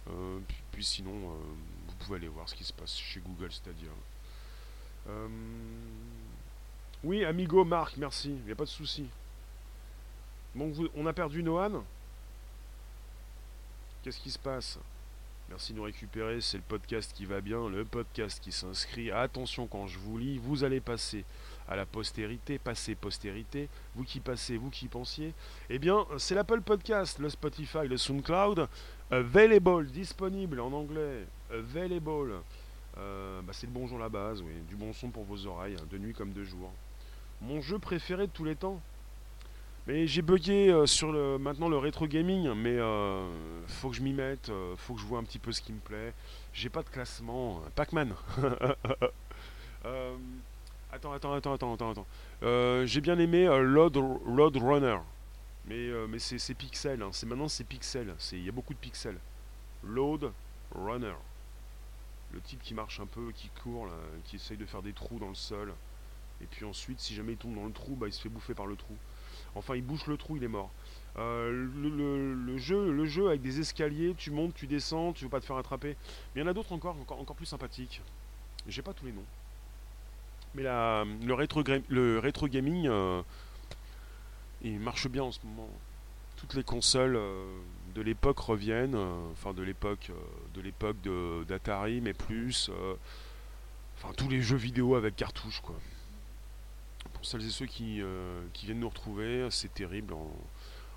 Euh, 0.10 0.40
puis, 0.74 0.84
sinon, 0.84 1.12
euh, 1.12 1.36
vous 1.88 1.96
pouvez 2.00 2.18
aller 2.18 2.28
voir 2.28 2.50
ce 2.50 2.56
qui 2.56 2.66
se 2.66 2.74
passe 2.74 2.98
chez 2.98 3.22
Google 3.22 3.52
Stadia. 3.52 3.90
oui, 7.02 7.24
Amigo, 7.24 7.64
Marc, 7.64 7.96
merci, 7.96 8.30
il 8.30 8.46
n'y 8.46 8.52
a 8.52 8.56
pas 8.56 8.66
de 8.66 8.70
souci. 8.70 9.06
Bon, 10.56 10.74
on 10.96 11.06
a 11.06 11.14
perdu 11.14 11.44
Noan 11.44 11.84
Qu'est-ce 14.02 14.20
qui 14.20 14.32
se 14.32 14.40
passe? 14.40 14.80
Merci 15.48 15.74
de 15.74 15.78
nous 15.78 15.84
récupérer, 15.84 16.42
c'est 16.42 16.58
le 16.58 16.64
podcast 16.64 17.14
qui 17.14 17.26
va 17.26 17.40
bien, 17.40 17.70
le 17.70 17.86
podcast 17.86 18.40
qui 18.42 18.52
s'inscrit. 18.52 19.12
Attention 19.12 19.68
quand 19.68 19.86
je 19.86 20.00
vous 20.00 20.18
lis, 20.18 20.40
vous 20.40 20.64
allez 20.64 20.80
passer 20.80 21.24
à 21.68 21.76
la 21.76 21.86
postérité, 21.86 22.58
passer 22.58 22.96
postérité, 22.96 23.70
vous 23.94 24.04
qui 24.04 24.20
passez, 24.20 24.58
vous 24.58 24.72
qui 24.72 24.88
pensiez, 24.88 25.34
eh 25.70 25.78
bien, 25.78 26.08
c'est 26.18 26.34
l'Apple 26.34 26.62
Podcast, 26.62 27.20
le 27.20 27.30
Spotify, 27.30 27.88
le 27.88 27.98
SoundCloud, 27.98 28.68
available, 29.12 29.88
disponible 29.88 30.60
en 30.62 30.72
anglais, 30.72 31.28
available. 31.52 32.34
Euh, 32.98 33.42
bah, 33.44 33.54
c'est 33.54 33.68
le 33.68 33.74
bonjour 33.74 34.00
la 34.00 34.10
base, 34.10 34.42
oui, 34.42 34.54
du 34.68 34.76
bon 34.76 34.94
son 34.94 35.10
pour 35.10 35.26
vos 35.26 35.46
oreilles, 35.46 35.78
hein, 35.80 35.86
de 35.92 35.98
nuit 36.00 36.14
comme 36.14 36.34
de 36.34 36.44
jour. 36.44 36.72
Mon 37.42 37.62
jeu 37.62 37.78
préféré 37.78 38.26
de 38.26 38.32
tous 38.32 38.46
les 38.46 38.56
temps. 38.56 38.82
Mais 39.90 40.06
j'ai 40.06 40.22
bugué 40.22 40.70
euh, 40.70 40.86
sur 40.86 41.12
le, 41.12 41.40
maintenant 41.40 41.68
le 41.68 41.80
rétro 41.80 42.06
gaming, 42.06 42.54
mais 42.54 42.78
euh, 42.78 43.28
faut 43.66 43.90
que 43.90 43.96
je 43.96 44.04
m'y 44.04 44.14
mette, 44.14 44.52
faut 44.78 44.94
que 44.94 45.02
je 45.02 45.06
vois 45.06 45.18
un 45.18 45.24
petit 45.24 45.40
peu 45.40 45.52
ce 45.52 45.62
qui 45.62 45.74
me 45.74 45.80
plaît. 45.80 46.14
J'ai 46.54 46.70
pas 46.70 46.84
de 46.84 46.90
classement. 46.90 47.60
Pac-Man. 47.76 48.14
Attends, 50.92 51.14
attends, 51.14 51.34
attends, 51.34 51.54
attends, 51.54 51.74
attends, 51.74 51.92
attends. 51.92 52.08
Euh, 52.42 52.86
j'ai 52.88 53.00
bien 53.00 53.20
aimé 53.20 53.48
euh, 53.48 53.62
Load, 53.62 54.58
Runner. 54.58 54.98
Mais, 55.66 55.76
euh, 55.76 56.08
mais 56.08 56.18
c'est 56.18 56.54
pixel. 56.56 57.04
Hein. 57.04 57.10
C'est 57.12 57.28
maintenant 57.28 57.48
c'est 57.48 57.64
pixel. 57.64 58.16
Il 58.32 58.44
y 58.44 58.50
a 58.50 58.52
beaucoup 58.52 58.74
de 58.74 58.80
pixels. 58.80 59.20
Load 59.84 60.32
Runner. 60.74 61.14
Le 62.34 62.42
type 62.42 62.62
qui 62.64 62.74
marche 62.74 63.00
un 63.00 63.06
peu, 63.06 63.32
qui 63.32 63.50
court, 63.64 63.88
qui 64.26 64.38
essaye 64.38 64.58
de 64.58 64.66
faire 64.66 64.82
des 64.82 64.94
trous 64.94 65.20
dans 65.20 65.30
le 65.30 65.36
sol. 65.36 65.74
Et 66.42 66.46
puis 66.46 66.66
ensuite, 66.66 67.00
si 67.00 67.14
jamais 67.14 67.34
il 67.34 67.38
tombe 67.38 67.56
dans 67.56 67.66
le 67.66 67.72
trou, 67.72 67.96
bah, 67.96 68.08
il 68.08 68.14
se 68.14 68.22
fait 68.22 68.30
bouffer 68.30 68.54
par 68.54 68.66
le 68.66 68.76
trou. 68.76 68.96
Enfin, 69.56 69.76
il 69.76 69.84
bouche 69.84 70.08
le 70.08 70.18
trou, 70.18 70.38
il 70.38 70.44
est 70.44 70.48
mort. 70.48 70.72
le, 71.18 72.58
jeu, 72.58 72.92
le 72.92 73.06
jeu 73.06 73.28
avec 73.28 73.42
des 73.42 73.60
escaliers, 73.60 74.14
tu 74.18 74.32
montes, 74.32 74.54
tu 74.54 74.68
descends, 74.68 75.14
tu 75.14 75.26
veux 75.26 75.30
pas 75.30 75.40
te 75.40 75.46
faire 75.46 75.58
attraper. 75.58 75.96
Mais 76.34 76.42
il 76.42 76.44
y 76.44 76.48
en 76.48 76.50
a 76.50 76.54
d'autres 76.54 76.72
encore, 76.72 76.96
encore, 77.10 77.36
plus 77.36 77.46
sympathiques. 77.46 78.02
J'ai 78.68 78.82
pas 78.82 78.94
tous 78.94 79.06
les 79.06 79.12
noms. 79.12 79.26
Mais 80.56 80.64
la, 80.64 81.06
le, 81.22 81.34
rétro, 81.34 82.48
gaming, 82.48 82.88
euh, 82.88 83.22
il 84.62 84.80
marche 84.80 85.08
bien 85.08 85.24
en 85.24 85.32
ce 85.32 85.40
moment. 85.44 85.70
Toutes 86.38 86.54
les 86.56 86.64
consoles 86.64 87.16
euh, 87.16 87.46
de 87.96 88.02
l'époque 88.02 88.40
reviennent, 88.40 88.96
euh, 88.96 89.32
enfin 89.32 89.54
de 89.54 89.62
l'époque 89.62 90.12
de 90.56 90.62
l'époque 90.62 90.98
d'Atari, 91.48 92.02
mais 92.02 92.14
plus. 92.14 92.72
enfin 93.98 94.14
tous 94.16 94.30
les 94.30 94.42
jeux 94.42 94.58
vidéo 94.58 94.96
avec 94.96 95.16
cartouche 95.16 95.60
quoi. 95.62 95.76
Pour 97.20 97.26
celles 97.26 97.46
et 97.46 97.50
ceux 97.50 97.66
qui, 97.66 98.02
qui 98.54 98.66
viennent 98.66 98.80
nous 98.80 98.90
retrouver, 98.90 99.48
c'est 99.52 99.74
terrible. 99.74 100.16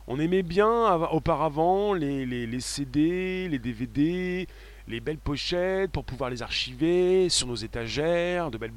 On 0.08 0.18
aimait 0.18 0.42
bien 0.42 0.94
auparavant 1.12 1.94
les, 1.94 2.60
CD, 2.60 3.48
les 3.48 3.58
DVD, 3.58 4.48
les 4.88 5.00
belles 5.00 5.18
pochettes 5.18 5.92
pour 5.92 6.04
pouvoir 6.04 6.28
les 6.28 6.42
archiver 6.42 7.28
sur 7.28 7.46
nos 7.46 7.54
étagères, 7.54 8.50
de 8.50 8.58
belles 8.58 8.72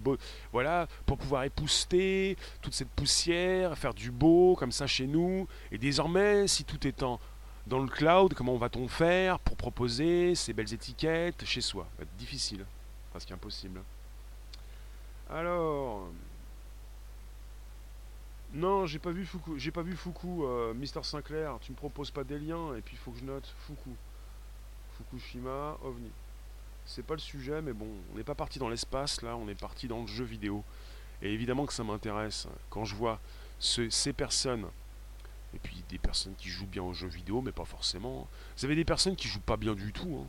voilà, 0.52 0.88
pour 1.06 1.18
pouvoir 1.18 1.44
épouster 1.44 2.38
toute 2.62 2.74
cette 2.74 2.90
poussière, 2.90 3.76
faire 3.78 3.94
du 3.94 4.12
beau 4.12 4.56
comme 4.56 4.72
ça 4.72 4.86
chez 4.86 5.08
nous. 5.08 5.48
Et 5.72 5.80
désormais, 5.80 6.48
si 6.48 6.64
tout 6.64 6.88
est 6.88 7.02
en, 7.02 7.20
dans 7.66 7.80
le 7.80 7.88
cloud, 7.88 8.36
comment 8.36 8.56
va-t-on 8.58 8.88
faire 8.88 9.40
pour 9.40 9.58
proposer 9.58 10.36
ces 10.36 10.54
belles 10.54 10.74
étiquettes 10.74 11.44
chez 11.44 11.62
soi? 11.62 11.88
Difficile, 12.20 12.66
presque 13.12 13.32
impossible. 13.32 13.82
Alors, 15.28 16.08
non, 18.56 18.86
j'ai 18.86 19.00
pas 19.00 19.12
vu 19.12 19.26
Fuku. 19.26 19.60
J'ai 19.60 19.72
pas 19.72 19.82
vu 19.82 19.98
euh, 20.26 20.74
Mister 20.74 21.02
Sinclair. 21.04 21.58
Tu 21.60 21.74
me 21.74 21.78
proposes 21.78 22.10
pas 22.10 22.24
des 22.24 22.40
liens 22.40 22.74
et 22.76 22.82
puis 22.82 22.96
il 22.96 22.98
faut 22.98 23.12
que 23.12 23.20
je 23.20 23.26
note 23.26 23.54
Fuku. 23.68 23.90
Fukushima, 24.98 25.78
OVNI. 25.84 26.10
C'est 26.86 27.04
pas 27.04 27.16
le 27.16 27.20
sujet, 27.20 27.62
mais 27.62 27.74
bon, 27.74 27.88
on 28.14 28.18
n'est 28.18 28.24
pas 28.24 28.36
parti 28.36 28.58
dans 28.58 28.70
l'espace 28.70 29.22
là, 29.22 29.36
on 29.36 29.50
est 29.50 29.60
parti 29.60 29.90
dans 29.90 30.02
le 30.02 30.08
jeu 30.08 30.24
vidéo. 30.24 30.64
Et 31.22 31.34
évidemment 31.34 31.66
que 31.66 31.74
ça 31.74 31.84
m'intéresse 31.84 32.48
quand 32.70 32.86
je 32.86 32.96
vois 32.96 33.20
ces 33.60 34.14
personnes, 34.14 34.68
et 35.54 35.60
puis 35.60 35.84
des 35.90 35.98
personnes 35.98 36.36
qui 36.38 36.50
jouent 36.50 36.68
bien 36.68 36.84
aux 36.84 36.94
jeux 36.94 37.08
vidéo, 37.08 37.42
mais 37.42 37.52
pas 37.52 37.66
forcément. 37.66 38.28
Vous 38.58 38.66
avez 38.66 38.76
des 38.76 38.86
personnes 38.86 39.18
qui 39.18 39.28
jouent 39.28 39.40
pas 39.40 39.58
bien 39.58 39.74
du 39.74 39.92
tout, 39.92 40.22
hein. 40.22 40.28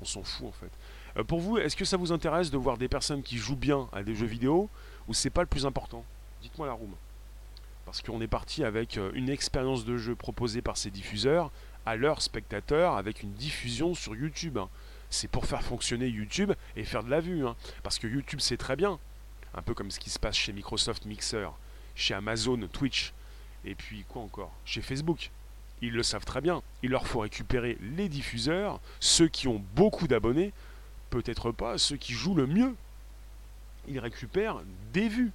on 0.00 0.04
s'en 0.06 0.22
fout 0.22 0.46
en 0.46 0.52
fait. 0.52 0.70
Euh, 1.18 1.24
pour 1.24 1.40
vous, 1.40 1.58
est-ce 1.58 1.76
que 1.76 1.84
ça 1.84 1.98
vous 1.98 2.12
intéresse 2.12 2.50
de 2.50 2.56
voir 2.56 2.78
des 2.78 2.88
personnes 2.88 3.22
qui 3.22 3.36
jouent 3.36 3.56
bien 3.56 3.88
à 3.92 4.02
des 4.02 4.14
jeux 4.14 4.26
vidéo, 4.26 4.70
ou 5.08 5.14
c'est 5.14 5.30
pas 5.30 5.42
le 5.42 5.48
plus 5.48 5.66
important? 5.66 6.04
Dites-moi 6.40 6.66
la 6.66 6.72
room 6.72 6.94
parce 7.86 8.02
qu'on 8.02 8.20
est 8.20 8.26
parti 8.26 8.64
avec 8.64 8.98
euh, 8.98 9.12
une 9.14 9.30
expérience 9.30 9.84
de 9.84 9.96
jeu 9.96 10.16
proposée 10.16 10.60
par 10.60 10.76
ces 10.76 10.90
diffuseurs 10.90 11.52
à 11.86 11.94
leurs 11.94 12.20
spectateurs 12.20 12.96
avec 12.96 13.22
une 13.22 13.32
diffusion 13.32 13.94
sur 13.94 14.14
YouTube. 14.16 14.58
Hein. 14.58 14.68
C'est 15.08 15.28
pour 15.28 15.46
faire 15.46 15.62
fonctionner 15.62 16.08
YouTube 16.08 16.52
et 16.74 16.84
faire 16.84 17.04
de 17.04 17.10
la 17.10 17.20
vue. 17.20 17.46
Hein. 17.46 17.54
Parce 17.84 18.00
que 18.00 18.08
YouTube 18.08 18.40
c'est 18.42 18.56
très 18.56 18.74
bien, 18.74 18.98
un 19.54 19.62
peu 19.62 19.72
comme 19.72 19.92
ce 19.92 20.00
qui 20.00 20.10
se 20.10 20.18
passe 20.18 20.36
chez 20.36 20.52
Microsoft 20.52 21.06
Mixer, 21.06 21.48
chez 21.94 22.12
Amazon 22.12 22.58
Twitch, 22.72 23.14
et 23.64 23.76
puis 23.76 24.04
quoi 24.08 24.22
encore? 24.22 24.52
Chez 24.64 24.82
Facebook. 24.82 25.30
Ils 25.80 25.92
le 25.92 26.02
savent 26.02 26.24
très 26.24 26.40
bien. 26.40 26.62
Il 26.82 26.90
leur 26.90 27.06
faut 27.06 27.20
récupérer 27.20 27.78
les 27.96 28.08
diffuseurs, 28.08 28.80
ceux 28.98 29.28
qui 29.28 29.46
ont 29.46 29.62
beaucoup 29.76 30.08
d'abonnés, 30.08 30.52
peut-être 31.10 31.52
pas 31.52 31.78
ceux 31.78 31.96
qui 31.96 32.14
jouent 32.14 32.34
le 32.34 32.48
mieux. 32.48 32.74
Ils 33.86 34.00
récupèrent 34.00 34.62
des 34.92 35.08
vues 35.08 35.32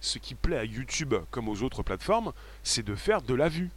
ce 0.00 0.18
qui 0.18 0.34
plaît 0.34 0.58
à 0.58 0.64
YouTube 0.64 1.14
comme 1.30 1.48
aux 1.48 1.62
autres 1.62 1.82
plateformes, 1.82 2.32
c'est 2.62 2.82
de 2.82 2.94
faire 2.94 3.22
de 3.22 3.34
la 3.34 3.48
vue. 3.48 3.70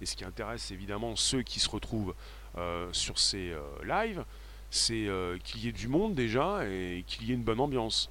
Et 0.00 0.06
ce 0.06 0.16
qui 0.16 0.24
intéresse 0.24 0.70
évidemment 0.70 1.14
ceux 1.14 1.42
qui 1.42 1.60
se 1.60 1.68
retrouvent 1.68 2.14
euh, 2.58 2.92
sur 2.92 3.18
ces 3.18 3.52
euh, 3.52 3.62
lives, 3.84 4.24
c'est 4.70 5.06
euh, 5.06 5.38
qu'il 5.44 5.64
y 5.64 5.68
ait 5.68 5.72
du 5.72 5.88
monde 5.88 6.14
déjà 6.14 6.66
et 6.66 7.04
qu'il 7.06 7.26
y 7.26 7.30
ait 7.30 7.34
une 7.34 7.44
bonne 7.44 7.60
ambiance. 7.60 8.10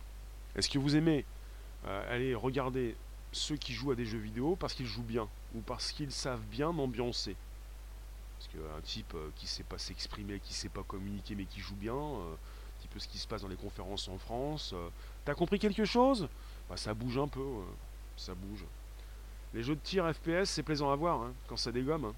Est-ce 0.55 0.69
que 0.69 0.79
vous 0.79 0.95
aimez 0.95 1.25
aller 2.09 2.35
regarder 2.35 2.95
ceux 3.31 3.55
qui 3.55 3.73
jouent 3.73 3.91
à 3.91 3.95
des 3.95 4.05
jeux 4.05 4.19
vidéo 4.19 4.55
parce 4.55 4.75
qu'ils 4.75 4.85
jouent 4.85 5.01
bien 5.01 5.27
ou 5.55 5.61
parce 5.61 5.91
qu'ils 5.91 6.11
savent 6.11 6.43
bien 6.51 6.71
m'ambiancer 6.71 7.35
Parce 8.37 8.51
qu'un 8.51 8.81
type 8.83 9.15
qui 9.35 9.45
ne 9.45 9.49
sait 9.49 9.63
pas 9.63 9.79
s'exprimer, 9.79 10.39
qui 10.39 10.51
ne 10.51 10.55
sait 10.55 10.69
pas 10.69 10.83
communiquer 10.83 11.33
mais 11.33 11.45
qui 11.45 11.59
joue 11.59 11.73
bien, 11.73 11.95
un 11.95 12.37
petit 12.79 12.87
peu 12.87 12.99
ce 12.99 13.07
qui 13.07 13.17
se 13.17 13.27
passe 13.27 13.41
dans 13.41 13.47
les 13.47 13.55
conférences 13.55 14.09
en 14.09 14.19
France, 14.19 14.75
t'as 15.25 15.33
compris 15.33 15.57
quelque 15.57 15.85
chose? 15.85 16.29
Bah, 16.71 16.77
ça 16.77 16.93
bouge 16.93 17.17
un 17.17 17.27
peu, 17.27 17.43
ça 18.15 18.33
bouge. 18.33 18.63
Les 19.53 19.61
jeux 19.61 19.75
de 19.75 19.81
tir 19.81 20.09
FPS, 20.09 20.45
c'est 20.45 20.63
plaisant 20.63 20.89
à 20.89 20.95
voir 20.95 21.21
hein, 21.21 21.33
quand 21.49 21.57
ça 21.57 21.69
dégomme. 21.69 22.13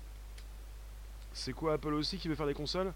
C'est 1.33 1.53
quoi 1.53 1.73
Apple 1.73 1.93
aussi 1.95 2.19
qui 2.19 2.27
veut 2.27 2.35
faire 2.35 2.45
des 2.45 2.53
consoles? 2.53 2.93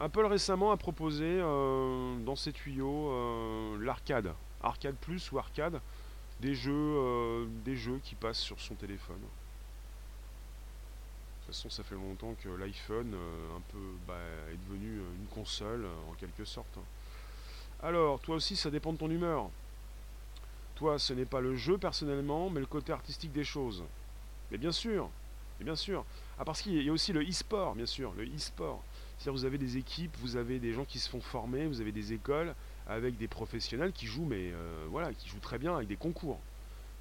Apple 0.00 0.24
récemment 0.24 0.72
a 0.72 0.76
proposé 0.76 1.26
euh, 1.26 2.18
dans 2.24 2.34
ses 2.34 2.52
tuyaux 2.52 3.12
euh, 3.12 3.78
l'arcade, 3.84 4.34
arcade 4.64 4.96
plus 4.96 5.30
ou 5.30 5.38
arcade, 5.38 5.80
des 6.40 6.56
jeux, 6.56 6.72
euh, 6.74 7.46
des 7.64 7.76
jeux 7.76 8.00
qui 8.02 8.16
passent 8.16 8.40
sur 8.40 8.58
son 8.58 8.74
téléphone. 8.74 9.14
De 9.14 9.22
toute 11.46 11.54
façon, 11.54 11.70
ça 11.70 11.84
fait 11.84 11.94
longtemps 11.94 12.34
que 12.42 12.48
l'iPhone 12.48 13.14
un 13.14 13.60
peu 13.70 13.78
bah, 14.08 14.14
est 14.52 14.58
devenu 14.68 15.02
une 15.20 15.26
console 15.32 15.86
en 16.10 16.14
quelque 16.14 16.44
sorte. 16.44 16.78
Hein. 16.78 17.86
Alors, 17.86 18.18
toi 18.18 18.34
aussi, 18.34 18.56
ça 18.56 18.70
dépend 18.70 18.92
de 18.92 18.98
ton 18.98 19.08
humeur. 19.08 19.50
Toi, 20.80 20.98
ce 20.98 21.12
n'est 21.12 21.26
pas 21.26 21.42
le 21.42 21.56
jeu 21.56 21.76
personnellement, 21.76 22.48
mais 22.48 22.58
le 22.58 22.64
côté 22.64 22.90
artistique 22.90 23.32
des 23.32 23.44
choses. 23.44 23.84
Mais 24.50 24.56
bien 24.56 24.72
sûr, 24.72 25.10
et 25.60 25.64
bien 25.64 25.76
sûr. 25.76 26.06
Ah, 26.38 26.44
parce 26.46 26.62
qu'il 26.62 26.82
y 26.82 26.88
a 26.88 26.90
aussi 26.90 27.12
le 27.12 27.22
e-sport, 27.22 27.74
bien 27.74 27.84
sûr, 27.84 28.14
le 28.16 28.24
e-sport. 28.24 28.82
C'est-à-dire 29.18 29.34
vous 29.34 29.44
avez 29.44 29.58
des 29.58 29.76
équipes, 29.76 30.16
vous 30.20 30.36
avez 30.36 30.58
des 30.58 30.72
gens 30.72 30.86
qui 30.86 30.98
se 30.98 31.10
font 31.10 31.20
former, 31.20 31.66
vous 31.66 31.82
avez 31.82 31.92
des 31.92 32.14
écoles 32.14 32.54
avec 32.86 33.18
des 33.18 33.28
professionnels 33.28 33.92
qui 33.92 34.06
jouent, 34.06 34.24
mais 34.24 34.52
euh, 34.52 34.86
voilà, 34.88 35.12
qui 35.12 35.28
jouent 35.28 35.40
très 35.40 35.58
bien 35.58 35.76
avec 35.76 35.86
des 35.86 35.96
concours. 35.96 36.40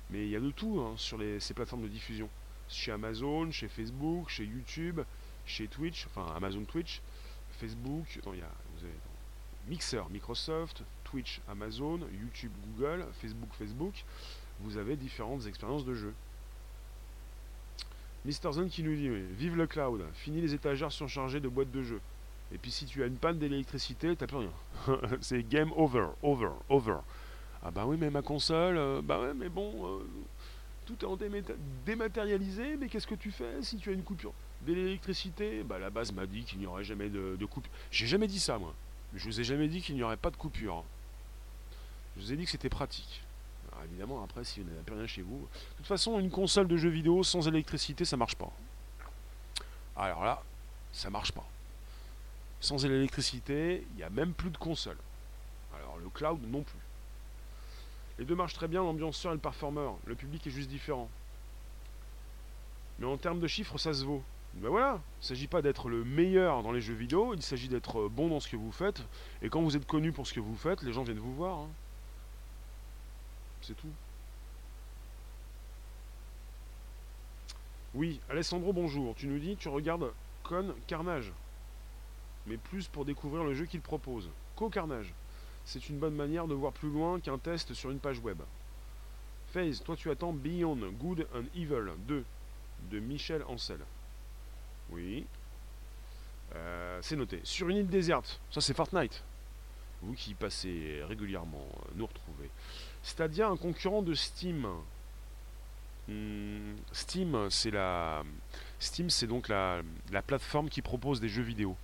Mais 0.09 0.25
il 0.25 0.30
y 0.30 0.36
a 0.36 0.41
de 0.41 0.51
tout 0.51 0.82
hein, 0.82 0.95
sur 0.97 1.17
ces 1.39 1.53
plateformes 1.53 1.84
de 1.84 1.88
diffusion. 1.88 2.27
Chez 2.67 2.91
Amazon, 2.91 3.49
chez 3.49 3.69
Facebook, 3.69 4.27
chez 4.27 4.43
YouTube, 4.43 4.99
chez 5.45 5.69
Twitch, 5.69 6.05
enfin 6.07 6.34
Amazon 6.36 6.65
Twitch, 6.65 7.01
Facebook, 7.61 8.19
il 8.25 8.39
y 8.39 8.41
a, 8.41 8.51
vous 8.75 8.84
avez 8.84 8.93
Mixer, 9.69 10.03
Microsoft, 10.09 10.84
Twitch, 11.10 11.41
Amazon, 11.49 11.99
YouTube, 12.22 12.51
Google, 12.68 13.05
Facebook, 13.22 13.49
Facebook, 13.57 13.93
vous 14.60 14.78
avez 14.78 14.95
différentes 14.95 15.45
expériences 15.47 15.86
de 15.86 15.95
jeu. 15.95 16.14
Mister 18.26 18.51
Zone 18.51 18.70
qui 18.70 18.84
nous 18.84 18.95
dit 18.95 19.10
Vive 19.38 19.55
le 19.55 19.66
cloud, 19.66 20.03
fini 20.14 20.41
les 20.41 20.53
étagères 20.53 20.91
surchargées 20.91 21.39
de 21.39 21.47
boîtes 21.47 21.72
de 21.72 21.82
jeux. 21.82 22.01
Et 22.53 22.57
puis 22.57 22.72
si 22.72 22.86
tu 22.86 23.01
as 23.03 23.07
une 23.07 23.16
panne 23.16 23.39
d'électricité, 23.39 24.16
t'as 24.16 24.28
plus 24.28 24.38
rien. 24.38 24.51
c'est 25.22 25.47
game 25.47 25.72
over, 25.76 26.07
over, 26.22 26.51
over. 26.68 26.97
Ah 27.64 27.72
bah 27.72 27.86
oui, 27.86 27.97
mais 27.99 28.10
ma 28.10 28.22
console, 28.22 28.78
euh, 28.78 29.01
bah 29.01 29.20
ouais, 29.20 29.34
mais 29.34 29.49
bon, 29.49 29.72
euh, 29.86 29.99
tout 30.86 30.97
est 31.01 31.05
en 31.05 31.18
dématérialisé, 31.86 32.78
mais 32.78 32.88
qu'est-ce 32.88 33.07
que 33.07 33.16
tu 33.16 33.32
fais 33.32 33.62
si 33.62 33.78
tu 33.78 33.89
as 33.89 33.93
une 33.93 34.03
coupure 34.03 34.34
d'électricité 34.62 35.64
Bah 35.64 35.80
la 35.80 35.89
base 35.89 36.12
m'a 36.12 36.26
dit 36.26 36.43
qu'il 36.43 36.60
n'y 36.60 36.68
aurait 36.68 36.84
jamais 36.84 37.10
de 37.10 37.45
coupure. 37.45 37.72
J'ai 37.91 38.07
jamais 38.07 38.28
dit 38.28 38.39
ça, 38.39 38.57
moi. 38.57 38.74
Je 39.16 39.26
vous 39.26 39.39
ai 39.39 39.43
jamais 39.43 39.68
dit 39.68 39.82
qu'il 39.82 39.95
n'y 39.95 40.03
aurait 40.03 40.18
pas 40.18 40.30
de 40.30 40.36
coupure. 40.36 40.84
Je 42.20 42.26
vous 42.26 42.34
ai 42.34 42.36
dit 42.36 42.43
que 42.43 42.51
c'était 42.51 42.70
pratique. 42.70 43.24
Alors 43.72 43.86
évidemment, 43.86 44.22
après, 44.22 44.43
si 44.43 44.59
vous 44.59 44.70
n'avez 44.70 44.82
plus 44.82 44.95
rien 44.95 45.07
chez 45.07 45.22
vous. 45.22 45.38
De 45.38 45.78
toute 45.78 45.88
façon, 45.88 46.20
une 46.20 46.30
console 46.30 46.67
de 46.67 46.76
jeux 46.76 46.89
vidéo 46.89 47.24
sans 47.24 47.47
électricité, 47.47 48.03
ça 48.03 48.17
marche 48.17 48.36
pas. 48.36 48.51
Alors 49.95 50.26
là, 50.26 50.43
ça 50.91 51.09
marche 51.09 51.32
pas. 51.32 51.47
Sans 52.59 52.84
l'électricité, 52.84 53.88
il 53.91 53.95
n'y 53.95 54.03
a 54.03 54.09
même 54.09 54.34
plus 54.34 54.49
de 54.49 54.57
console. 54.57 54.97
Alors 55.74 55.97
le 55.97 56.09
cloud 56.09 56.41
non 56.45 56.63
plus. 56.63 56.80
Les 58.17 58.26
deux 58.26 58.36
marchent 58.36 58.53
très 58.53 58.67
bien, 58.67 58.84
l'ambianceur 58.84 59.32
et 59.32 59.36
le 59.36 59.39
performer. 59.39 59.89
Le 60.05 60.15
public 60.15 60.45
est 60.45 60.51
juste 60.51 60.70
différent. 60.70 61.09
Mais 62.99 63.05
en 63.05 63.15
termes 63.15 63.39
de 63.39 63.47
chiffres, 63.47 63.78
ça 63.78 63.93
se 63.93 64.03
vaut. 64.03 64.24
Ben 64.55 64.67
voilà, 64.67 64.99
il 65.20 65.24
ne 65.24 65.28
s'agit 65.28 65.47
pas 65.47 65.61
d'être 65.61 65.88
le 65.88 66.03
meilleur 66.03 66.63
dans 66.63 66.74
les 66.74 66.82
jeux 66.82 66.95
vidéo, 66.95 67.34
il 67.34 67.41
s'agit 67.41 67.70
d'être 67.70 68.09
bon 68.09 68.28
dans 68.28 68.41
ce 68.41 68.49
que 68.49 68.57
vous 68.57 68.74
faites. 68.74 69.01
Et 69.41 69.47
quand 69.47 69.61
vous 69.61 69.78
êtes 69.78 69.86
connu 69.86 70.11
pour 70.11 70.28
ce 70.28 70.34
que 70.34 70.41
vous 70.41 70.55
faites, 70.57 70.82
les 70.82 70.91
gens 70.91 71.03
viennent 71.03 71.20
vous 71.20 71.34
voir. 71.34 71.59
Hein. 71.59 71.70
C'est 73.70 73.76
tout. 73.76 73.93
Oui, 77.93 78.20
Alessandro, 78.28 78.74
bonjour. 78.74 79.13
Tu 79.13 79.28
nous 79.28 79.38
dis, 79.38 79.57
tu 79.57 79.67
regardes 79.67 80.11
Con 80.41 80.74
Carnage. 80.88 81.32
Mais 82.47 82.57
plus 82.57 82.88
pour 82.88 83.05
découvrir 83.05 83.43
le 83.43 83.53
jeu 83.53 83.65
qu'il 83.65 83.82
propose. 83.82 84.32
Co-Carnage. 84.55 85.13
C'est 85.65 85.88
une 85.88 85.99
bonne 85.99 86.15
manière 86.15 86.47
de 86.47 86.55
voir 86.55 86.74
plus 86.74 86.89
loin 86.89 87.20
qu'un 87.20 87.38
test 87.38 87.76
sur 87.76 87.91
une 87.91 87.99
page 87.99 88.17
web. 88.17 88.41
FaZe, 89.53 89.84
toi 89.84 89.95
tu 89.95 90.09
attends 90.09 90.34
Beyond 90.34 90.89
Good 90.99 91.28
and 91.36 91.43
Evil 91.55 91.91
2 92.07 92.26
de 92.89 92.99
Michel 92.99 93.43
Ancel. 93.43 93.82
Oui. 94.89 95.28
Euh, 96.55 96.99
c'est 97.03 97.15
noté. 97.15 97.39
Sur 97.43 97.70
une 97.70 97.78
île 97.78 97.88
déserte. 97.88 98.41
Ça 98.49 98.61
c'est 98.61 98.74
Fortnite. 98.74 99.24
Vous 100.01 100.13
qui 100.13 100.34
passez 100.34 101.03
régulièrement 101.07 101.67
euh, 101.72 101.91
nous 101.93 102.07
retrouver. 102.07 102.49
Stadia, 103.04 103.47
un 103.47 103.58
concurrent 103.58 104.02
de 104.02 104.14
Steam. 104.14 104.68
Hmm, 106.08 106.76
Steam, 106.91 107.50
c'est 107.50 107.72
la 107.72 108.24
Steam, 108.80 109.10
c'est 109.10 109.28
donc 109.28 109.47
la, 109.47 109.82
plateforme 110.26 110.70
qui 110.70 110.82
propose 110.82 111.20
des 111.20 111.30
jeux 111.30 111.43
vidéo. 111.43 111.76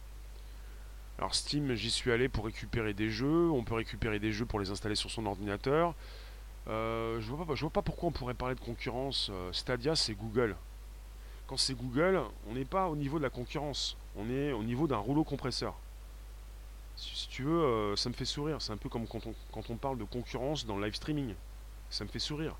Alors 1.18 1.36
Steam, 1.36 1.74
j'y 1.76 1.91
suis 1.91 2.11
allé 2.11 2.28
pour 2.28 2.45
récupérer 2.45 2.93
des 2.93 3.09
jeux. 3.09 3.49
On 3.51 3.63
peut 3.63 3.76
récupérer 3.76 4.20
des 4.20 4.32
jeux 4.32 4.45
pour 4.45 4.59
les 4.59 4.72
installer 4.72 4.95
sur 4.95 5.11
son 5.11 5.26
ordinateur. 5.26 5.93
Euh, 6.68 7.20
je 7.22 7.32
vois 7.32 7.45
pas, 7.45 7.55
je 7.55 7.61
vois 7.61 7.70
pas 7.70 7.82
pourquoi 7.82 8.09
on 8.09 8.11
pourrait 8.11 8.34
parler 8.34 8.55
de 8.55 8.59
concurrence. 8.59 9.30
Euh, 9.32 9.53
Stadia, 9.53 9.95
c'est 9.95 10.13
Google. 10.13 10.55
Quand 11.47 11.57
c'est 11.57 11.76
Google, 11.76 12.22
on 12.49 12.55
n'est 12.55 12.66
pas 12.66 12.88
au 12.88 12.95
niveau 12.95 13.20
de 13.20 13.24
la 13.24 13.30
concurrence. 13.30 13.97
On 14.18 14.30
est 14.30 14.51
au 14.51 14.63
niveau 14.63 14.88
d'un 14.88 14.97
rouleau 14.97 15.24
compresseur 15.24 15.76
si 16.95 17.27
tu 17.27 17.43
veux, 17.43 17.63
euh, 17.63 17.95
ça 17.95 18.09
me 18.09 18.13
fait 18.13 18.25
sourire. 18.25 18.61
C'est 18.61 18.71
un 18.71 18.77
peu 18.77 18.89
comme 18.89 19.07
quand 19.07 19.25
on, 19.27 19.33
quand 19.51 19.69
on 19.69 19.75
parle 19.75 19.97
de 19.97 20.03
concurrence 20.03 20.65
dans 20.65 20.77
le 20.77 20.85
live 20.85 20.95
streaming. 20.95 21.33
Ça 21.89 22.03
me 22.03 22.09
fait 22.09 22.19
sourire. 22.19 22.55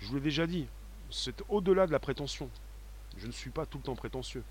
Je 0.00 0.06
vous 0.06 0.16
l'ai 0.16 0.20
déjà 0.20 0.46
dit, 0.46 0.66
c'est 1.10 1.42
au-delà 1.48 1.86
de 1.86 1.92
la 1.92 1.98
prétention. 1.98 2.50
Je 3.16 3.26
ne 3.26 3.32
suis 3.32 3.50
pas 3.50 3.66
tout 3.66 3.78
le 3.78 3.84
temps 3.84 3.96
prétentieux. 3.96 4.42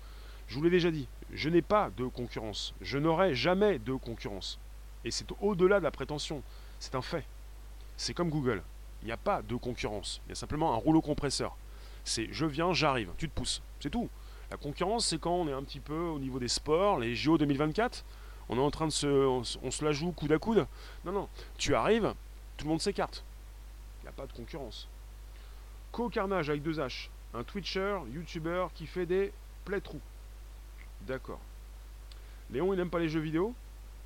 Je 0.48 0.54
vous 0.54 0.62
l'ai 0.62 0.70
déjà 0.70 0.90
dit, 0.90 1.08
je 1.32 1.48
n'ai 1.48 1.62
pas 1.62 1.90
de 1.96 2.06
concurrence. 2.06 2.74
Je 2.80 2.98
n'aurai 2.98 3.34
jamais 3.34 3.78
de 3.78 3.94
concurrence. 3.94 4.58
Et 5.04 5.10
c'est 5.10 5.26
au-delà 5.40 5.78
de 5.78 5.84
la 5.84 5.90
prétention. 5.90 6.42
C'est 6.78 6.94
un 6.94 7.02
fait. 7.02 7.24
C'est 7.96 8.14
comme 8.14 8.30
Google. 8.30 8.62
Il 9.02 9.06
n'y 9.06 9.12
a 9.12 9.16
pas 9.16 9.42
de 9.42 9.56
concurrence. 9.56 10.20
Il 10.26 10.30
y 10.30 10.32
a 10.32 10.34
simplement 10.36 10.72
un 10.72 10.76
rouleau 10.76 11.00
compresseur. 11.00 11.56
C'est 12.04 12.28
je 12.32 12.46
viens, 12.46 12.72
j'arrive, 12.72 13.10
tu 13.18 13.28
te 13.28 13.34
pousses. 13.34 13.62
C'est 13.80 13.90
tout. 13.90 14.08
La 14.50 14.56
concurrence, 14.56 15.06
c'est 15.06 15.18
quand 15.18 15.34
on 15.34 15.48
est 15.48 15.52
un 15.52 15.62
petit 15.64 15.80
peu 15.80 15.98
au 15.98 16.18
niveau 16.18 16.38
des 16.38 16.48
sports, 16.48 17.00
les 17.00 17.16
JO 17.16 17.36
2024. 17.36 18.04
On 18.48 18.56
est 18.56 18.60
en 18.60 18.70
train 18.70 18.86
de 18.86 18.92
se. 18.92 19.06
On, 19.06 19.42
se 19.44 19.84
la 19.84 19.92
joue 19.92 20.12
coude 20.12 20.32
à 20.32 20.38
coude. 20.38 20.66
Non, 21.04 21.12
non. 21.12 21.28
Tu 21.58 21.74
arrives, 21.74 22.14
tout 22.56 22.64
le 22.64 22.70
monde 22.70 22.80
s'écarte. 22.80 23.24
Il 24.00 24.04
n'y 24.04 24.08
a 24.08 24.12
pas 24.12 24.26
de 24.26 24.32
concurrence. 24.32 24.88
Co-carnage 25.92 26.50
avec 26.50 26.62
deux 26.62 26.78
H. 26.78 27.08
Un 27.34 27.42
Twitcher, 27.42 27.98
YouTuber 28.12 28.66
qui 28.74 28.86
fait 28.86 29.06
des 29.06 29.32
play-trous. 29.64 30.00
D'accord. 31.02 31.40
Léon, 32.50 32.72
il 32.72 32.76
n'aime 32.76 32.90
pas 32.90 33.00
les 33.00 33.08
jeux 33.08 33.20
vidéo? 33.20 33.54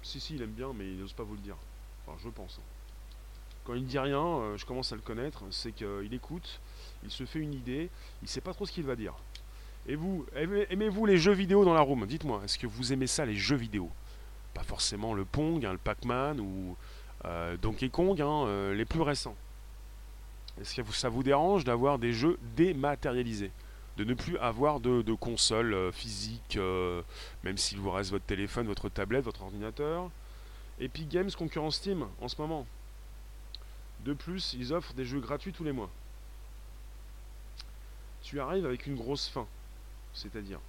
Si, 0.02 0.18
si, 0.18 0.34
il 0.34 0.42
aime 0.42 0.50
bien, 0.50 0.72
mais 0.74 0.86
il 0.86 0.98
n'ose 0.98 1.12
pas 1.12 1.22
vous 1.22 1.34
le 1.34 1.40
dire. 1.40 1.56
Enfin, 2.06 2.18
je 2.24 2.28
pense. 2.30 2.58
Hein. 2.58 2.66
Quand 3.64 3.74
il 3.74 3.82
ne 3.82 3.86
dit 3.86 3.98
rien, 3.98 4.24
euh, 4.24 4.56
je 4.56 4.64
commence 4.64 4.92
à 4.92 4.96
le 4.96 5.02
connaître. 5.02 5.44
C'est 5.50 5.72
qu'il 5.72 6.12
écoute, 6.12 6.60
il 7.04 7.10
se 7.10 7.24
fait 7.24 7.38
une 7.38 7.52
idée, 7.52 7.90
il 8.22 8.24
ne 8.24 8.28
sait 8.28 8.40
pas 8.40 8.54
trop 8.54 8.64
ce 8.64 8.72
qu'il 8.72 8.84
va 8.84 8.96
dire. 8.96 9.14
Et 9.86 9.96
vous, 9.96 10.26
aimez-vous 10.34 11.06
les 11.06 11.18
jeux 11.18 11.32
vidéo 11.32 11.64
dans 11.64 11.74
la 11.74 11.80
room? 11.80 12.06
Dites-moi, 12.06 12.42
est-ce 12.44 12.58
que 12.58 12.66
vous 12.66 12.92
aimez 12.92 13.06
ça, 13.06 13.24
les 13.24 13.36
jeux 13.36 13.56
vidéo? 13.56 13.90
Pas 14.54 14.62
forcément 14.62 15.14
le 15.14 15.24
Pong, 15.24 15.64
hein, 15.64 15.72
le 15.72 15.78
Pac-Man 15.78 16.40
ou 16.40 16.76
euh, 17.24 17.56
Donkey 17.56 17.88
Kong, 17.88 18.20
hein, 18.20 18.46
euh, 18.46 18.74
les 18.74 18.84
plus 18.84 19.02
récents. 19.02 19.36
Est-ce 20.60 20.80
que 20.80 20.92
ça 20.92 21.08
vous 21.08 21.22
dérange 21.22 21.64
d'avoir 21.64 21.98
des 21.98 22.12
jeux 22.12 22.38
dématérialisés 22.56 23.52
de 23.96 24.04
ne 24.04 24.14
plus 24.14 24.38
avoir 24.38 24.80
de, 24.80 25.12
console 25.14 25.74
euh, 25.74 25.92
physique, 25.92 26.58
même 27.44 27.58
s'il 27.58 27.78
vous 27.78 27.90
reste 27.90 28.10
votre 28.10 28.24
téléphone, 28.24 28.66
votre 28.66 28.88
tablette, 28.88 29.24
votre 29.24 29.42
ordinateur? 29.42 30.10
Epic 30.80 31.08
Games 31.08 31.30
concurrence 31.36 31.76
Steam 31.76 32.06
en 32.20 32.28
ce 32.28 32.40
moment. 32.40 32.66
De 34.04 34.14
plus, 34.14 34.54
ils 34.58 34.72
offrent 34.72 34.94
des 34.94 35.04
jeux 35.04 35.20
gratuits 35.20 35.52
tous 35.52 35.64
les 35.64 35.72
mois. 35.72 35.90
Tu 38.22 38.40
arrives 38.40 38.64
avec 38.64 38.86
une 38.86 38.96
grosse 38.96 39.28
fin, 39.28 39.46
c'est-à-dire. 40.14 40.60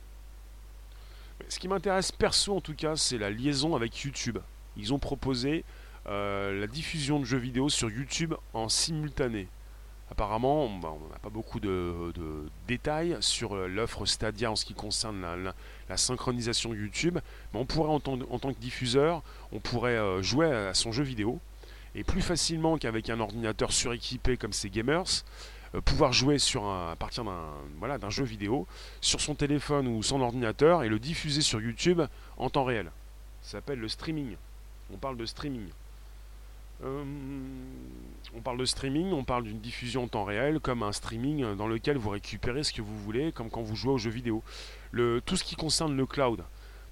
Ce 1.49 1.59
qui 1.59 1.67
m'intéresse 1.67 2.11
perso 2.11 2.55
en 2.55 2.61
tout 2.61 2.75
cas, 2.75 2.95
c'est 2.95 3.17
la 3.17 3.29
liaison 3.29 3.75
avec 3.75 3.99
YouTube. 4.01 4.39
Ils 4.77 4.93
ont 4.93 4.99
proposé 4.99 5.63
euh, 6.07 6.59
la 6.59 6.67
diffusion 6.67 7.19
de 7.19 7.25
jeux 7.25 7.37
vidéo 7.37 7.69
sur 7.69 7.89
YouTube 7.89 8.33
en 8.53 8.69
simultané. 8.69 9.47
Apparemment, 10.09 10.65
on 10.65 10.79
n'a 10.79 11.19
pas 11.21 11.29
beaucoup 11.29 11.59
de, 11.59 12.11
détails 12.67 13.15
sur 13.21 13.55
euh, 13.55 13.67
l'offre 13.67 14.05
Stadia 14.05 14.51
en 14.51 14.55
ce 14.55 14.65
qui 14.65 14.73
concerne 14.73 15.25
la, 15.89 15.97
synchronisation 15.97 16.73
YouTube, 16.73 17.19
mais 17.53 17.59
on 17.59 17.65
pourrait 17.65 17.91
en 17.91 17.99
tant, 17.99 18.17
que 18.17 18.59
diffuseur, 18.59 19.23
on 19.51 19.59
pourrait 19.59 19.97
euh, 19.97 20.21
jouer 20.21 20.51
à 20.51 20.73
son 20.73 20.91
jeu 20.91 21.03
vidéo, 21.03 21.39
et 21.95 22.03
plus 22.03 22.21
facilement 22.21 22.77
qu'avec 22.77 23.09
un 23.09 23.19
ordinateur 23.19 23.71
suréquipé 23.71 24.37
comme 24.37 24.53
ces 24.53 24.69
gamers, 24.69 25.23
pouvoir 25.85 26.11
jouer 26.11 26.37
sur 26.37 26.65
à 26.67 26.95
partir 26.97 27.23
d'un 27.23 27.47
voilà, 27.79 27.97
jeu 28.09 28.25
vidéo 28.25 28.67
sur 28.99 29.21
son 29.21 29.35
téléphone 29.35 29.87
ou 29.87 30.03
son 30.03 30.21
ordinateur 30.21 30.83
et 30.83 30.89
le 30.89 30.99
diffuser 30.99 31.41
sur 31.41 31.61
YouTube 31.61 32.01
en 32.37 32.49
temps 32.49 32.65
réel. 32.65 32.91
Ça 33.41 33.53
s'appelle 33.53 33.79
le 33.79 33.87
streaming. 33.87 34.35
On 34.93 34.97
parle 34.97 35.17
de 35.17 35.25
streaming. 35.25 35.67
Euh, 36.83 37.03
on 38.35 38.41
parle 38.41 38.57
de 38.57 38.65
streaming, 38.65 39.11
on 39.11 39.23
parle 39.23 39.43
d'une 39.43 39.59
diffusion 39.59 40.03
en 40.03 40.07
temps 40.07 40.23
réel, 40.23 40.59
comme 40.59 40.83
un 40.83 40.91
streaming 40.91 41.55
dans 41.55 41.67
lequel 41.67 41.97
vous 41.97 42.09
récupérez 42.09 42.63
ce 42.63 42.73
que 42.73 42.81
vous 42.81 42.97
voulez, 42.99 43.31
comme 43.31 43.49
quand 43.49 43.61
vous 43.61 43.75
jouez 43.75 43.93
aux 43.93 43.97
jeux 43.97 44.11
vidéo. 44.11 44.43
Tout 44.93 45.35
ce 45.35 45.43
qui 45.43 45.55
concerne 45.55 45.95
le 45.95 46.05
cloud, 46.05 46.43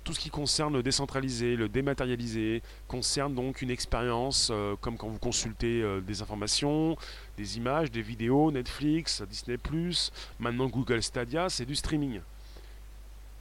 tout 0.03 0.13
ce 0.13 0.19
qui 0.19 0.29
concerne 0.29 0.73
le 0.73 0.83
décentralisé, 0.83 1.55
le 1.55 1.69
dématérialisé, 1.69 2.61
concerne 2.87 3.35
donc 3.35 3.61
une 3.61 3.69
expérience 3.69 4.49
euh, 4.51 4.75
comme 4.77 4.97
quand 4.97 5.07
vous 5.07 5.19
consultez 5.19 5.81
euh, 5.81 6.01
des 6.01 6.21
informations, 6.21 6.97
des 7.37 7.57
images, 7.57 7.91
des 7.91 8.01
vidéos, 8.01 8.51
Netflix, 8.51 9.21
Disney⁇ 9.23 9.57
maintenant 10.39 10.67
Google 10.67 11.03
Stadia, 11.03 11.49
c'est 11.49 11.65
du 11.65 11.75
streaming. 11.75 12.21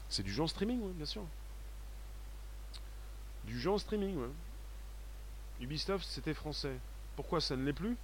C'est 0.08 0.22
du 0.22 0.32
jeu 0.32 0.42
en 0.42 0.46
streaming, 0.46 0.80
bien 0.94 1.06
sûr. 1.06 1.22
Du 3.44 3.58
jeu 3.58 3.70
en 3.70 3.78
streaming, 3.78 4.16
ouais. 4.16 4.28
Ubisoft, 5.60 6.06
c'était 6.08 6.34
français. 6.34 6.76
Pourquoi 7.16 7.40
ça 7.40 7.56
ne 7.56 7.64
l'est 7.64 7.72
plus? 7.72 7.96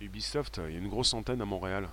Ubisoft, 0.00 0.60
il 0.66 0.74
y 0.74 0.76
a 0.76 0.78
une 0.78 0.88
grosse 0.88 1.14
antenne 1.14 1.40
à 1.40 1.44
Montréal. 1.44 1.88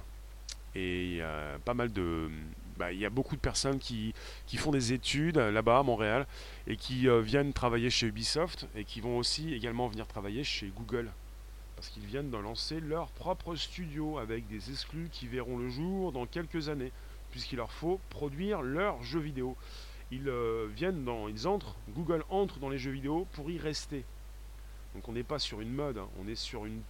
Et 0.76 1.06
il 1.06 1.16
y 1.16 1.22
a 1.22 1.58
pas 1.64 1.74
mal 1.74 1.92
de. 1.92 2.30
Bah, 2.78 2.92
il 2.92 3.00
y 3.00 3.06
a 3.06 3.10
beaucoup 3.10 3.36
de 3.36 3.42
personnes 3.42 3.80
qui, 3.80 4.14
qui 4.48 4.58
font 4.58 4.72
des 4.72 4.94
études 4.94 5.38
là-bas 5.38 5.80
à 5.80 5.84
Montréal 5.84 6.28
et 6.68 6.76
qui 6.76 7.08
euh, 7.08 7.22
viennent 7.22 7.54
travailler 7.54 7.90
chez 7.90 8.08
Ubisoft 8.08 8.68
et 8.76 8.84
qui 8.84 9.02
vont 9.02 9.18
aussi 9.18 9.54
également 9.54 9.88
venir 9.88 10.08
travailler 10.08 10.44
chez 10.44 10.72
Google. 10.76 11.12
Parce 11.76 11.90
qu'ils 11.90 12.06
viennent 12.06 12.32
de 12.32 12.38
lancer 12.38 12.80
leur 12.80 13.08
propre 13.12 13.56
studio 13.56 14.18
avec 14.18 14.48
des 14.48 14.72
exclus 14.72 15.10
qui 15.12 15.28
verront 15.28 15.58
le 15.58 15.70
jour 15.70 16.12
dans 16.12 16.26
quelques 16.26 16.70
années, 16.70 16.92
puisqu'il 17.32 17.58
leur 17.58 17.72
faut 17.72 18.00
produire 18.10 18.62
leurs 18.62 19.04
jeux 19.04 19.20
vidéo 19.20 19.58
ils 20.14 20.30
euh, 20.30 20.68
viennent 20.76 21.04
dans, 21.04 21.28
ils 21.28 21.48
entrent, 21.48 21.76
Google 21.90 22.24
entre 22.30 22.60
dans 22.60 22.70
les 22.70 22.78
jeux 22.78 22.92
vidéo 22.92 23.28
pour 23.34 23.50
y 23.50 23.58
rester. 23.58 24.06
Donc 24.94 25.08
on 25.08 25.14
n'est 25.14 25.24
pas 25.24 25.40
sur 25.40 25.60
une 25.60 25.74
mode, 25.74 25.98
hein. 25.98 26.08
on 26.22 26.28
est 26.28 26.36
sur 26.36 26.66
une, 26.66 26.82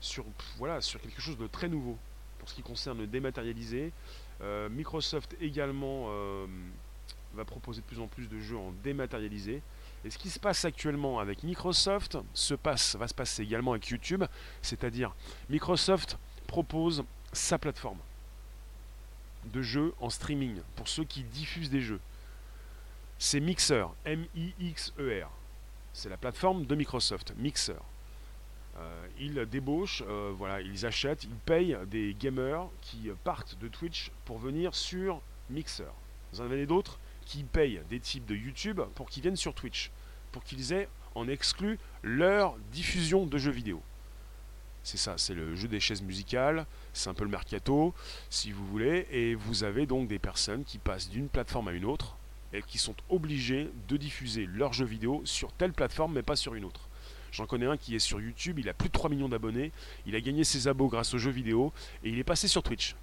sur 0.00 0.24
voilà, 0.58 0.80
sur 0.80 1.00
quelque 1.00 1.20
chose 1.20 1.36
de 1.38 1.46
très 1.46 1.68
nouveau 1.68 1.98
pour 2.38 2.48
ce 2.48 2.54
qui 2.54 2.62
concerne 2.62 2.98
le 2.98 3.06
dématérialisé. 3.06 3.92
Euh, 4.40 4.68
Microsoft 4.68 5.36
également 5.40 6.06
euh, 6.08 6.46
va 7.34 7.44
proposer 7.44 7.80
de 7.80 7.86
plus 7.86 8.00
en 8.00 8.06
plus 8.06 8.28
de 8.28 8.40
jeux 8.40 8.56
en 8.56 8.72
dématérialisé. 8.82 9.62
Et 10.04 10.10
ce 10.10 10.18
qui 10.18 10.30
se 10.30 10.40
passe 10.40 10.64
actuellement 10.64 11.20
avec 11.20 11.44
Microsoft 11.44 12.18
se 12.34 12.54
passe, 12.54 12.96
va 12.96 13.06
se 13.06 13.14
passer 13.14 13.42
également 13.42 13.72
avec 13.72 13.86
YouTube, 13.88 14.24
c'est-à-dire 14.60 15.14
Microsoft 15.48 16.18
propose 16.46 17.04
sa 17.32 17.58
plateforme 17.58 17.98
de 19.44 19.62
jeux 19.62 19.94
en 20.00 20.10
streaming 20.10 20.60
pour 20.76 20.88
ceux 20.88 21.04
qui 21.04 21.22
diffusent 21.22 21.70
des 21.70 21.80
jeux 21.80 22.00
c'est 23.22 23.38
Mixer, 23.38 23.86
M-I-X-E-R. 24.04 25.30
C'est 25.92 26.08
la 26.08 26.16
plateforme 26.16 26.66
de 26.66 26.74
Microsoft, 26.74 27.32
Mixer. 27.36 27.78
Euh, 28.78 29.06
ils 29.18 29.34
débauchent, 29.46 30.02
euh, 30.08 30.32
voilà, 30.36 30.60
ils 30.60 30.86
achètent, 30.86 31.24
ils 31.24 31.30
payent 31.30 31.76
des 31.88 32.16
gamers 32.18 32.68
qui 32.80 33.10
partent 33.22 33.58
de 33.58 33.68
Twitch 33.68 34.10
pour 34.24 34.38
venir 34.38 34.74
sur 34.74 35.20
Mixer. 35.50 35.92
Vous 36.32 36.40
en 36.40 36.44
avez 36.44 36.66
d'autres 36.66 36.98
qui 37.26 37.44
payent 37.44 37.82
des 37.90 38.00
types 38.00 38.26
de 38.26 38.34
YouTube 38.34 38.80
pour 38.94 39.08
qu'ils 39.08 39.22
viennent 39.22 39.36
sur 39.36 39.54
Twitch, 39.54 39.90
pour 40.32 40.42
qu'ils 40.42 40.72
aient 40.72 40.88
en 41.14 41.28
exclu 41.28 41.78
leur 42.02 42.56
diffusion 42.72 43.26
de 43.26 43.38
jeux 43.38 43.50
vidéo. 43.50 43.82
C'est 44.84 44.96
ça, 44.96 45.16
c'est 45.16 45.34
le 45.34 45.54
jeu 45.54 45.68
des 45.68 45.78
chaises 45.78 46.02
musicales, 46.02 46.66
c'est 46.92 47.08
un 47.08 47.14
peu 47.14 47.24
le 47.24 47.30
mercato, 47.30 47.94
si 48.30 48.50
vous 48.50 48.66
voulez, 48.66 49.06
et 49.12 49.34
vous 49.34 49.62
avez 49.62 49.86
donc 49.86 50.08
des 50.08 50.18
personnes 50.18 50.64
qui 50.64 50.78
passent 50.78 51.08
d'une 51.08 51.28
plateforme 51.28 51.68
à 51.68 51.72
une 51.72 51.84
autre 51.84 52.16
et 52.52 52.62
qui 52.62 52.78
sont 52.78 52.96
obligés 53.08 53.70
de 53.88 53.96
diffuser 53.96 54.46
leurs 54.46 54.72
jeux 54.72 54.84
vidéo 54.86 55.22
sur 55.24 55.52
telle 55.52 55.72
plateforme 55.72 56.14
mais 56.14 56.22
pas 56.22 56.36
sur 56.36 56.54
une 56.54 56.64
autre. 56.64 56.88
J'en 57.32 57.46
connais 57.46 57.66
un 57.66 57.76
qui 57.76 57.94
est 57.94 57.98
sur 57.98 58.20
YouTube, 58.20 58.58
il 58.58 58.68
a 58.68 58.74
plus 58.74 58.88
de 58.88 58.92
3 58.92 59.10
millions 59.10 59.28
d'abonnés, 59.28 59.72
il 60.06 60.14
a 60.14 60.20
gagné 60.20 60.44
ses 60.44 60.68
abos 60.68 60.88
grâce 60.88 61.14
aux 61.14 61.18
jeux 61.18 61.30
vidéo 61.30 61.72
et 62.04 62.10
il 62.10 62.18
est 62.18 62.24
passé 62.24 62.46
sur 62.46 62.62
Twitch. 62.62 62.94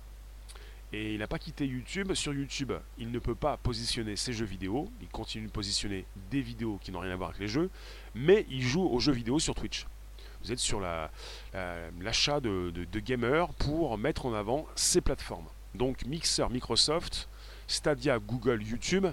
Et 0.91 1.13
il 1.13 1.19
n'a 1.19 1.27
pas 1.27 1.37
quitté 1.37 1.67
YouTube. 1.67 2.13
Sur 2.13 2.33
YouTube, 2.33 2.73
il 2.97 3.11
ne 3.11 3.19
peut 3.19 3.35
pas 3.35 3.57
positionner 3.57 4.15
ses 4.15 4.33
jeux 4.33 4.45
vidéo. 4.45 4.89
Il 5.01 5.07
continue 5.07 5.45
de 5.45 5.51
positionner 5.51 6.05
des 6.31 6.41
vidéos 6.41 6.79
qui 6.81 6.91
n'ont 6.91 6.99
rien 6.99 7.11
à 7.11 7.15
voir 7.15 7.29
avec 7.29 7.41
les 7.41 7.47
jeux. 7.47 7.69
Mais 8.15 8.47
il 8.49 8.63
joue 8.63 8.87
aux 8.87 8.99
jeux 8.99 9.11
vidéo 9.11 9.37
sur 9.37 9.53
Twitch. 9.53 9.85
Vous 10.43 10.51
êtes 10.51 10.59
sur 10.59 10.79
l'achat 10.79 12.39
de, 12.39 12.71
de 12.71 12.99
gamers 12.99 13.49
pour 13.55 13.97
mettre 13.97 14.25
en 14.25 14.33
avant 14.33 14.65
ces 14.75 15.01
plateformes. 15.01 15.45
Donc 15.75 16.05
Mixer 16.05 16.49
Microsoft, 16.49 17.29
Stadia 17.67 18.17
Google 18.17 18.63
YouTube 18.63 19.05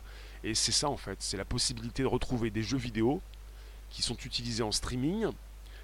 et 0.43 0.55
c'est 0.55 0.73
ça 0.73 0.89
en 0.89 0.97
fait, 0.97 1.19
c'est 1.21 1.37
la 1.37 1.45
possibilité 1.45 2.03
de 2.03 2.09
retrouver 2.09 2.51
des 2.51 2.63
jeux 2.63 2.79
vidéo 2.79 3.21
qui 3.91 4.03
sont 4.03 4.17
utilisés 4.17 4.63
en 4.63 4.73
streaming 4.73 5.27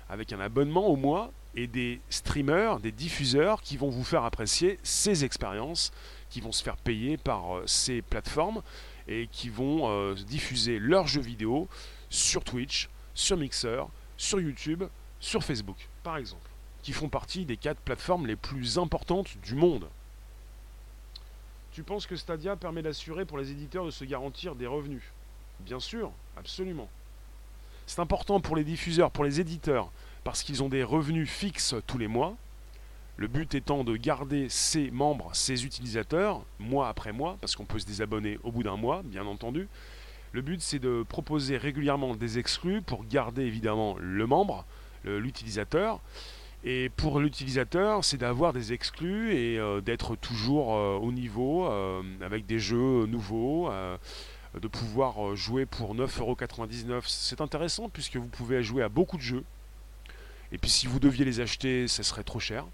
avec 0.09 0.33
un 0.33 0.41
abonnement 0.41 0.87
au 0.89 0.97
mois 0.97 1.33
et 1.55 1.67
des 1.67 2.01
streamers, 2.11 2.81
des 2.81 2.93
diffuseurs 2.93 3.61
qui 3.61 3.77
vont 3.77 3.91
vous 3.91 4.05
faire 4.05 4.25
apprécier 4.25 4.79
ces 4.83 5.25
expériences, 5.25 5.93
qui 6.31 6.41
vont 6.41 6.53
se 6.53 6.63
faire 6.63 6.77
payer 6.77 7.17
par 7.17 7.57
euh, 7.57 7.67
ces 7.67 8.03
plateformes 8.03 8.63
et 9.09 9.29
qui 9.31 9.49
vont 9.49 9.89
euh, 9.91 10.15
diffuser 10.15 10.79
leurs 10.79 11.07
jeux 11.07 11.21
vidéo 11.21 11.69
sur 12.09 12.45
Twitch, 12.45 12.89
sur 13.15 13.37
Mixer, 13.37 13.85
sur 14.17 14.41
YouTube, 14.41 14.85
sur 15.21 15.45
Facebook 15.45 15.89
par 16.03 16.17
exemple, 16.17 16.49
qui 16.83 16.93
font 16.93 17.09
partie 17.09 17.45
des 17.45 17.57
quatre 17.57 17.81
plateformes 17.81 18.27
les 18.27 18.37
plus 18.37 18.79
importantes 18.79 19.37
du 19.43 19.55
monde. 19.55 19.89
Tu 21.73 21.83
penses 21.83 22.07
que 22.07 22.17
Stadia 22.17 22.57
permet 22.57 22.83
d'assurer 22.83 23.25
pour 23.25 23.39
les 23.39 23.51
éditeurs 23.51 23.87
de 23.87 23.91
se 23.91 24.05
garantir 24.05 24.55
des 24.55 24.67
revenus? 24.67 25.03
Bien 25.61 25.81
sûr, 25.81 26.13
absolument. 26.37 26.89
C'est 27.87 28.01
important 28.01 28.41
pour 28.41 28.57
les 28.57 28.65
diffuseurs, 28.65 29.11
pour 29.11 29.25
les 29.25 29.41
éditeurs, 29.41 29.91
parce 30.25 30.43
qu'ils 30.43 30.63
ont 30.63 30.69
des 30.69 30.83
revenus 30.83 31.29
fixes 31.29 31.75
tous 31.87 31.99
les 31.99 32.07
mois. 32.07 32.37
Le 33.17 33.27
but 33.27 33.55
étant 33.55 33.85
de 33.85 33.97
garder 33.97 34.49
ses 34.49 34.91
membres, 34.91 35.31
ses 35.35 35.65
utilisateurs, 35.65 36.43
mois 36.59 36.89
après 36.89 37.13
mois, 37.13 37.37
parce 37.41 37.57
qu'on 37.57 37.67
peut 37.67 37.79
se 37.79 37.87
désabonner 37.87 38.39
au 38.43 38.51
bout 38.51 38.63
d'un 38.63 38.77
mois, 38.77 39.03
bien 39.05 39.27
entendu. 39.27 39.69
Le 40.33 40.41
but 40.41 40.63
c'est 40.63 40.79
de 40.79 41.05
proposer 41.07 41.59
régulièrement 41.59 42.17
des 42.17 42.39
exclus 42.39 42.81
pour 42.81 43.05
garder 43.05 43.43
évidemment 43.43 43.97
le 43.99 44.27
membre, 44.27 44.65
l'utilisateur. 45.05 46.01
Et 46.65 46.91
pour 46.97 47.19
l'utilisateur, 47.19 48.05
c'est 48.05 48.19
d'avoir 48.19 48.53
des 48.53 48.73
exclus 48.73 49.35
et 49.35 49.59
euh, 49.59 49.81
d'être 49.81 50.15
toujours 50.15 50.77
euh, 50.77 50.95
au 50.95 51.11
niveau 51.11 51.67
euh, 51.67 52.03
avec 52.21 52.47
des 52.47 52.61
jeux 52.61 53.07
nouveaux, 53.07 53.71
de 54.61 54.69
pouvoir 54.69 55.35
jouer 55.35 55.67
pour 55.67 55.95
9,99€. 55.95 57.03
C'est 57.07 57.41
intéressant 57.41 57.89
puisque 57.89 58.17
vous 58.17 58.27
pouvez 58.27 58.63
jouer 58.63 58.83
à 58.83 58.89
beaucoup 58.89 59.17
de 59.17 59.23
jeux. 59.23 59.45
Et 60.53 60.59
puis 60.59 60.71
si 60.71 60.87
vous 60.87 61.01
deviez 61.01 61.25
les 61.25 61.41
acheter, 61.41 61.89
ça 61.89 62.03
serait 62.03 62.25
trop 62.25 62.41
cher. 62.41 62.67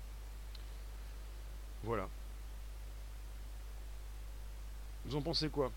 Voilà. 1.85 2.09
Vous 5.07 5.16
en 5.16 5.22
pensez 5.22 5.49
quoi? 5.49 5.70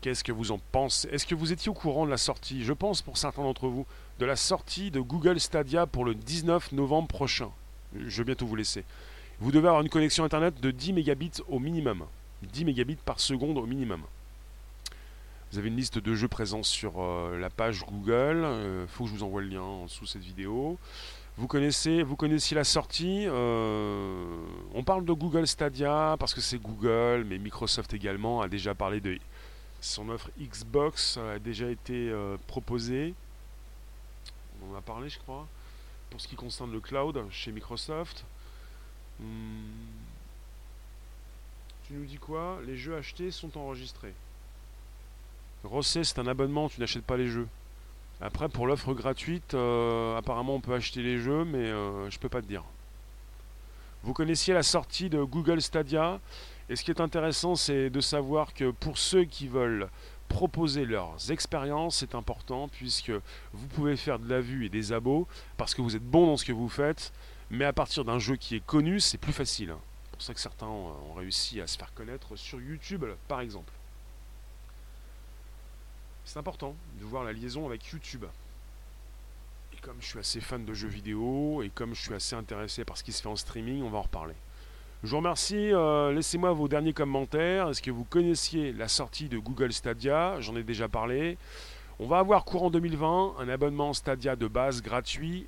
Qu'est-ce 0.00 0.24
que 0.24 0.32
vous 0.32 0.52
en 0.52 0.60
pensez? 0.70 1.08
Est-ce 1.08 1.26
que 1.26 1.34
vous 1.34 1.52
étiez 1.52 1.68
au 1.68 1.74
courant 1.74 2.06
de 2.06 2.10
la 2.10 2.16
sortie? 2.16 2.64
Je 2.64 2.72
pense 2.72 3.02
pour 3.02 3.18
certains 3.18 3.42
d'entre 3.42 3.68
vous, 3.68 3.86
de 4.20 4.24
la 4.24 4.36
sortie 4.36 4.90
de 4.90 5.00
Google 5.00 5.40
Stadia 5.40 5.86
pour 5.86 6.04
le 6.04 6.14
19 6.14 6.72
novembre 6.72 7.08
prochain. 7.08 7.50
Je 7.94 8.18
vais 8.18 8.26
bientôt 8.26 8.46
vous 8.46 8.56
laisser. 8.56 8.84
Vous 9.40 9.50
devez 9.50 9.66
avoir 9.66 9.82
une 9.82 9.88
connexion 9.88 10.24
internet 10.24 10.60
de 10.60 10.70
10 10.70 10.92
mégabits 10.92 11.42
au 11.48 11.58
minimum. 11.58 12.06
10 12.42 12.64
mégabits 12.64 12.96
par 12.96 13.20
seconde 13.20 13.58
au 13.58 13.66
minimum. 13.66 14.02
Vous 15.52 15.58
avez 15.58 15.68
une 15.68 15.76
liste 15.76 15.98
de 15.98 16.14
jeux 16.14 16.28
présents 16.28 16.62
sur 16.62 17.02
euh, 17.02 17.38
la 17.38 17.50
page 17.50 17.84
Google. 17.84 18.38
Il 18.38 18.44
euh, 18.46 18.86
faut 18.86 19.04
que 19.04 19.10
je 19.10 19.16
vous 19.16 19.22
envoie 19.22 19.42
le 19.42 19.48
lien 19.48 19.60
en 19.60 19.84
dessous 19.84 20.04
de 20.06 20.08
cette 20.08 20.22
vidéo. 20.22 20.78
Vous 21.36 21.46
connaissez, 21.46 22.02
vous 22.02 22.16
connaissiez 22.16 22.54
la 22.54 22.64
sortie. 22.64 23.26
Euh, 23.26 24.24
on 24.72 24.82
parle 24.82 25.04
de 25.04 25.12
Google 25.12 25.46
Stadia 25.46 26.16
parce 26.18 26.32
que 26.32 26.40
c'est 26.40 26.56
Google, 26.56 27.26
mais 27.28 27.36
Microsoft 27.36 27.92
également 27.92 28.40
a 28.40 28.48
déjà 28.48 28.74
parlé 28.74 29.02
de 29.02 29.18
son 29.82 30.08
offre 30.08 30.30
Xbox 30.40 31.18
a 31.18 31.38
déjà 31.38 31.68
été 31.68 32.10
proposée. 32.46 33.12
On 34.62 34.72
en 34.72 34.78
a 34.78 34.80
parlé, 34.80 35.10
je 35.10 35.18
crois. 35.18 35.46
Pour 36.08 36.18
ce 36.22 36.28
qui 36.28 36.34
concerne 36.34 36.72
le 36.72 36.80
cloud 36.80 37.26
chez 37.30 37.52
Microsoft. 37.52 38.24
Hmm. 39.20 39.66
Tu 41.86 41.92
nous 41.92 42.06
dis 42.06 42.16
quoi? 42.16 42.58
Les 42.66 42.78
jeux 42.78 42.96
achetés 42.96 43.30
sont 43.30 43.58
enregistrés. 43.58 44.14
Rosset, 45.64 46.04
c'est 46.04 46.18
un 46.18 46.26
abonnement, 46.26 46.68
tu 46.68 46.80
n'achètes 46.80 47.04
pas 47.04 47.16
les 47.16 47.28
jeux. 47.28 47.48
Après, 48.20 48.48
pour 48.48 48.66
l'offre 48.66 48.94
gratuite, 48.94 49.54
euh, 49.54 50.16
apparemment 50.16 50.56
on 50.56 50.60
peut 50.60 50.74
acheter 50.74 51.02
les 51.02 51.18
jeux, 51.18 51.44
mais 51.44 51.58
euh, 51.58 52.10
je 52.10 52.18
peux 52.18 52.28
pas 52.28 52.42
te 52.42 52.46
dire. 52.46 52.64
Vous 54.02 54.12
connaissiez 54.12 54.54
la 54.54 54.62
sortie 54.62 55.08
de 55.08 55.22
Google 55.22 55.62
Stadia 55.62 56.20
et 56.68 56.76
ce 56.76 56.84
qui 56.84 56.90
est 56.90 57.00
intéressant, 57.00 57.54
c'est 57.54 57.90
de 57.90 58.00
savoir 58.00 58.54
que 58.54 58.70
pour 58.70 58.98
ceux 58.98 59.24
qui 59.24 59.46
veulent 59.46 59.88
proposer 60.28 60.84
leurs 60.84 61.30
expériences, 61.30 61.98
c'est 61.98 62.14
important 62.14 62.68
puisque 62.68 63.12
vous 63.52 63.66
pouvez 63.68 63.96
faire 63.96 64.18
de 64.18 64.28
la 64.28 64.40
vue 64.40 64.66
et 64.66 64.68
des 64.68 64.92
abos 64.92 65.28
parce 65.56 65.74
que 65.74 65.82
vous 65.82 65.94
êtes 65.94 66.02
bon 66.04 66.26
dans 66.26 66.36
ce 66.36 66.44
que 66.44 66.52
vous 66.52 66.68
faites, 66.68 67.12
mais 67.50 67.64
à 67.64 67.72
partir 67.72 68.04
d'un 68.04 68.18
jeu 68.18 68.36
qui 68.36 68.56
est 68.56 68.64
connu, 68.64 68.98
c'est 68.98 69.18
plus 69.18 69.32
facile. 69.32 69.74
C'est 70.04 70.12
pour 70.12 70.22
ça 70.22 70.34
que 70.34 70.40
certains 70.40 70.66
ont 70.66 71.14
réussi 71.14 71.60
à 71.60 71.66
se 71.66 71.76
faire 71.76 71.92
connaître 71.94 72.36
sur 72.36 72.60
YouTube, 72.60 73.04
par 73.28 73.40
exemple. 73.40 73.72
C'est 76.24 76.38
important 76.38 76.74
de 77.00 77.04
voir 77.04 77.24
la 77.24 77.32
liaison 77.32 77.66
avec 77.66 77.86
YouTube. 77.88 78.24
Et 79.72 79.76
comme 79.80 79.96
je 80.00 80.06
suis 80.06 80.18
assez 80.18 80.40
fan 80.40 80.64
de 80.64 80.74
jeux 80.74 80.88
vidéo 80.88 81.62
et 81.62 81.70
comme 81.70 81.94
je 81.94 82.02
suis 82.02 82.14
assez 82.14 82.36
intéressé 82.36 82.84
par 82.84 82.96
ce 82.96 83.04
qui 83.04 83.12
se 83.12 83.22
fait 83.22 83.28
en 83.28 83.36
streaming, 83.36 83.82
on 83.82 83.90
va 83.90 83.98
en 83.98 84.02
reparler. 84.02 84.34
Je 85.02 85.10
vous 85.10 85.16
remercie. 85.16 85.72
Euh, 85.72 86.12
laissez-moi 86.12 86.52
vos 86.52 86.68
derniers 86.68 86.92
commentaires. 86.92 87.68
Est-ce 87.68 87.82
que 87.82 87.90
vous 87.90 88.04
connaissiez 88.04 88.72
la 88.72 88.86
sortie 88.86 89.28
de 89.28 89.36
Google 89.38 89.72
Stadia? 89.72 90.40
J'en 90.40 90.54
ai 90.54 90.62
déjà 90.62 90.88
parlé. 90.88 91.38
On 91.98 92.06
va 92.06 92.18
avoir 92.18 92.44
courant 92.44 92.70
2020 92.70 93.34
un 93.40 93.48
abonnement 93.48 93.92
Stadia 93.94 94.36
de 94.36 94.46
base 94.46 94.80
gratuit 94.80 95.46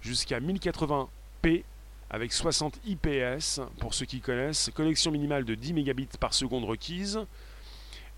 jusqu'à 0.00 0.40
1080p 0.40 1.64
avec 2.08 2.32
60 2.32 2.80
IPS 2.86 3.60
pour 3.78 3.92
ceux 3.92 4.06
qui 4.06 4.20
connaissent. 4.20 4.70
Connexion 4.74 5.10
minimale 5.10 5.44
de 5.44 5.54
10 5.54 5.74
mégabits 5.74 6.08
par 6.18 6.32
seconde 6.32 6.64
requise. 6.64 7.20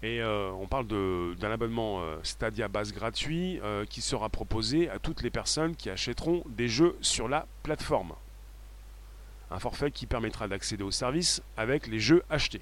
Et 0.03 0.20
euh, 0.20 0.51
on 0.61 0.66
parle 0.66 0.86
d'un 0.86 1.51
abonnement 1.51 2.01
euh, 2.01 2.16
Stadia 2.22 2.68
base 2.68 2.92
gratuit 2.92 3.61
qui 3.88 4.01
sera 4.03 4.28
proposé 4.28 4.88
à 4.90 4.99
toutes 4.99 5.22
les 5.22 5.30
personnes 5.30 5.74
qui 5.74 5.90
achèteront 5.90 6.42
des 6.47 6.68
jeux 6.68 6.97
sur 7.01 7.28
la 7.28 7.47
plateforme 7.62 8.12
un 9.51 9.59
forfait 9.59 9.90
qui 9.90 10.07
permettra 10.07 10.49
d'accéder 10.49 10.82
au 10.82 10.90
service 10.90 11.42
avec 11.57 11.86
les 11.86 12.01
jeux 12.01 12.24
achetés. 12.30 12.61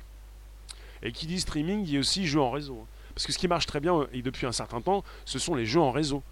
Et 1.03 1.13
qui 1.13 1.27
dit 1.27 1.41
streaming 1.41 1.85
dit 1.85 1.99
aussi 1.99 2.27
jeux 2.27 2.41
en 2.41 2.51
réseau. 2.51 2.87
Parce 3.15 3.27
que 3.27 3.33
ce 3.33 3.39
qui 3.39 3.49
marche 3.49 3.67
très 3.67 3.81
bien 3.81 4.07
et 4.13 4.23
depuis 4.23 4.47
un 4.47 4.53
certain 4.53 4.81
temps, 4.81 5.05
ce 5.25 5.39
sont 5.39 5.55
les 5.55 5.67
jeux 5.67 5.81
en 5.81 5.93
réseau. 5.93 6.23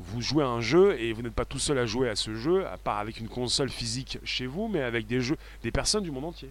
Vous 0.00 0.20
jouez 0.20 0.42
à 0.42 0.48
un 0.48 0.60
jeu 0.60 0.98
et 0.98 1.12
vous 1.12 1.22
n'êtes 1.22 1.34
pas 1.34 1.44
tout 1.44 1.58
seul 1.58 1.78
à 1.78 1.86
jouer 1.86 2.08
à 2.08 2.16
ce 2.16 2.34
jeu, 2.34 2.66
à 2.66 2.76
part 2.76 2.98
avec 2.98 3.20
une 3.20 3.28
console 3.28 3.68
physique 3.68 4.18
chez 4.24 4.46
vous, 4.46 4.68
mais 4.68 4.82
avec 4.82 5.06
des 5.06 5.20
jeux, 5.20 5.36
des 5.62 5.70
personnes 5.70 6.02
du 6.02 6.10
monde 6.10 6.24
entier. 6.24 6.50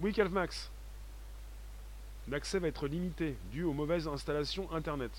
Oui, 0.00 0.12
Calvmax. 0.12 0.69
L'accès 2.30 2.60
va 2.60 2.68
être 2.68 2.86
limité 2.86 3.36
dû 3.50 3.64
aux 3.64 3.72
mauvaises 3.72 4.06
installations 4.06 4.70
internet. 4.72 5.10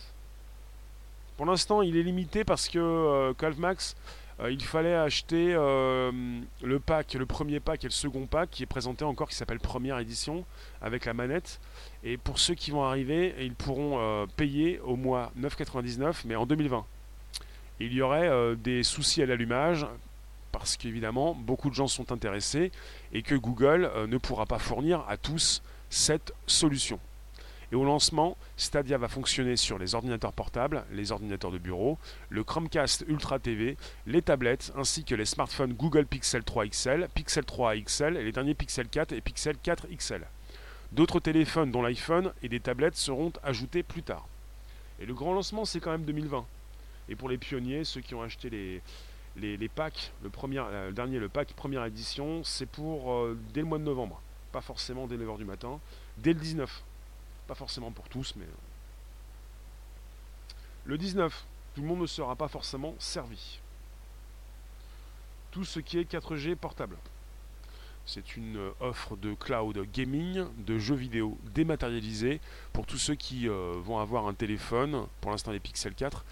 Pour 1.36 1.46
l'instant, 1.46 1.82
il 1.82 1.98
est 1.98 2.04
limité 2.04 2.46
parce 2.46 2.70
que 2.70 2.80
euh, 2.80 3.34
euh, 4.42 4.52
il 4.52 4.64
fallait 4.64 4.96
acheter 4.96 5.54
euh, 5.54 6.12
le 6.64 6.82
le 6.82 7.26
premier 7.26 7.60
pack 7.60 7.84
et 7.84 7.88
le 7.88 7.92
second 7.92 8.26
pack 8.26 8.50
qui 8.50 8.64
est 8.64 8.68
présenté 8.68 9.04
encore, 9.04 9.28
qui 9.28 9.36
s'appelle 9.36 9.60
Première 9.60 10.00
Édition, 10.00 10.46
avec 10.82 11.06
la 11.06 11.14
manette. 11.14 11.60
Et 12.04 12.18
pour 12.18 12.40
ceux 12.40 12.56
qui 12.56 12.72
vont 12.72 12.84
arriver, 12.84 13.36
ils 13.40 13.56
pourront 13.56 14.00
euh, 14.00 14.26
payer 14.38 14.80
au 14.80 14.96
mois 14.96 15.32
9,99, 15.40 16.22
mais 16.26 16.36
en 16.36 16.46
2020. 16.46 16.86
il 17.80 17.94
y 17.94 18.02
aurait 18.02 18.56
des 18.56 18.84
soucis 18.84 19.22
à 19.22 19.26
l'allumage, 19.26 19.86
parce 20.52 20.78
qu'évidemment, 20.78 21.34
beaucoup 21.34 21.70
de 21.70 21.76
gens 21.76 21.88
sont 21.88 22.12
intéressés, 22.12 22.72
et 23.14 23.22
que 23.22 23.36
Google 23.36 23.92
ne 24.08 24.18
pourra 24.18 24.46
pas 24.46 24.60
fournir 24.60 25.04
à 25.10 25.18
tous 25.18 25.62
cette 25.92 26.34
solution. 26.48 27.00
Et 27.72 27.76
au 27.76 27.86
lancement, 27.86 28.38
Stadia 28.58 28.98
va 28.98 29.08
fonctionner 29.08 29.56
sur 29.56 29.78
les 29.78 29.94
ordinateurs 29.94 30.34
portables, 30.34 30.84
les 30.92 31.12
ordinateurs 31.12 31.52
de 31.52 31.58
bureau, 31.58 31.98
le 32.30 32.44
Chromecast 32.44 33.06
Ultra 33.08 33.40
TV, 33.40 33.78
les 34.08 34.22
tablettes 34.22 34.74
ainsi 34.76 35.04
que 35.06 35.16
les 35.16 35.26
smartphones 35.26 35.74
Google 35.74 36.06
Pixel 36.06 36.44
3 36.44 36.68
XL, 36.68 37.08
Pixel 37.14 37.46
3 37.46 37.78
XL 37.78 38.18
et 38.18 38.24
les 38.24 38.32
derniers 38.32 38.56
Pixel 38.56 38.88
4 38.88 39.14
et 39.14 39.22
Pixel 39.22 39.56
4 39.62 39.88
XL. 39.96 40.26
D'autres 40.92 41.22
téléphones 41.22 41.72
dont 41.72 41.82
l'iPhone 41.82 42.34
et 42.42 42.50
des 42.50 42.60
tablettes 42.60 42.98
seront 42.98 43.32
ajoutés 43.44 43.84
plus 43.84 44.04
tard. 44.04 44.28
Et 45.00 45.06
le 45.06 45.14
grand 45.14 45.34
lancement 45.34 45.64
c'est 45.64 45.80
quand 45.80 45.92
même 45.92 46.04
2020. 46.04 46.46
Et 47.08 47.16
pour 47.16 47.30
les 47.30 47.38
pionniers, 47.38 47.86
ceux 47.86 48.02
qui 48.02 48.16
ont 48.16 48.22
acheté 48.22 48.50
les, 48.50 49.70
packs, 49.70 50.12
euh, 50.26 50.88
le 50.88 50.94
dernier, 50.94 51.20
le 51.20 51.30
pack 51.30 51.54
première 51.54 51.86
édition, 51.86 52.44
c'est 52.44 52.66
pour 52.66 53.14
euh, 53.14 53.38
dès 53.54 53.62
le 53.62 53.68
mois 53.68 53.78
de 53.78 53.84
novembre. 53.84 54.22
Pas 54.52 54.62
forcément 54.62 55.08
dès 55.08 55.18
9h 55.18 55.38
du 55.38 55.46
matin, 55.46 55.80
dès 56.18 56.34
le 56.34 56.40
19. 56.40 56.84
Pas 57.48 57.56
forcément 57.56 57.92
pour 57.92 58.10
tous, 58.10 58.34
mais... 58.36 58.46
Euh. 58.46 58.58
Le 60.86 60.98
19, 60.98 61.46
tout 61.76 61.82
le 61.82 61.88
monde 61.88 62.02
ne 62.02 62.08
sera 62.08 62.36
pas 62.36 62.48
forcément 62.48 62.96
servi. 63.00 63.60
Tout 65.52 65.64
ce 65.64 65.80
qui 65.80 66.00
est 66.00 66.12
4G 66.12 66.56
portable. 66.56 66.98
C'est 68.06 68.36
une 68.36 68.58
euh, 68.58 68.72
offre 68.80 69.16
de 69.16 69.36
cloud 69.36 69.78
gaming, 69.94 70.46
de 70.58 70.80
jeux 70.80 70.96
vidéo 70.96 71.38
dématérialisés 71.54 72.42
pour 72.74 72.86
tous 72.86 72.98
ceux 72.98 73.16
qui 73.16 73.48
euh, 73.48 73.74
vont 73.78 74.00
avoir 74.00 74.28
un 74.28 74.34
téléphone, 74.34 75.06
pour 75.22 75.32
l'instant 75.32 75.52
les 75.52 75.60
Pixel 75.60 75.94
4, 75.94 76.26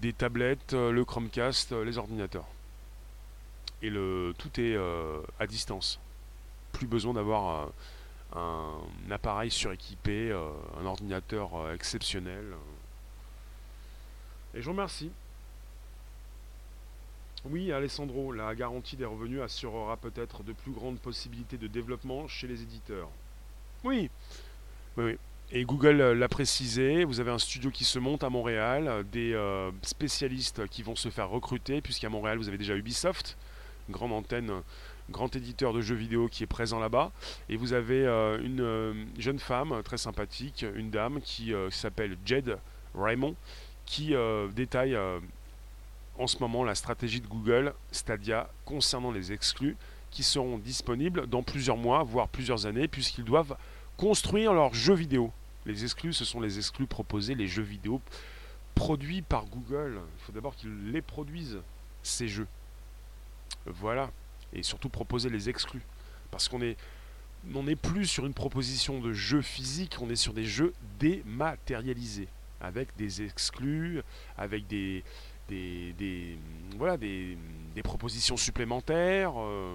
des 0.00 0.12
tablettes, 0.12 0.72
le 0.72 1.04
Chromecast, 1.04 1.72
les 1.72 1.98
ordinateurs. 1.98 2.46
Et 3.82 3.90
le, 3.90 4.34
tout 4.38 4.60
est 4.60 4.76
à 5.38 5.46
distance. 5.46 6.00
Plus 6.72 6.86
besoin 6.86 7.14
d'avoir 7.14 7.72
un 8.34 9.10
appareil 9.10 9.50
suréquipé, 9.50 10.30
euh, 10.30 10.50
un 10.80 10.86
ordinateur 10.86 11.54
euh, 11.54 11.74
exceptionnel. 11.74 12.44
Et 14.54 14.60
je 14.60 14.64
vous 14.64 14.72
remercie. 14.72 15.10
Oui, 17.44 17.72
Alessandro, 17.72 18.32
la 18.32 18.54
garantie 18.54 18.96
des 18.96 19.04
revenus 19.04 19.40
assurera 19.40 19.96
peut-être 19.96 20.44
de 20.44 20.52
plus 20.52 20.72
grandes 20.72 20.98
possibilités 20.98 21.58
de 21.58 21.66
développement 21.66 22.28
chez 22.28 22.46
les 22.46 22.62
éditeurs. 22.62 23.08
Oui, 23.82 24.10
oui, 24.96 25.18
Et 25.50 25.64
Google 25.64 26.00
euh, 26.00 26.14
l'a 26.14 26.28
précisé, 26.28 27.04
vous 27.04 27.18
avez 27.18 27.32
un 27.32 27.38
studio 27.38 27.70
qui 27.70 27.84
se 27.84 27.98
monte 27.98 28.22
à 28.22 28.30
Montréal, 28.30 29.04
des 29.10 29.36
spécialistes 29.82 30.66
qui 30.68 30.82
vont 30.82 30.96
se 30.96 31.10
faire 31.10 31.28
recruter, 31.28 31.82
puisqu'à 31.82 32.08
Montréal 32.08 32.38
vous 32.38 32.48
avez 32.48 32.58
déjà 32.58 32.76
Ubisoft, 32.76 33.36
grande 33.90 34.12
antenne 34.12 34.62
grand 35.12 35.34
éditeur 35.36 35.72
de 35.72 35.80
jeux 35.80 35.94
vidéo 35.94 36.28
qui 36.28 36.42
est 36.42 36.48
présent 36.48 36.80
là-bas. 36.80 37.12
Et 37.48 37.56
vous 37.56 37.72
avez 37.72 38.04
euh, 38.04 38.42
une 38.42 38.60
euh, 38.60 39.04
jeune 39.18 39.38
femme 39.38 39.82
très 39.84 39.98
sympathique, 39.98 40.66
une 40.74 40.90
dame 40.90 41.20
qui 41.20 41.54
euh, 41.54 41.70
s'appelle 41.70 42.16
Jed 42.24 42.58
Raymond, 42.94 43.36
qui 43.86 44.14
détaille 44.54 44.96
en 46.18 46.26
ce 46.26 46.38
moment 46.38 46.64
la 46.64 46.74
stratégie 46.74 47.20
de 47.20 47.26
Google 47.26 47.74
Stadia 47.90 48.48
concernant 48.64 49.10
les 49.10 49.32
exclus 49.32 49.76
qui 50.10 50.22
seront 50.22 50.58
disponibles 50.58 51.26
dans 51.26 51.42
plusieurs 51.42 51.76
mois, 51.76 52.02
voire 52.02 52.28
plusieurs 52.28 52.66
années, 52.66 52.86
puisqu'ils 52.86 53.24
doivent 53.24 53.56
construire 53.96 54.52
leurs 54.52 54.72
jeux 54.72 54.94
vidéo. 54.94 55.32
Les 55.66 55.84
exclus, 55.84 56.12
ce 56.12 56.24
sont 56.24 56.40
les 56.40 56.58
exclus 56.58 56.86
proposés, 56.86 57.34
les 57.34 57.48
jeux 57.48 57.62
vidéo 57.62 58.00
produits 58.74 59.22
par 59.22 59.46
Google. 59.46 60.00
Il 60.18 60.24
faut 60.24 60.32
d'abord 60.32 60.54
qu'ils 60.54 60.92
les 60.92 61.02
produisent, 61.02 61.60
ces 62.02 62.28
jeux. 62.28 62.48
Voilà. 63.66 64.10
Et 64.52 64.62
surtout 64.62 64.88
proposer 64.88 65.30
les 65.30 65.48
exclus. 65.48 65.82
Parce 66.30 66.48
qu'on 66.48 66.62
est 66.62 66.76
on 67.54 67.64
n'est 67.64 67.76
plus 67.76 68.06
sur 68.06 68.26
une 68.26 68.34
proposition 68.34 69.00
de 69.00 69.12
jeu 69.12 69.42
physique, 69.42 69.96
on 70.00 70.08
est 70.10 70.16
sur 70.16 70.32
des 70.32 70.44
jeux 70.44 70.72
dématérialisés, 70.98 72.28
avec 72.60 72.94
des 72.96 73.22
exclus, 73.22 74.00
avec 74.38 74.66
des, 74.68 75.02
des, 75.48 76.38
voilà, 76.76 76.96
des, 76.96 77.36
propositions 77.82 78.36
supplémentaires, 78.36 79.32
euh, 79.36 79.74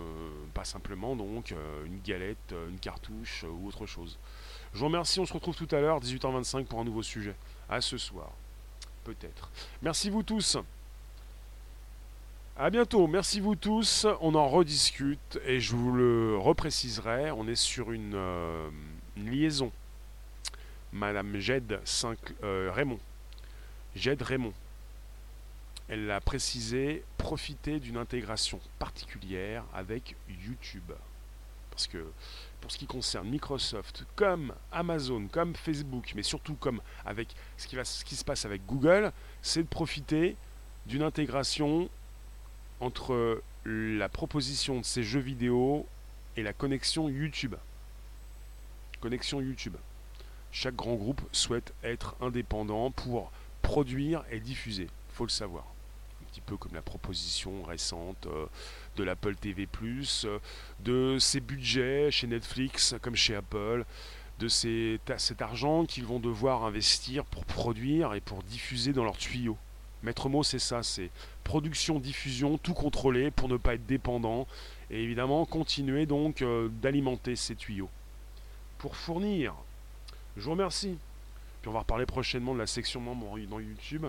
pas 0.53 0.63
simplement 0.63 1.15
donc 1.15 1.51
euh, 1.51 1.85
une 1.85 1.99
galette, 2.01 2.37
euh, 2.53 2.69
une 2.69 2.79
cartouche 2.79 3.43
ou 3.43 3.67
autre 3.67 3.85
chose. 3.85 4.17
Je 4.73 4.79
vous 4.79 4.85
remercie, 4.85 5.19
on 5.19 5.25
se 5.25 5.33
retrouve 5.33 5.55
tout 5.55 5.67
à 5.71 5.81
l'heure, 5.81 5.99
18h25 5.99 6.65
pour 6.65 6.79
un 6.79 6.85
nouveau 6.85 7.03
sujet. 7.03 7.35
À 7.69 7.81
ce 7.81 7.97
soir, 7.97 8.31
peut-être. 9.03 9.51
Merci 9.81 10.09
vous 10.09 10.23
tous. 10.23 10.57
À 12.59 12.71
bientôt, 12.71 13.05
merci 13.05 13.39
vous 13.39 13.55
tous. 13.55 14.07
On 14.19 14.33
en 14.33 14.47
rediscute 14.47 15.39
et 15.45 15.59
je 15.59 15.75
vous 15.75 15.91
le 15.91 16.39
repréciserai. 16.39 17.29
On 17.29 17.47
est 17.47 17.53
sur 17.53 17.91
une, 17.91 18.15
euh, 18.15 18.67
liaison. 19.15 19.71
Madame 20.91 21.37
Jed 21.37 21.79
5, 21.83 22.17
euh, 22.43 22.71
Raymond. 22.73 22.97
Jed 23.95 24.23
Raymond. 24.23 24.53
Elle 25.87 26.09
a 26.09 26.19
précisé 26.19 27.03
profiter 27.19 27.79
d'une 27.79 27.97
intégration 27.97 28.59
particulière 28.79 29.63
avec 29.71 30.15
YouTube. 30.27 30.91
Parce 31.69 31.85
que 31.85 32.03
pour 32.59 32.71
ce 32.71 32.79
qui 32.79 32.87
concerne 32.87 33.29
Microsoft, 33.29 34.03
comme 34.15 34.51
Amazon, 34.71 35.27
comme 35.31 35.55
Facebook, 35.55 36.13
mais 36.15 36.23
surtout 36.23 36.55
comme 36.55 36.81
avec 37.05 37.27
ce 37.55 37.67
qui, 37.67 37.75
va, 37.75 37.85
ce 37.85 38.03
qui 38.03 38.15
se 38.15 38.25
passe 38.25 38.45
avec 38.45 38.65
Google, 38.65 39.11
c'est 39.43 39.61
de 39.61 39.67
profiter 39.67 40.35
d'une 40.87 41.03
intégration 41.03 41.87
entre 42.79 43.41
la 43.65 44.09
proposition 44.09 44.79
de 44.79 44.85
ces 44.85 45.03
jeux 45.03 45.19
vidéo 45.19 45.85
et 46.35 46.43
la 46.43 46.53
connexion 46.53 47.09
YouTube. 47.09 47.55
Connexion 49.01 49.41
YouTube. 49.41 49.75
Chaque 50.51 50.75
grand 50.75 50.95
groupe 50.95 51.21
souhaite 51.31 51.73
être 51.83 52.15
indépendant 52.21 52.91
pour 52.91 53.31
produire 53.61 54.23
et 54.31 54.39
diffuser. 54.39 54.83
Il 54.83 55.15
faut 55.15 55.25
le 55.25 55.29
savoir. 55.29 55.65
Un 56.21 56.25
petit 56.31 56.41
peu 56.41 56.57
comme 56.57 56.73
la 56.73 56.81
proposition 56.81 57.63
récente 57.63 58.27
euh, 58.27 58.45
de 58.95 59.03
l'Apple 59.03 59.35
TV, 59.35 59.67
euh, 60.25 60.39
de 60.79 61.17
ses 61.19 61.41
budgets 61.41 62.09
chez 62.11 62.27
Netflix 62.27 62.95
comme 63.01 63.15
chez 63.15 63.35
Apple, 63.35 63.85
de 64.39 64.47
cet 64.47 65.41
argent 65.41 65.85
qu'ils 65.85 66.05
vont 66.05 66.19
devoir 66.19 66.63
investir 66.63 67.25
pour 67.25 67.45
produire 67.45 68.13
et 68.13 68.21
pour 68.21 68.43
diffuser 68.43 68.93
dans 68.93 69.03
leurs 69.03 69.17
tuyaux. 69.17 69.57
Maître 70.07 70.29
mot, 70.29 70.41
c'est 70.41 70.57
ça, 70.57 70.83
c'est 70.83 71.09
production, 71.43 71.99
diffusion, 71.99 72.57
tout 72.57 72.73
contrôler 72.73 73.29
pour 73.29 73.49
ne 73.49 73.57
pas 73.57 73.73
être 73.73 73.85
dépendant 73.85 74.47
et 74.89 75.03
évidemment 75.03 75.43
continuer 75.43 76.05
donc 76.05 76.41
euh, 76.41 76.69
d'alimenter 76.81 77.35
ces 77.35 77.55
tuyaux. 77.55 77.89
Pour 78.77 78.95
fournir, 78.95 79.53
je 80.37 80.43
vous 80.43 80.51
remercie. 80.51 80.97
Puis 81.61 81.67
on 81.67 81.73
va 81.73 81.79
reparler 81.79 82.05
prochainement 82.05 82.53
de 82.53 82.59
la 82.59 82.67
section 82.67 83.01
membre 83.01 83.37
dans 83.49 83.59
YouTube, 83.59 84.05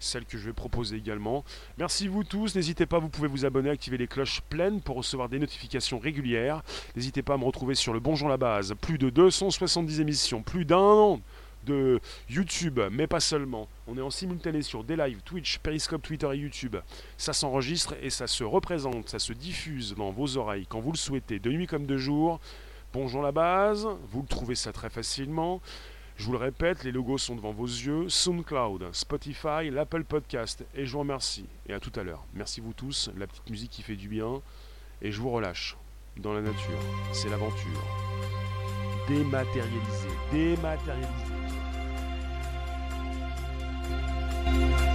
celle 0.00 0.24
que 0.24 0.38
je 0.38 0.46
vais 0.46 0.54
proposer 0.54 0.96
également. 0.96 1.44
Merci 1.76 2.08
vous 2.08 2.24
tous, 2.24 2.54
n'hésitez 2.54 2.86
pas, 2.86 2.98
vous 2.98 3.10
pouvez 3.10 3.28
vous 3.28 3.44
abonner, 3.44 3.68
activer 3.68 3.98
les 3.98 4.06
cloches 4.06 4.40
pleines 4.48 4.80
pour 4.80 4.96
recevoir 4.96 5.28
des 5.28 5.38
notifications 5.38 5.98
régulières. 5.98 6.62
N'hésitez 6.96 7.20
pas 7.20 7.34
à 7.34 7.36
me 7.36 7.44
retrouver 7.44 7.74
sur 7.74 7.92
le 7.92 8.00
Bonjour 8.00 8.30
la 8.30 8.38
base, 8.38 8.74
plus 8.80 8.96
de 8.96 9.10
270 9.10 10.00
émissions, 10.00 10.40
plus 10.42 10.64
d'un 10.64 10.78
an 10.78 11.20
de 11.64 12.00
YouTube, 12.28 12.80
mais 12.90 13.06
pas 13.06 13.20
seulement. 13.20 13.68
On 13.86 13.96
est 13.96 14.02
en 14.02 14.10
simultané 14.10 14.62
sur 14.62 14.84
des 14.84 14.96
lives, 14.96 15.22
Twitch, 15.24 15.58
Periscope, 15.58 16.02
Twitter 16.02 16.28
et 16.32 16.38
YouTube. 16.38 16.76
Ça 17.16 17.32
s'enregistre 17.32 17.94
et 18.02 18.10
ça 18.10 18.26
se 18.26 18.44
représente, 18.44 19.08
ça 19.08 19.18
se 19.18 19.32
diffuse 19.32 19.94
dans 19.96 20.10
vos 20.10 20.36
oreilles 20.36 20.66
quand 20.68 20.80
vous 20.80 20.92
le 20.92 20.98
souhaitez, 20.98 21.38
de 21.38 21.50
nuit 21.50 21.66
comme 21.66 21.86
de 21.86 21.96
jour. 21.96 22.40
Bonjour 22.92 23.22
la 23.22 23.32
base, 23.32 23.86
vous 24.10 24.22
le 24.22 24.28
trouvez 24.28 24.54
ça 24.54 24.72
très 24.72 24.90
facilement. 24.90 25.60
Je 26.16 26.26
vous 26.26 26.32
le 26.32 26.38
répète, 26.38 26.84
les 26.84 26.92
logos 26.92 27.18
sont 27.18 27.34
devant 27.34 27.52
vos 27.52 27.66
yeux. 27.66 28.08
SoundCloud, 28.08 28.90
Spotify, 28.92 29.70
l'Apple 29.70 30.04
Podcast. 30.04 30.64
Et 30.74 30.84
je 30.86 30.92
vous 30.92 31.00
remercie. 31.00 31.46
Et 31.66 31.72
à 31.72 31.80
tout 31.80 31.92
à 31.96 32.02
l'heure. 32.02 32.24
Merci 32.34 32.60
vous 32.60 32.74
tous. 32.74 33.10
La 33.16 33.26
petite 33.26 33.48
musique 33.50 33.70
qui 33.70 33.82
fait 33.82 33.96
du 33.96 34.08
bien. 34.08 34.40
Et 35.00 35.10
je 35.10 35.20
vous 35.20 35.30
relâche 35.30 35.76
dans 36.18 36.32
la 36.32 36.42
nature. 36.42 36.78
C'est 37.12 37.28
l'aventure. 37.28 37.82
Dématérialisé. 39.08 40.08
Dématérialisé. 40.30 41.41
Bye. 44.52 44.91